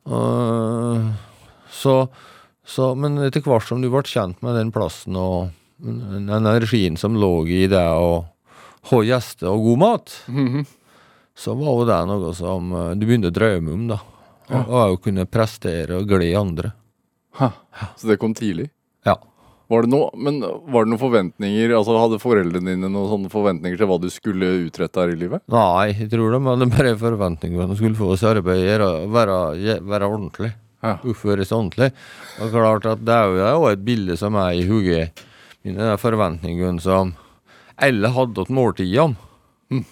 Og, 0.06 1.06
så, 1.74 1.96
så, 2.66 2.92
men 2.98 3.18
etter 3.26 3.44
hvert 3.46 3.68
som 3.68 3.82
du 3.84 3.90
ble 3.94 4.02
kjent 4.08 4.42
med 4.46 4.56
den 4.58 4.72
plassen 4.74 5.16
og 5.20 5.52
den 5.80 6.30
energien 6.32 6.96
som 6.98 7.18
lå 7.20 7.46
i 7.52 7.66
det, 7.72 7.84
og 7.94 8.26
ha 8.92 9.00
gjester 9.06 9.52
og 9.52 9.64
god 9.70 9.80
mat, 9.82 10.16
Mhm. 10.32 10.66
så 11.36 11.54
var 11.60 11.72
jo 11.82 11.86
det 11.90 12.00
noe 12.08 12.34
som 12.38 12.72
eh, 12.74 12.94
du 12.96 13.06
begynte 13.06 13.28
å 13.32 13.36
drømme 13.36 13.74
om, 13.74 13.88
da. 13.92 14.00
Ja. 14.50 14.62
Og, 14.64 14.98
å 14.98 15.02
kunne 15.02 15.26
prestere 15.26 15.98
og 15.98 16.08
glede 16.08 16.38
andre. 16.40 16.74
Ha. 17.40 17.50
Så 17.98 18.08
det 18.08 18.20
kom 18.22 18.34
tidlig? 18.38 18.70
Ja. 19.06 19.18
Var 19.68 19.82
det 19.82 19.90
noe, 19.90 20.12
men 20.16 20.38
var 20.40 20.86
det 20.86 20.92
noen 20.94 21.02
forventninger, 21.02 21.72
altså 21.74 21.96
hadde 21.98 22.20
foreldrene 22.22 22.76
dine 22.76 22.88
noen 22.94 23.10
sånne 23.10 23.32
forventninger 23.34 23.80
til 23.82 23.90
hva 23.90 23.98
du 24.00 24.08
skulle 24.14 24.52
utrette 24.68 25.02
her 25.02 25.10
i 25.16 25.18
livet? 25.18 25.42
Nei, 25.50 25.90
jeg 25.98 26.12
tror 26.14 26.32
de 26.36 26.40
hadde 26.46 26.68
bare 26.70 26.94
forventninger 27.02 27.58
om 27.58 27.66
at 27.66 27.74
de 27.74 27.80
skulle 27.82 27.98
få 27.98 28.12
oss 28.14 28.24
arbeid, 28.30 28.80
og 28.86 29.10
være, 29.12 29.80
være 29.82 30.06
ordentlig. 30.14 30.54
Ja. 30.86 30.96
Oppføre 31.02 31.46
ordentlig. 31.50 31.92
Og 32.44 32.52
klart 32.54 32.86
at 32.90 33.06
det 33.06 33.16
er 33.16 33.54
jo 33.56 33.70
et 33.72 33.86
bilde 33.86 34.18
som 34.20 34.38
er 34.38 34.54
i 34.54 34.66
hodet 34.70 35.08
mine, 35.66 35.82
de 35.82 35.98
forventningene 35.98 36.82
som 36.84 37.16
alle 37.82 38.12
hadde 38.14 38.46
til 38.46 38.56
måltidene. 38.56 39.18
Mm. 39.74 39.86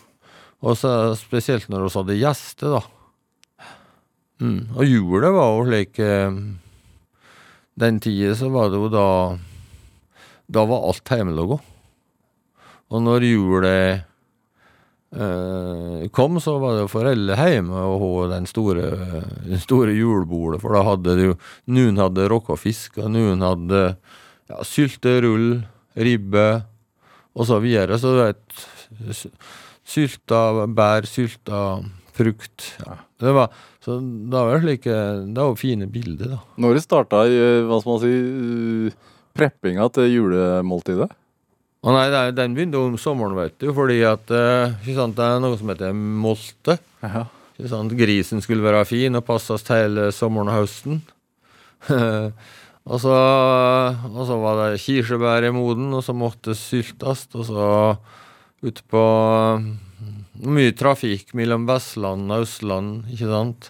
Og 0.63 0.77
så 0.79 0.91
spesielt 1.19 1.65
når 1.71 1.87
vi 1.87 1.95
hadde 1.97 2.19
gjester, 2.21 2.77
da. 2.77 2.83
Mm. 4.43 4.61
Og 4.75 4.85
julet 4.85 5.33
var 5.33 5.51
jo 5.53 5.65
slik 5.67 5.99
eh, 6.03 6.37
Den 7.79 7.99
tida 8.03 8.33
så 8.35 8.49
var 8.51 8.71
det 8.73 8.79
jo 8.81 8.89
da 8.91 9.05
Da 10.51 10.63
var 10.67 10.87
alt 10.89 11.11
hjemmelaga. 11.13 11.59
Og 12.91 13.03
når 13.05 13.25
eh, 13.69 14.01
kom, 16.13 16.39
så 16.41 16.55
var 16.61 16.79
det 16.79 16.89
foreldre 16.89 17.35
hjemme 17.51 17.83
å 17.85 17.97
ha 18.01 18.27
den 18.31 18.47
store, 18.49 18.87
den 19.45 19.61
store 19.61 19.93
julebordet, 19.93 20.61
for 20.63 20.73
da 20.73 20.81
hadde 20.87 21.17
du 21.19 21.25
Noen 21.73 22.01
hadde 22.01 22.25
rocka 22.31 22.57
fisk, 22.57 22.97
og 22.97 23.11
noen 23.13 23.45
hadde 23.45 23.81
ja, 24.49 24.61
sylterull, 24.65 25.61
ribbe 25.93 26.47
og 27.33 27.49
så 27.49 27.59
videre. 27.61 27.99
Så 28.01 28.15
du 28.15 28.23
vet 28.23 28.63
Sylta 29.83 30.63
bær, 30.71 31.05
sylta 31.09 31.81
frukt. 32.15 32.69
Ja. 32.85 32.97
Det 33.19 33.33
var, 33.35 33.49
så 33.83 33.97
det 33.99 34.43
var 34.47 34.61
slike 34.61 34.95
Det 35.33 35.41
var 35.41 35.57
fine 35.59 35.87
bilder, 35.91 36.35
da. 36.35 36.39
Når 36.61 36.77
det 36.77 36.83
starta, 36.85 37.25
eh, 37.27 37.63
hva 37.67 37.79
skal 37.81 37.91
man 37.91 38.01
si, 38.03 38.13
eh, 38.87 39.11
preppinga 39.33 39.89
til 39.93 40.09
julemåltidet? 40.11 41.09
Å 41.83 41.91
nei, 41.91 42.07
det 42.13 42.23
den 42.37 42.53
begynte 42.55 42.79
om 42.79 42.93
sommeren, 42.99 43.35
vet 43.35 43.57
du, 43.59 43.67
fordi 43.75 43.99
at 44.07 44.31
eh, 44.31 44.75
ikke 44.85 44.97
sant, 45.01 45.17
det 45.17 45.25
er 45.27 45.41
noe 45.43 45.57
som 45.59 45.71
heter 45.73 45.91
molte. 45.93 46.77
Ja. 47.03 47.25
Sant? 47.69 47.95
Grisen 47.99 48.41
skulle 48.43 48.63
være 48.63 48.85
fin 48.87 49.19
og 49.19 49.25
passes 49.27 49.65
til 49.67 49.81
hele 49.81 50.05
sommeren 50.15 50.51
og 50.51 50.61
høsten. 50.61 51.01
og, 51.91 52.95
så, 53.03 53.17
og 54.09 54.23
så 54.29 54.39
var 54.39 54.61
det 54.61 54.81
kirsebær 54.83 55.43
i 55.43 55.51
moden, 55.55 55.91
og 55.91 56.05
så 56.07 56.15
måtte 56.15 56.55
syltes. 56.55 57.27
Og 57.35 57.49
så 57.51 57.67
ute 58.63 58.87
på 58.87 59.03
Mye 60.43 60.73
trafikk 60.75 61.35
mellom 61.37 61.67
Vestland 61.69 62.31
og 62.33 62.47
Østland, 62.47 63.03
ikke 63.13 63.29
sant. 63.29 63.69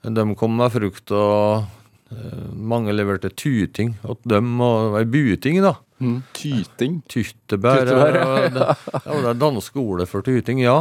De 0.00 0.24
kom 0.38 0.54
med 0.56 0.72
frukt, 0.72 1.12
og 1.12 1.66
eh, 2.14 2.46
mange 2.56 2.94
leverte 2.94 3.28
tuting 3.30 3.92
åt 4.08 4.22
dem, 4.24 4.54
og 4.64 4.86
det 4.86 4.92
var 4.94 5.10
buting, 5.12 5.60
da. 5.66 5.74
Mm. 6.00 6.20
Tyting. 6.32 7.00
Tyttebær. 7.08 7.84
Tyttebær, 7.84 8.16
ja. 8.16 8.48
det, 8.54 8.66
ja, 8.94 9.16
det 9.20 9.30
er 9.34 9.40
danske 9.40 9.80
ordet 9.80 10.08
for 10.08 10.24
tyting, 10.24 10.62
ja. 10.64 10.80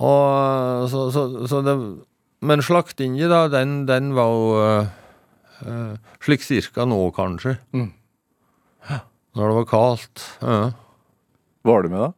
Og 0.00 0.88
så, 0.92 1.06
så, 1.12 1.24
så 1.48 1.60
det 1.64 1.74
Men 2.40 2.62
slaktinga, 2.64 3.28
da, 3.28 3.40
den, 3.52 3.82
den 3.88 4.14
var 4.16 4.30
jo 4.32 4.52
eh, 4.64 5.96
slik 6.24 6.44
cirka 6.44 6.86
nå, 6.88 7.02
kanskje. 7.16 7.58
Mm. 7.76 7.90
Når 9.36 9.44
det 9.44 9.56
var 9.58 9.68
kaldt. 9.68 10.24
Uh. 10.40 10.72
Var 11.68 11.84
du 11.84 11.92
med 11.92 12.00
da? 12.00 12.08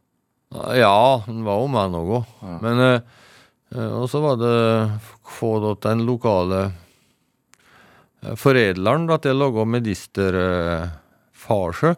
Ja, 0.79 1.23
den 1.27 1.43
var 1.47 1.59
jo 1.59 1.67
med 1.73 1.93
noe. 1.97 2.23
Ja. 2.43 2.59
Men 2.63 2.85
eh, 2.87 3.91
Og 3.99 4.07
så 4.13 4.23
var 4.23 4.39
det 4.39 4.55
få 5.27 5.57
da 5.65 5.75
den 5.89 6.07
lokale 6.07 6.69
foredleren 8.39 9.09
da, 9.11 9.19
til 9.19 9.35
å 9.35 9.49
lage 9.49 9.63
medisterfarse. 11.49 11.97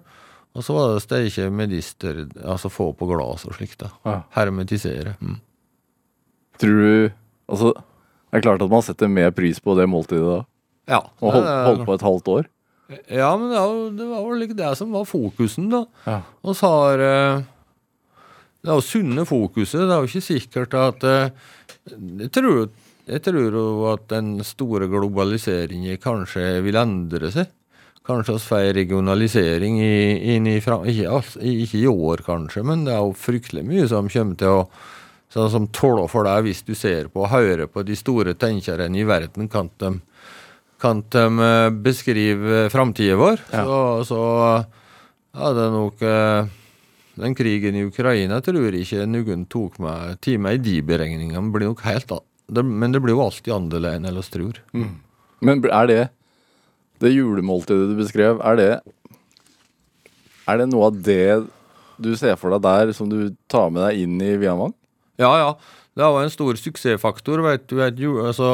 Og 0.54 0.62
så 0.62 0.72
var 0.76 0.92
det 0.94 1.02
steike 1.02 1.48
medister, 1.50 2.20
altså 2.46 2.70
få 2.70 2.92
på 2.94 3.06
glass 3.10 3.44
og 3.48 3.54
slikt. 3.56 3.78
da. 3.80 3.88
Ja. 4.06 4.20
Hermetisere. 4.36 5.16
Mm. 5.20 5.40
Tror 6.58 6.80
du 6.80 7.12
Altså, 7.46 7.74
Det 8.30 8.38
er 8.38 8.40
klart 8.40 8.62
at 8.62 8.70
man 8.70 8.82
setter 8.82 9.06
mer 9.08 9.30
pris 9.30 9.60
på 9.60 9.76
det 9.76 9.86
måltidet 9.86 10.24
da. 10.24 10.44
Ja. 10.88 11.00
Og 11.20 11.32
holdt, 11.32 11.66
holdt 11.66 11.84
på 11.86 11.94
et 11.94 12.00
halvt 12.02 12.28
år. 12.28 12.46
Ja, 13.10 13.36
men 13.36 13.50
det, 13.50 13.58
var- 13.58 13.90
det 13.98 14.06
var 14.08 14.22
vel 14.30 14.42
ikke 14.46 14.56
det 14.56 14.76
som 14.78 14.90
var 14.92 15.04
fokusen, 15.04 15.68
da. 15.70 15.84
Ja. 16.06 16.22
Og 16.42 16.54
så 16.56 16.66
har 16.68 16.98
eh, 16.98 17.42
Det 18.62 18.70
er 18.70 18.74
jo 18.74 18.80
sunne 18.80 19.24
fokuset. 19.26 19.80
Det 19.84 19.90
er 19.92 20.00
jo 20.00 20.08
ikke 20.08 20.24
sikkert 20.24 20.74
at 20.74 21.04
eh, 21.04 21.30
Jeg 22.22 22.30
tror, 22.32 22.68
jeg 23.06 23.22
tror 23.22 23.52
jo 23.52 23.92
at 23.92 24.08
den 24.08 24.38
store 24.42 24.88
globaliseringen 24.88 25.98
kanskje 26.00 26.62
vil 26.64 26.76
endre 26.76 27.30
seg. 27.30 27.46
Kanskje 28.04 28.34
oss 28.36 28.44
får 28.44 28.74
regionalisering 28.76 29.78
i, 29.80 30.34
inn 30.34 30.46
i 30.50 30.58
fram... 30.60 30.84
Ikke, 30.90 31.22
ikke 31.40 31.78
i 31.80 31.86
år, 31.88 32.24
kanskje, 32.26 32.64
men 32.66 32.84
det 32.84 32.92
er 32.92 33.00
jo 33.00 33.14
fryktelig 33.16 33.64
mye 33.64 33.86
som 33.88 34.10
kommer 34.12 34.40
til 34.40 34.58
å 34.58 34.66
Sånn 35.34 35.50
som 35.50 35.64
tåler 35.74 36.06
for 36.06 36.26
deg 36.28 36.44
hvis 36.46 36.60
du 36.62 36.76
ser 36.78 37.08
på 37.10 37.24
og 37.24 37.32
hører 37.32 37.66
på 37.66 37.82
de 37.82 37.96
store 37.98 38.36
tenkerne 38.38 39.00
i 39.00 39.06
verden, 39.08 39.48
kan 39.50 39.66
de, 39.82 39.96
kan 40.78 41.00
de 41.10 41.24
eh, 41.42 41.70
beskrive 41.82 42.68
framtida 42.70 43.16
vår. 43.18 43.42
Ja. 43.50 43.64
Så, 43.66 43.80
så 44.12 44.20
ja, 45.34 45.48
det 45.56 45.64
er 45.64 45.74
nok 45.74 46.04
eh, 46.06 46.52
Den 47.18 47.34
krigen 47.34 47.78
i 47.78 47.82
Ukraina 47.86 48.38
tror 48.42 48.68
jeg 48.68 48.84
ikke 48.86 49.08
noen 49.10 49.42
tok 49.50 49.80
med 49.82 50.20
tid 50.22 50.38
med 50.42 50.60
i 50.60 50.62
de 50.62 50.76
beregningene. 50.86 51.42
Det 51.48 51.56
blir 51.56 51.72
nok 51.72 51.82
helt, 51.86 52.14
men 52.62 52.94
det 52.94 53.02
blir 53.02 53.14
jo 53.14 53.26
alltid 53.26 53.54
annerledes 53.54 53.98
enn 53.98 54.18
vi 54.18 54.24
tror. 54.36 54.62
Men 55.44 55.66
er 55.66 55.90
det 55.90 56.00
det 57.02 57.14
julemåltidet 57.14 57.90
du 57.90 57.96
beskrev, 57.98 58.40
er 58.44 58.60
det 58.60 58.72
Er 60.44 60.60
det 60.60 60.68
noe 60.70 60.90
av 60.90 60.98
det 61.00 61.46
du 61.96 62.12
ser 62.18 62.36
for 62.36 62.52
deg 62.52 62.64
der 62.64 62.92
som 62.92 63.08
du 63.08 63.32
tar 63.48 63.70
med 63.72 63.86
deg 63.86 64.04
inn 64.04 64.20
i 64.20 64.34
Vianvang? 64.40 64.74
Ja, 65.20 65.30
ja. 65.38 65.50
Det 65.94 66.02
er 66.02 66.10
jo 66.10 66.22
en 66.24 66.32
stor 66.32 66.58
suksessfaktor. 66.58 67.42
vet 67.46 67.68
du. 67.70 67.76
Vet, 67.78 67.94
du, 67.94 68.18
altså, 68.26 68.48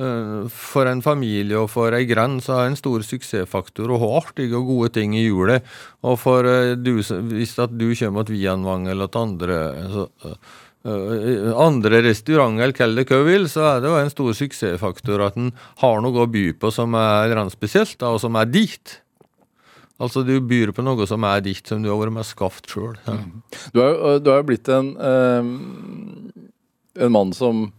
eh, 0.00 0.48
for 0.48 0.88
en 0.88 1.02
familie 1.04 1.58
og 1.60 1.68
for 1.70 1.92
ei 1.92 2.06
grend 2.08 2.40
så 2.42 2.54
er 2.54 2.62
det 2.64 2.70
en 2.72 2.80
stor 2.80 3.04
suksessfaktor 3.04 3.92
å 3.92 4.00
ha 4.00 4.08
artige 4.22 4.56
og 4.56 4.70
gode 4.72 4.94
ting 4.96 5.14
i 5.14 5.26
julet. 5.26 5.66
Og 6.02 6.16
for 6.18 6.48
eh, 6.48 6.72
du, 6.80 6.96
hvis 7.36 7.58
at 7.60 7.76
du 7.76 7.90
kommer 7.92 8.24
til 8.24 8.40
Vianvang 8.40 8.88
eller 8.88 9.12
til 9.12 9.28
andre 9.28 9.58
så, 9.92 10.06
eh, 10.24 10.56
andre 10.86 12.02
restauranter, 12.04 12.62
eller 12.62 12.76
kall 12.76 12.94
det 12.98 13.06
hva 13.10 13.22
vil, 13.26 13.48
så 13.50 13.64
er 13.72 13.82
det 13.82 13.90
jo 13.90 13.96
en 13.98 14.12
stor 14.12 14.36
suksessfaktor 14.38 15.24
at 15.26 15.38
en 15.40 15.50
har 15.82 15.98
noe 16.04 16.24
å 16.24 16.30
by 16.30 16.50
på 16.60 16.70
som 16.74 16.94
er 16.98 17.34
spesielt, 17.52 17.98
og 18.06 18.20
som 18.22 18.38
er 18.38 18.50
ditt. 18.50 19.00
Altså 20.02 20.20
du 20.26 20.34
byr 20.44 20.74
på 20.76 20.84
noe 20.84 21.06
som 21.08 21.24
er 21.24 21.40
ditt, 21.44 21.64
som 21.66 21.80
du 21.82 21.88
har 21.88 21.98
vært 22.02 22.14
med 22.18 22.28
skapt 22.28 22.68
sjøl. 22.68 22.98
Ja. 23.08 23.16
Du 23.72 23.80
er 23.80 23.94
jo 23.94 24.14
du 24.20 24.30
er 24.32 24.42
jo 24.42 24.48
blitt 24.50 24.68
en 24.68 24.92
eh, 25.00 25.50
En 27.06 27.12
mann 27.12 27.32
som 27.36 27.70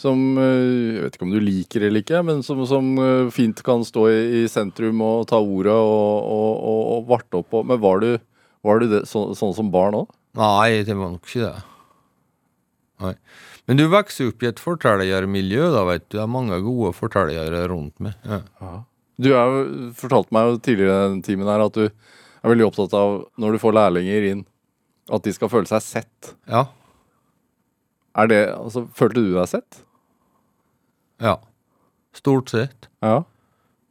som 0.00 0.38
eh, 0.40 0.96
Jeg 0.96 1.02
vet 1.04 1.16
ikke 1.18 1.26
om 1.28 1.34
du 1.34 1.40
liker 1.44 1.84
eller 1.84 2.04
ikke, 2.04 2.22
men 2.24 2.40
som, 2.46 2.62
som 2.68 2.94
eh, 3.04 3.28
fint 3.34 3.60
kan 3.66 3.84
stå 3.84 4.06
i, 4.08 4.20
i 4.40 4.44
sentrum 4.48 5.02
og 5.04 5.26
ta 5.28 5.40
ordet 5.40 5.76
og, 5.76 6.30
og, 6.36 6.52
og, 6.56 6.80
og 6.94 7.10
varte 7.10 7.42
opp 7.42 7.50
på. 7.52 7.62
Men 7.68 7.82
var 7.82 8.00
du, 8.00 8.14
var 8.64 8.80
du 8.80 8.88
det, 8.94 9.02
så, 9.10 9.30
sånn 9.36 9.52
som 9.56 9.72
barn 9.72 9.98
òg? 10.02 10.08
Nei, 10.40 10.80
det 10.86 10.96
var 10.96 11.12
nok 11.12 11.26
ikke 11.26 11.50
det. 11.50 11.69
Nei. 13.00 13.14
Men 13.68 13.78
du 13.78 13.84
vokser 13.92 14.30
opp 14.30 14.42
i 14.44 14.48
et 14.50 14.60
fortellermiljø, 14.60 15.66
da, 15.74 15.84
vet 15.88 16.06
du. 16.08 16.16
Det 16.18 16.22
er 16.24 16.30
mange 16.30 16.58
gode 16.64 16.92
fortellere 16.96 17.66
rundt 17.70 18.00
meg. 18.02 18.16
Ja. 18.26 18.72
Du 19.20 19.30
har 19.36 19.52
fortalte 20.00 20.32
meg 20.34 20.48
jo 20.48 20.58
tidligere 20.64 20.96
i 21.06 21.12
den 21.14 21.22
timen 21.24 21.48
her 21.50 21.62
at 21.66 21.76
du 21.76 21.86
er 21.86 22.48
veldig 22.50 22.66
opptatt 22.70 22.94
av 22.96 23.18
når 23.40 23.56
du 23.56 23.62
får 23.62 23.76
lærlinger 23.76 24.26
inn, 24.30 24.42
at 25.12 25.24
de 25.26 25.32
skal 25.36 25.50
føle 25.52 25.68
seg 25.70 25.84
sett. 25.84 26.34
ja. 26.50 26.66
Er 28.18 28.26
det, 28.26 28.40
altså, 28.50 28.88
Følte 28.98 29.22
du 29.22 29.34
deg 29.36 29.46
sett? 29.46 29.76
Ja. 31.22 31.36
Stort 32.16 32.50
sett. 32.50 32.88
Ja. 33.06 33.20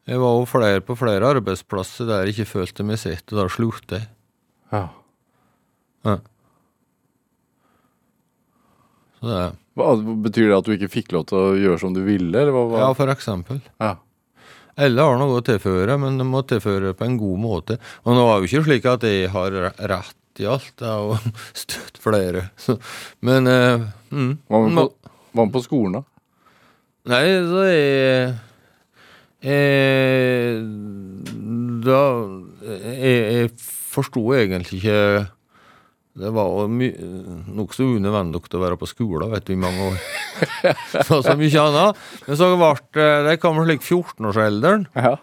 Jeg 0.10 0.20
var 0.20 0.34
jo 0.41 0.47
flere 0.49 0.82
på 0.84 0.97
flere 0.99 1.30
arbeidsplasser 1.38 2.10
der 2.10 2.26
jeg 2.28 2.34
ikke 2.36 2.49
følte 2.49 2.84
meg 2.84 2.99
sett, 2.99 3.24
og 3.32 3.39
da 3.39 3.45
sluttet 3.53 3.95
jeg. 3.95 4.10
ja. 4.76 4.88
Så 6.03 6.18
det, 9.24 9.39
Hva, 9.80 9.89
betyr 10.26 10.49
det 10.49 10.57
at 10.59 10.67
du 10.67 10.76
ikke 10.76 10.91
fikk 10.91 11.15
lov 11.15 11.26
til 11.30 11.39
å 11.39 11.57
gjøre 11.59 11.80
som 11.82 11.95
du 11.95 12.01
ville, 12.05 12.32
eller 12.32 12.53
hva? 12.55 12.63
hva? 12.72 12.84
ja, 12.86 12.93
for 12.97 13.11
eksempel. 13.13 13.59
Ja. 13.82 13.95
Alle 14.80 15.03
har 15.03 15.20
noe 15.20 15.41
å 15.41 15.43
tilføre, 15.43 15.97
men 15.99 16.20
de 16.22 16.28
må 16.28 16.41
tilføre 16.47 16.93
på 16.95 17.07
en 17.07 17.17
god 17.20 17.41
måte. 17.43 17.80
Og 18.05 18.15
nå 18.15 18.24
er 18.24 18.36
det 18.39 18.47
jo 18.47 18.51
ikke 18.51 18.67
slik 18.70 18.88
at 18.88 19.03
jeg 19.07 19.32
har 19.34 19.57
rett 19.91 20.39
i 20.39 20.47
alt. 20.47 20.72
Jeg 20.80 20.88
har 20.88 21.01
jo 21.03 21.34
støtt 21.65 21.99
flere. 21.99 22.45
Så, 22.59 22.78
men 23.26 23.49
eh, 23.51 23.88
mm, 24.13 24.32
Hva 24.47 24.61
med 24.63 24.80
på, 24.80 24.86
hva 25.34 25.45
med 25.45 25.55
på 25.57 25.63
skolen, 25.65 25.99
da? 25.99 26.05
Nei, 27.09 27.26
så 27.47 27.65
jeg 27.65 28.38
jeg, 29.39 30.63
Da 31.88 31.99
Jeg, 32.59 33.20
jeg 33.39 33.51
forsto 33.89 34.24
egentlig 34.36 34.82
ikke 34.82 35.03
Det 36.20 36.32
var 36.36 36.67
nokså 36.67 37.84
unødvendig 37.95 38.41
å 38.43 38.61
være 38.61 38.78
på 38.80 38.89
skolen 38.89 39.32
vet 39.32 39.47
du, 39.47 39.53
i 39.55 39.59
mange 39.59 39.89
år. 39.91 39.97
Så, 41.07 41.22
så 41.24 41.34
mye 41.39 41.61
annet. 41.63 41.97
Men 42.28 42.38
så 42.39 42.51
ble 42.59 43.07
det 43.28 43.39
kom 43.43 43.59
slik 43.63 43.84
14-årsalderen. 43.86 44.86
Ja. 44.95 45.15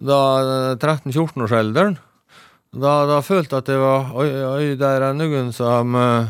13-14-årsalderen. 0.00 1.98
Da, 2.70 2.92
da 3.10 3.18
følte 3.26 3.56
jeg 3.56 3.64
at 3.64 3.70
det 3.70 3.78
var 3.82 4.12
Oi, 4.14 4.28
oi, 4.46 4.66
der 4.78 5.02
er 5.08 5.14
noen 5.16 5.48
som 5.54 5.96
eh, 5.98 6.28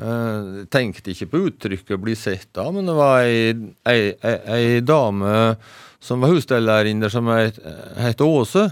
eh, 0.00 0.62
tenkte 0.72 1.12
ikke 1.12 1.28
på 1.34 1.42
uttrykket 1.50 2.00
'bli 2.00 2.14
sett' 2.16 2.54
da, 2.56 2.70
men 2.72 2.88
det 2.88 2.94
var 2.96 3.20
ei, 3.26 3.52
ei, 3.84 4.14
ei, 4.24 4.38
ei 4.56 4.80
dame 4.80 5.56
som 6.00 6.24
var 6.24 6.32
husstellerinne 6.32 7.10
som 7.12 7.28
het, 7.28 8.20
Åse. 8.20 8.70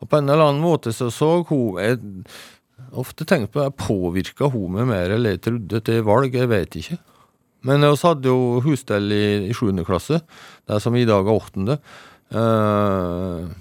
Og 0.00 0.08
på 0.08 0.16
en 0.18 0.28
eller 0.28 0.50
annen 0.50 0.60
måte 0.60 0.92
så 0.92 1.10
så 1.10 1.44
hun 1.48 1.80
Jeg 1.80 1.98
ofte 3.00 3.26
tenkt 3.28 3.52
på 3.54 3.62
det, 3.62 3.74
påvirka 3.80 4.48
hun 4.52 4.76
meg 4.76 4.88
mer 4.90 5.16
eller 5.16 5.36
jeg 5.36 5.44
trodde 5.48 5.82
til 5.86 6.06
valg, 6.06 6.34
jeg 6.34 6.50
vet 6.50 6.78
ikke. 6.80 7.00
Men 7.64 7.84
vi 7.84 7.92
hadde 8.02 8.28
jo 8.28 8.60
husstell 8.64 9.12
i, 9.14 9.24
i 9.48 9.56
7. 9.56 9.72
klasse, 9.88 10.20
det 10.68 10.80
som 10.84 10.96
i 10.96 11.06
dag 11.08 11.24
er 11.24 11.38
8. 11.38 11.78
Uh, 12.34 13.52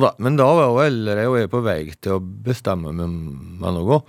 da, 0.00 0.12
men 0.24 0.38
da 0.40 0.48
var 0.56 0.70
jo 0.70 0.82
eldre, 0.86 1.26
og 1.28 1.38
jeg 1.40 1.52
på 1.52 1.60
vei 1.64 1.80
til 2.00 2.16
å 2.16 2.22
bestemme 2.22 2.94
meg 2.96 3.12
med 3.12 3.76
noe. 3.76 4.00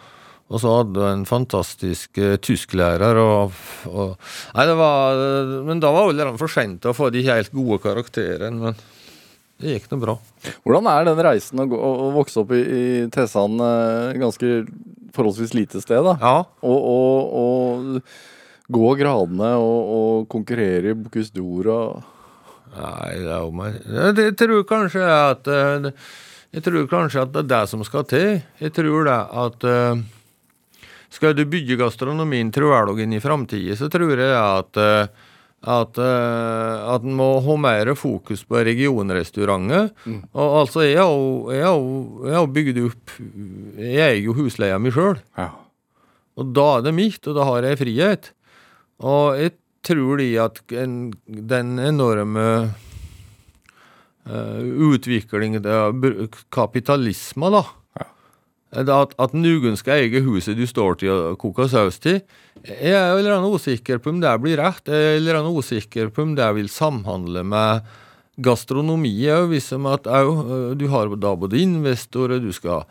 Og 0.53 0.61
så 0.61 0.71
hadde 0.77 1.01
jeg 1.01 1.17
en 1.17 1.27
fantastisk 1.27 2.19
uh, 2.23 2.35
tysklærer. 2.39 3.19
Og, 3.19 3.59
og, 3.91 4.15
nei, 4.55 4.67
det 4.69 4.77
var, 4.79 5.23
men 5.67 5.83
da 5.83 5.91
var 5.95 6.11
det 6.15 6.29
for 6.39 6.51
sent 6.51 6.83
til 6.83 6.93
å 6.93 6.97
få 6.97 7.11
de 7.11 7.25
helt 7.27 7.51
gode 7.55 7.81
karakterene. 7.83 8.69
Men 8.69 8.79
det 9.61 9.77
gikk 9.77 9.91
nå 9.91 9.99
bra. 10.01 10.17
Hvordan 10.65 10.89
er 10.91 11.07
den 11.07 11.21
reisen 11.23 11.61
å, 11.63 11.67
gå, 11.69 11.77
å 11.77 12.09
vokse 12.15 12.41
opp 12.41 12.53
i, 12.55 12.61
i 12.63 12.85
Tessan, 13.13 13.59
eh, 13.63 14.15
ganske 14.21 14.53
forholdsvis 15.13 15.53
lite 15.55 15.81
sted, 15.83 16.01
da? 16.03 16.15
Ja. 16.19 16.37
Og, 16.65 16.87
og, 16.89 17.35
og 17.37 18.73
gå 18.73 18.95
gradene 18.99 19.53
og, 19.61 19.93
og 19.97 20.27
konkurrere 20.31 20.93
i 20.93 20.97
Bocuse 20.97 21.33
d'Or 21.35 21.71
og 21.73 22.09
Nei, 22.73 23.19
det 23.21 23.29
er 23.29 23.41
jo 23.43 23.51
meg 23.53 23.75
Jeg, 24.17 24.31
tror 24.39 24.63
kanskje 24.65 25.03
at 25.05 25.49
eh, 25.51 25.89
Jeg 26.55 26.63
tror 26.65 26.87
kanskje 26.89 27.21
at 27.21 27.35
det 27.35 27.43
er 27.43 27.51
det 27.51 27.59
som 27.69 27.83
skal 27.85 28.07
til. 28.09 28.39
Jeg 28.57 28.73
tror 28.73 29.05
det 29.05 29.17
at 29.43 29.67
eh, 29.69 30.01
Skal 31.13 31.35
du 31.37 31.43
bygge 31.45 31.77
gastronomien 31.77 32.49
troverdig 32.53 33.05
inn 33.05 33.13
i 33.13 33.21
framtida, 33.21 33.77
så 33.77 33.91
tror 33.93 34.17
jeg 34.17 34.33
at 34.33 34.81
at, 35.63 35.95
uh, 35.95 36.91
at 36.91 37.05
en 37.07 37.15
må 37.15 37.29
ha 37.45 37.55
mer 37.55 37.93
fokus 37.95 38.43
på 38.43 38.63
regionrestauranter. 38.67 39.91
Og 40.35 40.55
altså, 40.59 40.83
jeg 40.83 40.99
har 40.99 42.47
bygd 42.51 42.81
opp 42.83 43.13
Jeg 43.79 43.99
eier 44.03 44.23
jo 44.25 44.35
husleia 44.35 44.79
mi 44.79 44.91
sjøl. 44.91 45.19
ja. 45.39 45.49
Og 46.33 46.49
da 46.49 46.79
er 46.79 46.87
det 46.87 46.95
mitt, 46.97 47.27
og 47.29 47.35
da 47.37 47.43
har 47.45 47.61
jeg 47.61 47.77
frihet. 47.77 48.31
Og 49.05 49.37
jeg 49.37 49.53
tror 49.85 50.17
de 50.17 50.29
at 50.41 50.61
en, 50.81 50.95
den 51.27 51.77
enorme 51.77 52.45
uh, 54.25 54.61
utviklingen 54.89 55.61
av 55.69 55.93
kapitalisme, 56.53 57.51
da 57.53 57.63
ja. 57.99 58.07
At, 58.73 59.13
at 59.21 59.35
noen 59.37 59.77
skal 59.77 60.01
eie 60.01 60.23
huset 60.25 60.57
du 60.57 60.65
står 60.65 61.03
til 61.03 61.13
og 61.13 61.37
koker 61.43 61.69
saus 61.69 62.01
til. 62.01 62.23
Jeg 62.63 62.95
er 62.95 63.17
litt 63.17 63.27
grann 63.27 63.43
usikker 63.51 63.99
på 63.99 64.13
om 64.13 64.21
det 64.23 64.31
blir 64.39 64.55
rett. 64.61 64.87
Jeg 64.87 65.17
er 65.17 65.19
litt 65.19 65.33
grann 65.33 65.49
usikker 65.51 66.13
på 66.15 66.23
om 66.23 66.35
det 66.37 66.47
vil 66.55 66.69
samhandle 66.71 67.43
med 67.43 67.89
gastronomi 68.43 69.11
òg, 69.27 69.49
hvis 69.51 69.67
som 69.73 69.85
at 69.91 70.07
øh, 70.07 70.71
du 70.79 70.87
har 70.87 71.11
da 71.19 71.33
både 71.35 71.59
investorer, 71.59 72.39
du 72.39 72.53
skal 72.55 72.87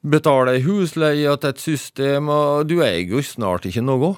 betale 0.00 0.56
ei 0.56 0.64
husleie 0.64 1.36
til 1.36 1.52
et 1.52 1.60
system, 1.60 2.30
og 2.32 2.66
du 2.70 2.80
eier 2.80 3.04
jo 3.04 3.20
snart 3.20 3.68
ikke 3.68 3.84
noe. 3.84 4.14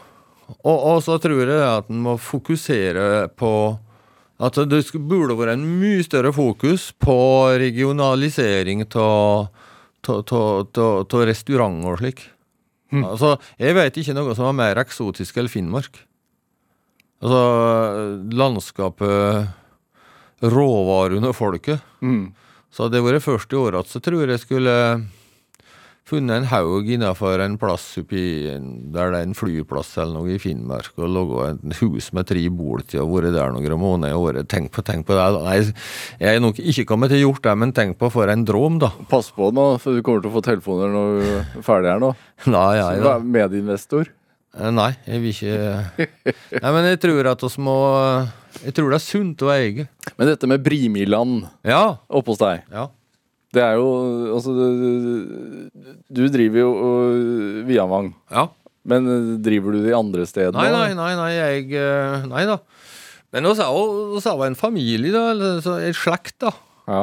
Og, 0.62 0.78
og 0.78 1.02
så 1.02 1.18
tror 1.20 1.42
jeg 1.42 1.58
at 1.58 1.90
en 1.90 2.06
må 2.06 2.16
fokusere 2.16 3.28
på 3.36 3.52
at 4.38 4.54
det 4.70 4.84
burde 4.94 5.34
vært 5.34 5.56
en 5.56 5.66
mye 5.80 6.06
større 6.06 6.30
fokus 6.32 6.92
på 7.02 7.18
regionalisering 7.58 8.86
av 8.94 9.50
restauranter 10.06 11.90
og 11.90 11.98
slik. 11.98 12.28
Altså, 12.92 13.34
jeg 13.60 13.76
vet 13.76 14.00
ikke 14.00 14.16
noe 14.16 14.34
som 14.36 14.48
er 14.48 14.56
mer 14.56 14.80
eksotisk 14.80 15.36
enn 15.40 15.50
Finnmark. 15.52 16.00
Altså, 17.20 17.42
landskapet, 18.32 19.48
råvarene 20.42 21.28
og 21.28 21.36
folket. 21.36 21.82
Mm. 22.00 22.30
Så 22.72 22.84
hadde 22.84 22.98
det 22.98 23.04
vært 23.06 23.24
først 23.24 23.52
i 23.52 23.58
året, 23.58 23.90
så 23.90 24.00
tror 24.04 24.22
jeg 24.22 24.34
jeg 24.36 24.44
skulle 24.44 24.74
funnet 26.08 26.38
en 26.40 26.46
haug 26.50 26.88
innafor 26.90 27.40
en 27.44 27.54
plass 27.60 27.84
oppi 28.00 28.22
der 28.48 29.12
det 29.12 29.18
er 29.20 29.26
en 29.26 29.34
flyplass 29.36 29.90
eller 30.00 30.16
noe 30.18 30.34
i 30.34 30.38
Finnmark, 30.42 30.90
og 30.96 31.10
laga 31.12 31.50
et 31.52 31.78
hus 31.82 32.10
med 32.16 32.26
tre 32.30 32.42
bol 32.50 32.82
til 32.88 33.02
og 33.04 33.12
vært 33.18 33.34
der 33.36 33.52
noen 33.54 33.76
måneder 33.80 34.14
i 34.14 34.18
året. 34.18 34.48
Tenk 34.50 34.72
på, 34.74 34.82
tenk 34.86 35.06
på 35.08 35.16
det. 35.18 35.26
Nei, 35.44 35.58
jeg 36.24 36.34
er 36.38 36.42
nok 36.44 36.58
ikke 36.60 36.86
kommet 36.88 37.12
til 37.12 37.20
å 37.20 37.26
gjort 37.28 37.44
det, 37.44 37.56
men 37.62 37.74
tenk 37.76 37.98
på 38.00 38.10
for 38.14 38.32
en 38.32 38.44
drøm, 38.48 38.80
da. 38.82 38.90
Pass 39.12 39.30
på 39.36 39.50
nå, 39.54 39.68
for 39.82 39.94
du 39.96 40.02
kommer 40.06 40.24
til 40.24 40.32
å 40.32 40.36
få 40.38 40.44
telefoner 40.48 40.92
når 40.94 41.18
du 41.20 41.32
er 41.60 41.66
ferdig 41.66 41.92
her 41.94 42.02
nå. 42.02 42.14
Nei, 42.48 42.68
ja, 42.80 42.88
ja. 42.88 42.98
Så 42.98 43.04
du 43.04 43.10
er 43.14 43.26
Medinvestor. 43.38 44.12
Eh, 44.58 44.70
Nei, 44.72 44.90
jeg 45.06 45.20
vil 45.22 45.34
ikke 45.36 46.06
Nei, 46.64 46.70
men 46.72 46.86
jeg 46.88 46.98
tror 47.04 47.26
at 47.34 47.42
oss 47.44 47.58
må 47.60 47.74
Jeg 48.64 48.72
tror 48.74 48.88
det 48.90 48.96
er 48.96 49.04
sunt 49.04 49.42
å 49.44 49.50
eie. 49.52 49.84
Men 50.16 50.30
dette 50.32 50.48
med 50.50 50.64
Brimiland 50.64 51.44
Ja. 51.68 51.98
oppe 52.08 52.32
hos 52.32 52.40
deg, 52.40 52.64
Ja. 52.72 52.86
Det 53.56 53.62
er 53.64 53.78
jo 53.80 53.88
Altså, 54.34 54.52
du, 54.52 55.68
du 56.12 56.22
driver 56.32 56.60
jo 56.60 56.70
uh, 56.76 57.66
Vianvang, 57.68 58.12
ja. 58.32 58.48
men 58.88 59.08
øh, 59.08 59.30
driver 59.44 59.72
du 59.72 59.82
de 59.84 59.94
andre 59.96 60.26
stedene? 60.28 60.58
Nei, 60.58 60.70
nei, 60.72 60.92
nei, 60.96 61.12
nei, 61.18 61.32
jeg 61.36 61.72
eh, 61.76 62.26
Nei 62.28 62.44
da. 62.48 62.58
Men 63.34 63.44
vi 63.44 63.60
er 63.60 64.46
en 64.46 64.56
familie, 64.56 65.12
da. 65.12 65.30
Eller 65.34 65.60
så 65.64 65.76
en 65.84 65.96
slekt, 65.96 66.38
da. 66.40 66.52
Ja. 66.88 67.02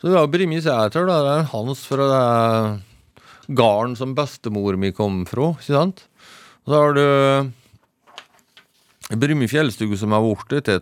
Så 0.00 0.08
vi 0.08 0.16
har 0.16 0.30
Brimi 0.32 0.60
Sæter, 0.64 1.04
da. 1.08 1.18
Det 1.24 1.34
er 1.34 1.50
Hans 1.52 1.84
fra 1.88 2.06
det 2.08 3.56
garden 3.56 3.96
som 3.96 4.14
bestemor 4.16 4.76
mi 4.80 4.92
kom 4.96 5.26
fra, 5.28 5.50
ikke 5.58 5.74
sant? 5.74 6.06
Og 6.64 6.72
så 6.72 6.80
har 6.80 6.96
du 6.96 7.06
Brimi 9.20 9.48
fjellstue 9.50 9.98
som 10.00 10.16
er 10.16 10.24
blitt 10.24 10.64
til 10.70 10.80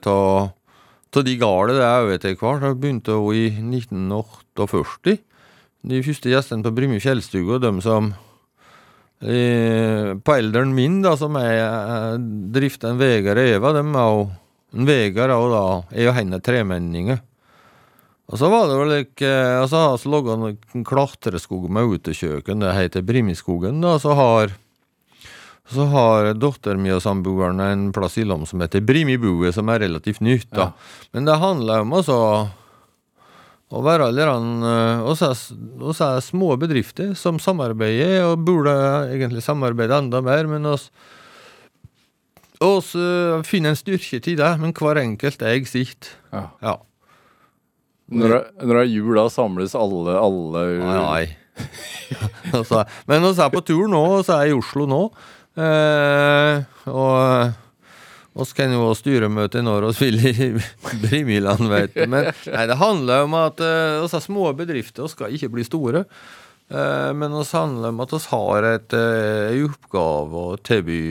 av 1.12 1.24
de 1.26 1.34
gårdene 1.36 1.76
det 1.76 1.84
er 1.84 2.00
jo 2.00 2.12
etter 2.14 2.36
hvert. 2.38 2.62
Det 2.62 2.80
begynte 2.80 3.18
jo 3.18 3.32
i 3.34 3.50
1948. 4.56 5.18
De 5.82 6.02
første 6.06 6.30
gjestene 6.30 6.62
på 6.62 6.74
Brimi 6.76 7.00
fjellstue, 7.02 7.56
og 7.56 7.64
de 7.64 7.72
som 7.82 8.12
eh, 9.22 10.12
På 10.14 10.36
elderen 10.36 10.74
min, 10.76 11.00
da, 11.02 11.16
som 11.18 11.36
jeg 11.40 11.58
eh, 11.58 12.14
drifter 12.54 12.92
en 12.92 13.02
Vegard 13.02 13.42
og 13.42 13.50
Eva, 13.56 13.74
dem 13.78 13.92
er 13.96 14.08
jo 14.14 14.24
en 14.72 14.88
Vegard 14.88 15.34
og 15.34 15.50
da 15.52 15.66
er 15.92 16.08
jo 16.08 16.16
henne 16.16 16.40
tremenninger. 16.40 17.20
Og 18.32 18.38
så 18.40 18.48
var 18.48 18.70
det 18.70 18.76
vel 18.80 18.92
ikke 19.02 19.30
Altså 19.60 19.80
har 19.82 19.98
vi 20.00 20.10
laga 20.12 20.36
en 20.38 20.84
klatreskog 20.88 21.66
med 21.68 21.98
utekjøkken, 21.98 22.62
det 22.62 22.76
heter 22.78 23.04
Brimiskogen, 23.04 23.82
da. 23.84 23.98
Så 24.00 24.14
har 24.16 24.54
så 25.72 25.84
har 25.88 26.32
datteren 26.36 26.82
min 26.82 26.92
og 26.96 27.00
samboeren 27.04 27.60
en 27.62 27.84
plass 27.94 28.18
i 28.18 28.24
Lom 28.26 28.42
som 28.48 28.60
heter 28.60 28.82
Brimibue, 28.84 29.52
som 29.54 29.70
er 29.72 29.84
relativt 29.86 30.20
nytt, 30.20 30.50
da. 30.52 30.72
Men 31.14 31.28
det 31.28 31.38
handler 31.40 31.84
om 31.84 31.94
altså 31.96 32.18
å 33.72 33.80
være 33.80 34.10
litt 34.12 34.28
oss 35.08 35.22
er, 35.24 35.38
oss 35.80 36.02
er 36.04 36.20
små 36.24 36.52
bedrifter 36.60 37.14
som 37.16 37.40
samarbeider, 37.40 38.20
og 38.28 38.44
burde 38.44 38.74
egentlig 39.08 39.44
samarbeide 39.44 40.02
enda 40.04 40.20
mer, 40.24 40.48
men 40.50 40.68
oss 40.68 40.90
oss 42.62 42.92
eh, 42.94 43.42
finner 43.46 43.72
en 43.72 43.78
styrke 43.78 44.20
til 44.22 44.38
det, 44.38 44.50
men 44.62 44.74
hver 44.76 45.00
enkelt 45.00 45.42
eier 45.42 45.66
sitt. 45.66 46.12
Ja. 46.30 46.44
Ja. 46.62 46.76
Når, 48.12 48.28
det, 48.28 48.40
når 48.60 48.76
det 48.76 48.82
er 48.82 48.92
jul, 48.92 49.14
da 49.16 49.24
samles 49.32 49.74
alle, 49.78 50.14
alle 50.20 50.62
Nei, 50.82 51.24
men 53.08 53.24
vi 53.24 53.30
er 53.40 53.52
på 53.52 53.62
tur 53.64 53.86
nå, 53.90 54.02
og 54.18 54.26
så 54.26 54.36
er 54.36 54.50
jeg 54.50 54.54
i 54.54 54.58
Oslo 54.58 54.86
nå. 54.90 55.02
Eh, 55.62 56.62
og 56.92 57.56
vi 58.32 58.46
kan 58.56 58.72
jo 58.72 58.92
styremøte 58.96 59.60
når 59.64 59.90
vi 59.90 60.06
vil 60.06 60.20
i 60.30 60.50
Brimiland, 61.04 61.68
vet 61.68 61.96
du. 61.96 62.06
Men 62.08 62.30
nei, 62.30 62.66
det 62.70 62.78
handler 62.80 63.26
om 63.26 63.36
at 63.40 63.60
vi 63.60 63.74
oss 64.04 64.16
er 64.16 64.24
små 64.24 64.52
bedrifter 64.56 65.04
og 65.04 65.12
skal 65.12 65.34
ikke 65.36 65.52
bli 65.52 65.66
store. 65.68 66.06
Uh, 66.72 67.12
men 67.12 67.34
det 67.34 67.44
handler 67.52 67.92
om 67.92 68.00
at 68.00 68.14
vi 68.14 68.20
har 68.30 68.68
et, 68.70 68.94
uh, 68.96 69.64
oppgave 69.66 70.44
å 70.54 70.60
tilby 70.64 71.02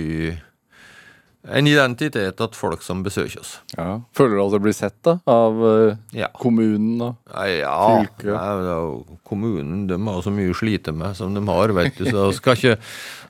en 1.50 1.66
identitet 1.68 2.36
til 2.38 2.48
folk 2.54 2.84
som 2.86 3.00
besøker 3.04 3.40
oss. 3.42 3.56
Ja. 3.78 4.00
Føler 4.14 4.36
du 4.38 4.42
at 4.46 4.52
det 4.54 4.62
blir 4.62 4.76
sett 4.78 4.98
da, 5.04 5.16
av 5.26 5.58
øh, 5.66 5.96
Ja. 6.14 6.28
kommunen? 6.38 7.02
og 7.02 7.16
fylket? 7.26 7.60
ja, 7.64 7.78
Fylke. 8.04 8.28
Nei, 8.36 8.52
det 8.62 8.76
er 8.76 9.18
kommunen 9.26 9.88
de 9.90 9.98
har 10.06 10.22
så 10.22 10.32
mye 10.36 10.52
å 10.54 10.58
slite 10.60 10.94
med 10.94 11.16
som 11.18 11.34
de 11.34 11.42
har, 11.48 11.74
vet 11.74 11.98
du. 11.98 12.06
Så 12.06 12.28
skal 12.38 12.56
ikke, 12.60 12.76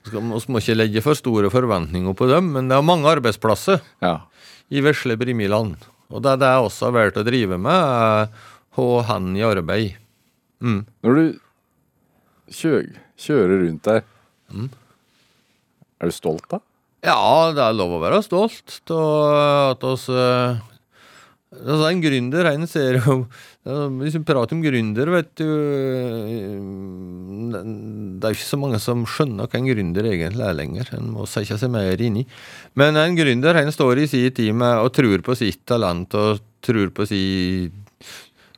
skal, 0.04 0.20
vi 0.20 0.52
må 0.52 0.60
ikke 0.60 0.76
legge 0.76 1.02
for 1.02 1.14
store 1.16 1.48
forventninger 1.50 2.12
på 2.18 2.28
dem. 2.28 2.52
Men 2.52 2.68
det 2.68 2.76
er 2.76 2.82
mange 2.84 3.08
arbeidsplasser 3.08 3.80
Ja. 4.04 4.18
i 4.70 4.80
vesle 4.84 5.16
Brimiland. 5.16 5.76
Og 6.12 6.20
det 6.22 6.32
er 6.34 6.36
det 6.42 6.50
jeg 6.52 6.66
også 6.68 6.90
har 6.90 6.92
valgt 6.98 7.16
å 7.16 7.24
drive 7.24 7.56
med, 7.56 7.72
er 7.72 8.28
å 8.76 9.02
hen 9.08 9.32
i 9.36 9.40
arbeid. 9.40 9.96
Mm. 10.60 10.84
Når 11.02 11.14
du 11.16 11.40
kjø 12.52 12.82
kjører 13.16 13.62
rundt 13.64 13.82
der, 13.88 14.02
Mm. 14.52 14.68
er 16.00 16.06
du 16.06 16.12
stolt 16.12 16.44
da? 16.50 16.58
Ja, 17.02 17.50
det 17.50 17.62
er 17.64 17.74
lov 17.74 17.96
å 17.96 18.02
være 18.02 18.20
stolt 18.22 18.78
av 18.94 19.72
at 19.72 19.86
oss 19.88 20.06
eh, 20.12 20.60
Altså, 21.52 21.84
en 21.90 22.00
gründer, 22.00 22.46
han 22.48 22.64
ser 22.70 22.96
jo 23.02 23.16
Hvis 23.98 24.14
vi 24.16 24.22
prater 24.24 24.56
om 24.56 24.62
gründer, 24.64 25.10
vet 25.12 25.32
du 25.36 25.44
eh, 25.44 26.54
Det 28.16 28.30
er 28.30 28.36
ikke 28.36 28.46
så 28.46 28.60
mange 28.60 28.80
som 28.80 29.02
skjønner 29.04 29.50
hva 29.50 29.60
en 29.60 29.68
gründer 29.68 30.08
egentlig 30.08 30.46
er 30.46 30.56
lenger. 30.56 30.92
En 30.96 31.10
må 31.12 31.26
sette 31.28 31.58
seg 31.60 31.72
mer 31.74 32.00
inn 32.00 32.22
i. 32.22 32.24
Men 32.78 32.96
en 32.96 33.18
gründer 33.18 33.58
han 33.58 33.68
står 33.74 34.04
i 34.04 34.08
sin 34.08 34.32
tid 34.32 34.54
med 34.56 34.80
og 34.80 34.94
tror 34.96 35.26
på 35.26 35.36
sitt 35.36 35.60
talent 35.68 36.14
og 36.16 36.40
tror 36.64 36.94
på 36.94 37.06
sin 37.10 37.82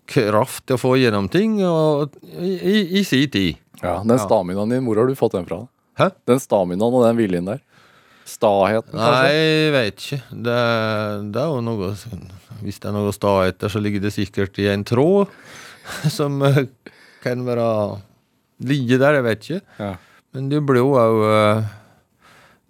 kraft 0.07 0.67
til 0.69 0.77
å 0.77 0.83
få 0.85 0.95
gjennom 1.01 1.31
ting 1.33 1.57
og, 1.65 2.13
i, 2.37 2.55
i, 2.55 2.75
i 3.01 3.05
sin 3.09 3.31
tid. 3.33 3.57
Ja, 3.81 4.03
Den 4.05 4.21
staminaen 4.21 4.71
din, 4.77 4.85
hvor 4.87 5.01
har 5.01 5.09
du 5.09 5.17
fått 5.19 5.35
den 5.35 5.49
fra? 5.49 5.65
Hæ? 5.99 6.13
Den 6.29 6.43
staminaen 6.43 6.93
og 6.93 7.07
den 7.09 7.19
viljen 7.19 7.49
der? 7.49 7.65
Staheten, 8.25 8.97
Nei, 8.97 9.33
jeg 9.37 9.73
vet 9.75 10.01
ikke. 10.01 10.19
Det, 10.33 10.57
det 11.35 11.41
er 11.43 11.51
jo 11.53 11.61
noe 11.65 11.91
Hvis 12.65 12.81
det 12.81 12.89
er 12.89 12.97
noe 12.97 13.13
å 13.13 13.15
der 13.21 13.51
etter, 13.53 13.73
så 13.73 13.83
ligger 13.85 14.01
det 14.07 14.15
sikkert 14.17 14.57
i 14.63 14.71
en 14.73 14.85
tråd 14.89 15.29
som 16.17 16.41
eh, 16.49 16.65
kan 17.25 17.45
være 17.45 17.69
ligge 18.65 18.97
der, 19.01 19.19
jeg 19.19 19.27
vet 19.27 19.45
ikke. 19.45 19.61
Ja. 19.77 19.91
Men 20.35 20.49
du 20.49 20.57
blir 20.65 20.81
jo 20.81 20.95
òg 20.97 21.19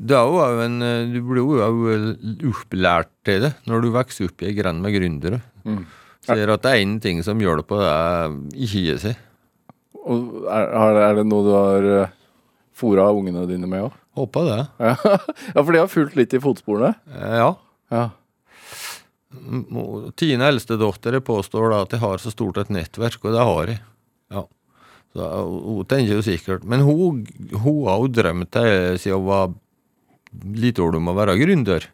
Det 0.03 0.17
er 0.19 0.27
jo 0.27 0.41
òg 0.43 0.63
en 0.67 0.83
eh, 0.83 1.07
Du 1.15 1.21
blir 1.23 1.45
jo 1.45 1.61
òg 1.63 2.51
opplært 2.51 3.13
til 3.27 3.47
det 3.47 3.55
når 3.71 3.87
du 3.87 3.93
vokser 3.95 4.27
opp 4.27 4.43
i 4.43 4.51
ei 4.51 4.59
grend 4.59 4.83
med 4.83 4.97
gründere. 4.99 5.39
Mm. 5.63 5.85
Ser 6.25 6.51
at 6.51 6.67
det 6.67 6.73
er 6.73 6.83
én 6.83 6.99
ting 7.05 7.23
som 7.23 7.39
hjelper, 7.39 7.85
det 7.85 7.95
er 7.95 8.39
ikke 8.67 8.83
gi 8.89 8.99
seg. 9.07 9.27
Og 10.05 10.49
er, 10.51 10.99
er 11.07 11.21
det 11.21 11.29
noe 11.29 11.47
du 11.47 11.53
har 11.55 11.85
fora 12.75 13.05
fôra 13.07 13.13
ungene 13.15 13.47
dine 13.47 13.71
med 13.71 13.87
òg? 13.87 14.01
Håper 14.15 14.45
det. 14.51 14.61
Ja. 14.91 15.63
for 15.63 15.73
de 15.75 15.81
har 15.83 15.91
fulgt 15.91 16.17
litt 16.19 16.35
i 16.37 16.41
fotsporene? 16.43 16.95
Eh, 17.11 17.39
Ja. 17.41 17.51
Ja. 17.93 18.05
Tine 20.17 20.47
eldste 20.47 20.77
datter 20.79 21.19
påstår 21.27 21.73
da 21.73 21.81
at 21.85 21.91
de 21.91 21.99
har 21.99 22.21
så 22.23 22.31
stort 22.33 22.59
et 22.63 22.71
nettverk, 22.73 23.19
og 23.27 23.35
det 23.35 23.43
har 23.49 23.67
de. 23.71 23.75
Ja. 24.35 24.45
Så 25.15 25.27
hun 25.47 25.85
tenker 25.91 26.17
jo 26.17 26.23
sikkert 26.27 26.65
Men 26.67 26.83
hun, 26.87 27.21
hun 27.53 27.85
har 27.87 28.01
jo 28.03 28.09
drømt 28.11 28.51
det 28.57 29.01
siden 29.03 29.21
hun 29.21 29.29
var 29.29 29.53
liten 30.59 30.83
år 30.87 30.97
om 30.99 31.11
å 31.13 31.17
være 31.19 31.37
gründer. 31.39 31.87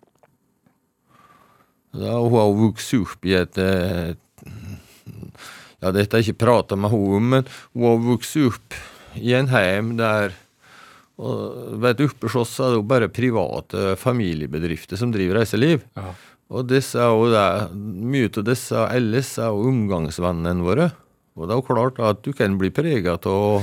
Da, 1.92 2.14
hun 2.22 2.36
har 2.36 2.52
vokst 2.60 2.94
opp 3.00 3.26
i 3.28 3.34
et 3.40 3.58
eh, 3.60 4.12
Ja, 5.80 5.90
dette 5.96 6.12
har 6.14 6.20
jeg 6.22 6.30
ikke 6.34 6.44
prata 6.46 6.76
med 6.78 6.92
henne 6.92 7.16
om, 7.18 7.28
men 7.34 7.50
hun 7.74 7.86
har 7.88 8.00
vokst 8.12 8.36
opp 8.44 8.76
i 9.18 9.32
en 9.34 9.48
heim 9.50 9.96
der 9.98 10.36
og 11.20 11.76
vet 11.82 12.00
Oppe 12.06 12.28
hos 12.28 12.38
oss 12.40 12.56
er 12.64 12.72
det 12.72 12.80
jo 12.80 12.86
bare 12.88 13.10
private 13.12 13.94
familiebedrifter 14.00 15.00
som 15.00 15.12
driver 15.12 15.40
reiseliv. 15.40 15.84
Ja. 15.98 16.14
Og 16.50 16.66
disse 16.66 16.98
er 16.98 17.12
jo 17.12 17.28
det, 17.30 17.44
mye 17.76 18.30
av 18.32 18.46
disse 18.48 18.86
ellers 18.90 19.36
er 19.38 19.52
jo 19.52 19.68
omgangsvennene 19.70 20.66
våre. 20.66 20.88
Og 21.38 21.46
det 21.46 21.54
er 21.54 21.60
jo 21.60 21.66
klart 21.68 22.00
at 22.02 22.24
du 22.26 22.32
kan 22.36 22.56
bli 22.60 22.72
prega 22.74 23.14
av 23.14 23.62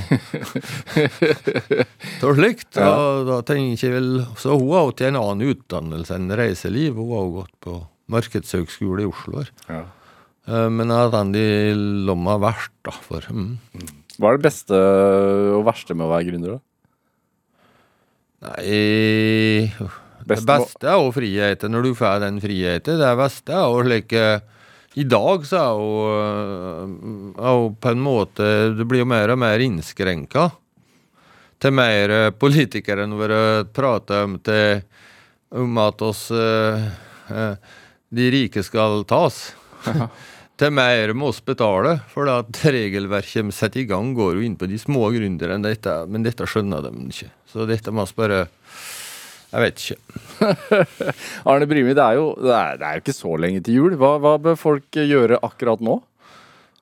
av 2.24 2.38
slikt. 2.38 2.78
Ja. 2.78 2.88
Og 2.88 3.28
da 3.28 3.36
tenker 3.46 3.84
jeg 3.84 3.92
vel 3.92 4.08
Så 4.40 4.56
hun 4.56 4.72
har 4.72 4.88
jo 4.88 4.96
til 4.96 5.10
en 5.10 5.20
annen 5.20 5.52
utdannelse 5.52 6.16
enn 6.16 6.32
reiseliv. 6.40 6.96
Hun 6.96 7.12
har 7.12 7.26
jo 7.26 7.36
gått 7.36 7.54
på 7.66 7.76
markedshøgskole 8.14 9.04
i 9.04 9.10
Oslo. 9.10 9.44
her. 9.44 9.52
Ja. 9.68 9.84
Men 10.72 10.88
jeg 10.88 10.96
har 10.96 11.12
den 11.12 11.34
i 11.36 11.48
lomma 12.08 12.38
verst, 12.40 12.72
da. 12.88 12.94
For, 13.04 13.20
mm. 13.28 13.58
Hva 14.16 14.32
er 14.32 14.38
det 14.38 14.46
beste 14.48 14.78
og 15.58 15.66
verste 15.68 15.94
med 15.94 16.08
å 16.08 16.12
være 16.14 16.30
gründer? 16.30 16.56
da? 16.56 16.67
Nei 18.38 19.72
Det 20.28 20.36
beste 20.46 20.86
er 20.86 21.00
jo 21.00 21.10
friheten, 21.14 21.72
når 21.74 21.88
du 21.88 21.90
får 21.98 22.20
den 22.22 22.38
friheten. 22.42 23.00
Det 23.00 23.10
beste 23.18 23.54
er 23.56 23.66
jo 23.66 23.82
slik 23.86 24.14
eh, 24.14 24.38
I 25.00 25.06
dag 25.08 25.46
så 25.48 25.62
er 25.62 25.80
jo, 25.80 25.90
eh, 26.20 26.94
er 27.34 27.58
jo 27.58 27.68
på 27.80 27.92
en 27.94 28.04
måte 28.04 28.48
Det 28.78 28.86
blir 28.86 29.02
jo 29.02 29.10
mer 29.10 29.34
og 29.34 29.40
mer 29.42 29.64
innskrenka. 29.64 30.50
Til 31.58 31.74
mer 31.74 32.14
politikere 32.38 33.02
enn 33.08 33.18
våre 33.18 33.42
prater 33.74 34.28
om, 34.28 34.36
til, 34.46 34.84
om 35.58 35.80
at 35.82 36.04
oss 36.06 36.28
eh, 36.30 36.86
eh, 37.34 37.74
de 38.08 38.30
rike 38.30 38.62
skal 38.62 39.02
tas. 39.08 39.40
Til 40.58 40.72
mer 40.74 41.12
må 41.14 41.28
oss 41.30 41.38
betale, 41.46 42.00
for 42.10 42.26
at 42.32 42.58
regelverket 42.66 43.46
de 43.46 43.54
setter 43.54 43.84
i 43.84 43.86
gang, 43.86 44.10
går 44.16 44.40
jo 44.40 44.42
inn 44.42 44.56
på 44.58 44.66
de 44.66 44.78
små 44.80 45.04
gründerne, 45.14 45.60
dette, 45.62 45.92
men 46.10 46.24
dette 46.26 46.48
skjønner 46.50 46.82
de 46.82 46.90
ikke. 47.06 47.28
Så 47.46 47.66
dette 47.68 47.94
må 47.94 48.02
vi 48.08 48.18
bare 48.18 48.40
Jeg 49.52 49.62
vet 49.62 49.84
ikke. 49.84 50.74
Arne 51.48 51.68
Brimi, 51.70 51.94
det 51.94 52.02
er 52.02 52.18
jo 52.18 52.32
det 52.42 52.50
er, 52.52 52.74
det 52.80 52.88
er 52.88 52.98
ikke 53.00 53.14
så 53.16 53.36
lenge 53.38 53.62
til 53.64 53.78
jul. 53.78 53.94
Hva, 54.00 54.16
hva 54.18 54.34
bør 54.42 54.58
folk 54.58 54.98
gjøre 54.98 55.38
akkurat 55.46 55.80
nå? 55.80 56.00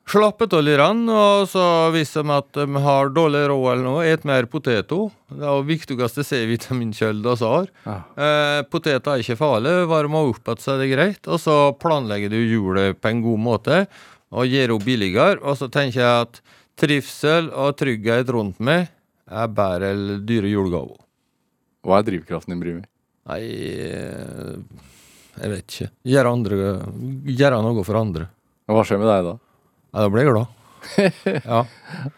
Slappe 0.06 0.46
av 0.46 0.62
litt, 0.62 1.08
og 1.10 1.48
så 1.50 1.62
viser 1.90 2.22
de 2.22 2.34
at 2.36 2.50
de 2.54 2.80
har 2.84 3.08
dårlig 3.10 3.40
råd 3.50 3.64
eller 3.72 3.82
noe, 3.82 4.04
et 4.06 4.22
mer 4.28 4.46
poteter. 4.46 5.08
Det 5.34 5.42
er 5.42 5.64
viktigste 5.66 6.22
C-vitaminkilden 6.22 7.26
vi 7.26 7.48
har. 7.50 7.66
Ja. 7.82 7.96
Eh, 8.14 8.60
poteter 8.70 9.16
er 9.16 9.24
ikke 9.24 9.38
farlig, 9.40 9.72
varmer 9.90 10.30
opp 10.30 10.46
igjen 10.46 10.62
så 10.62 10.76
er 10.76 10.84
det 10.84 10.92
greit. 10.92 11.26
Og 11.26 11.40
så 11.42 11.56
planlegger 11.82 12.30
du 12.30 12.38
julet 12.38 13.00
på 13.02 13.10
en 13.10 13.24
god 13.24 13.42
måte 13.48 13.80
og 14.30 14.46
gjør 14.46 14.76
henne 14.76 14.86
billigere. 14.86 15.40
Og 15.42 15.58
så 15.58 15.66
tenker 15.74 15.98
jeg 15.98 16.28
at 16.28 16.38
trivsel 16.78 17.50
og 17.50 17.74
trygghet 17.80 18.30
rundt 18.30 18.62
meg 18.62 18.86
er 19.26 19.50
bedre 19.50 19.90
enn 19.90 20.22
dyre 20.28 20.52
julegaver. 20.52 21.00
Hva 21.82 21.98
er 21.98 22.06
drivkraften 22.06 22.54
din, 22.54 22.62
Brimi? 22.62 22.86
Nei, 23.26 23.40
eh, 23.42 24.54
jeg 25.42 25.50
vet 25.50 25.66
ikke. 25.66 25.90
Gjøre 26.14 26.30
noe 27.66 27.82
for 27.90 27.98
andre. 27.98 28.30
Hva 28.70 28.86
skjer 28.86 29.02
med 29.02 29.10
deg 29.10 29.26
da? 29.32 29.34
Ja, 29.96 30.02
da 30.04 30.10
blir 30.12 30.26
jeg 30.26 30.34
glad. 30.34 30.52
Ja. 31.48 31.62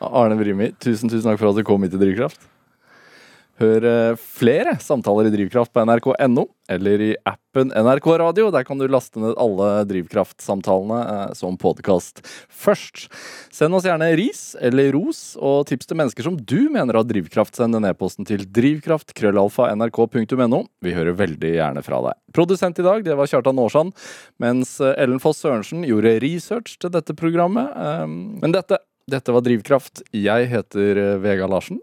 Arne 0.03 0.35
Brimi, 0.37 0.72
tusen 0.83 1.09
tusen 1.09 1.29
takk 1.31 1.39
for 1.39 1.53
at 1.53 1.59
du 1.61 1.62
kom 1.64 1.85
hit 1.87 1.93
til 1.95 2.03
Drivkraft. 2.03 2.43
Hør 3.59 3.82
eh, 3.90 4.14
flere 4.14 4.76
samtaler 4.78 5.26
i 5.26 5.32
Drivkraft 5.34 5.72
på 5.74 5.82
nrk.no, 5.82 6.44
eller 6.70 7.00
i 7.02 7.18
appen 7.26 7.72
NRK 7.74 8.06
Radio. 8.22 8.52
Der 8.54 8.62
kan 8.62 8.78
du 8.78 8.86
laste 8.86 9.18
ned 9.18 9.34
alle 9.40 9.82
Drivkraft-samtalene 9.90 10.98
eh, 11.02 11.32
som 11.34 11.56
podkast 11.59 12.22
først. 12.54 13.09
Send 13.50 13.74
oss 13.74 13.82
gjerne 13.88 14.12
ris 14.20 14.54
eller 14.62 14.92
ros 14.94 15.34
og 15.42 15.66
tips 15.72 15.90
til 15.90 15.98
mennesker 15.98 16.22
som 16.28 16.36
du 16.38 16.70
mener 16.70 16.94
har 17.00 17.06
drivkraft. 17.09 17.59
Send 17.59 17.74
den 17.74 17.88
e-posten 17.90 18.22
til 18.28 18.46
drivkraft.krøllalfa.nrk.no. 18.46 20.61
Vi 20.86 20.94
hører 20.94 21.18
veldig 21.18 21.50
gjerne 21.56 21.82
fra 21.82 21.98
deg. 22.06 22.14
Produsent 22.38 22.78
i 22.78 22.86
dag 22.86 23.02
det 23.06 23.16
var 23.18 23.26
Kjartan 23.32 23.59
Aarsand, 23.59 23.90
mens 24.38 24.76
eh, 24.78 24.94
Ellen 25.02 25.18
Foss 25.24 25.42
Sørensen 25.42 25.82
gjorde 25.88 26.20
research 26.22 26.78
til 26.78 26.94
dette 26.94 27.11
programmet. 27.18 27.74
Eh, 27.74 28.06
Men 28.06 28.54
dette, 28.54 28.78
dette 29.11 29.34
var 29.34 29.42
Drivkraft. 29.42 30.06
Jeg 30.14 30.46
heter 30.54 31.18
Vega 31.26 31.50
Larsen. 31.50 31.82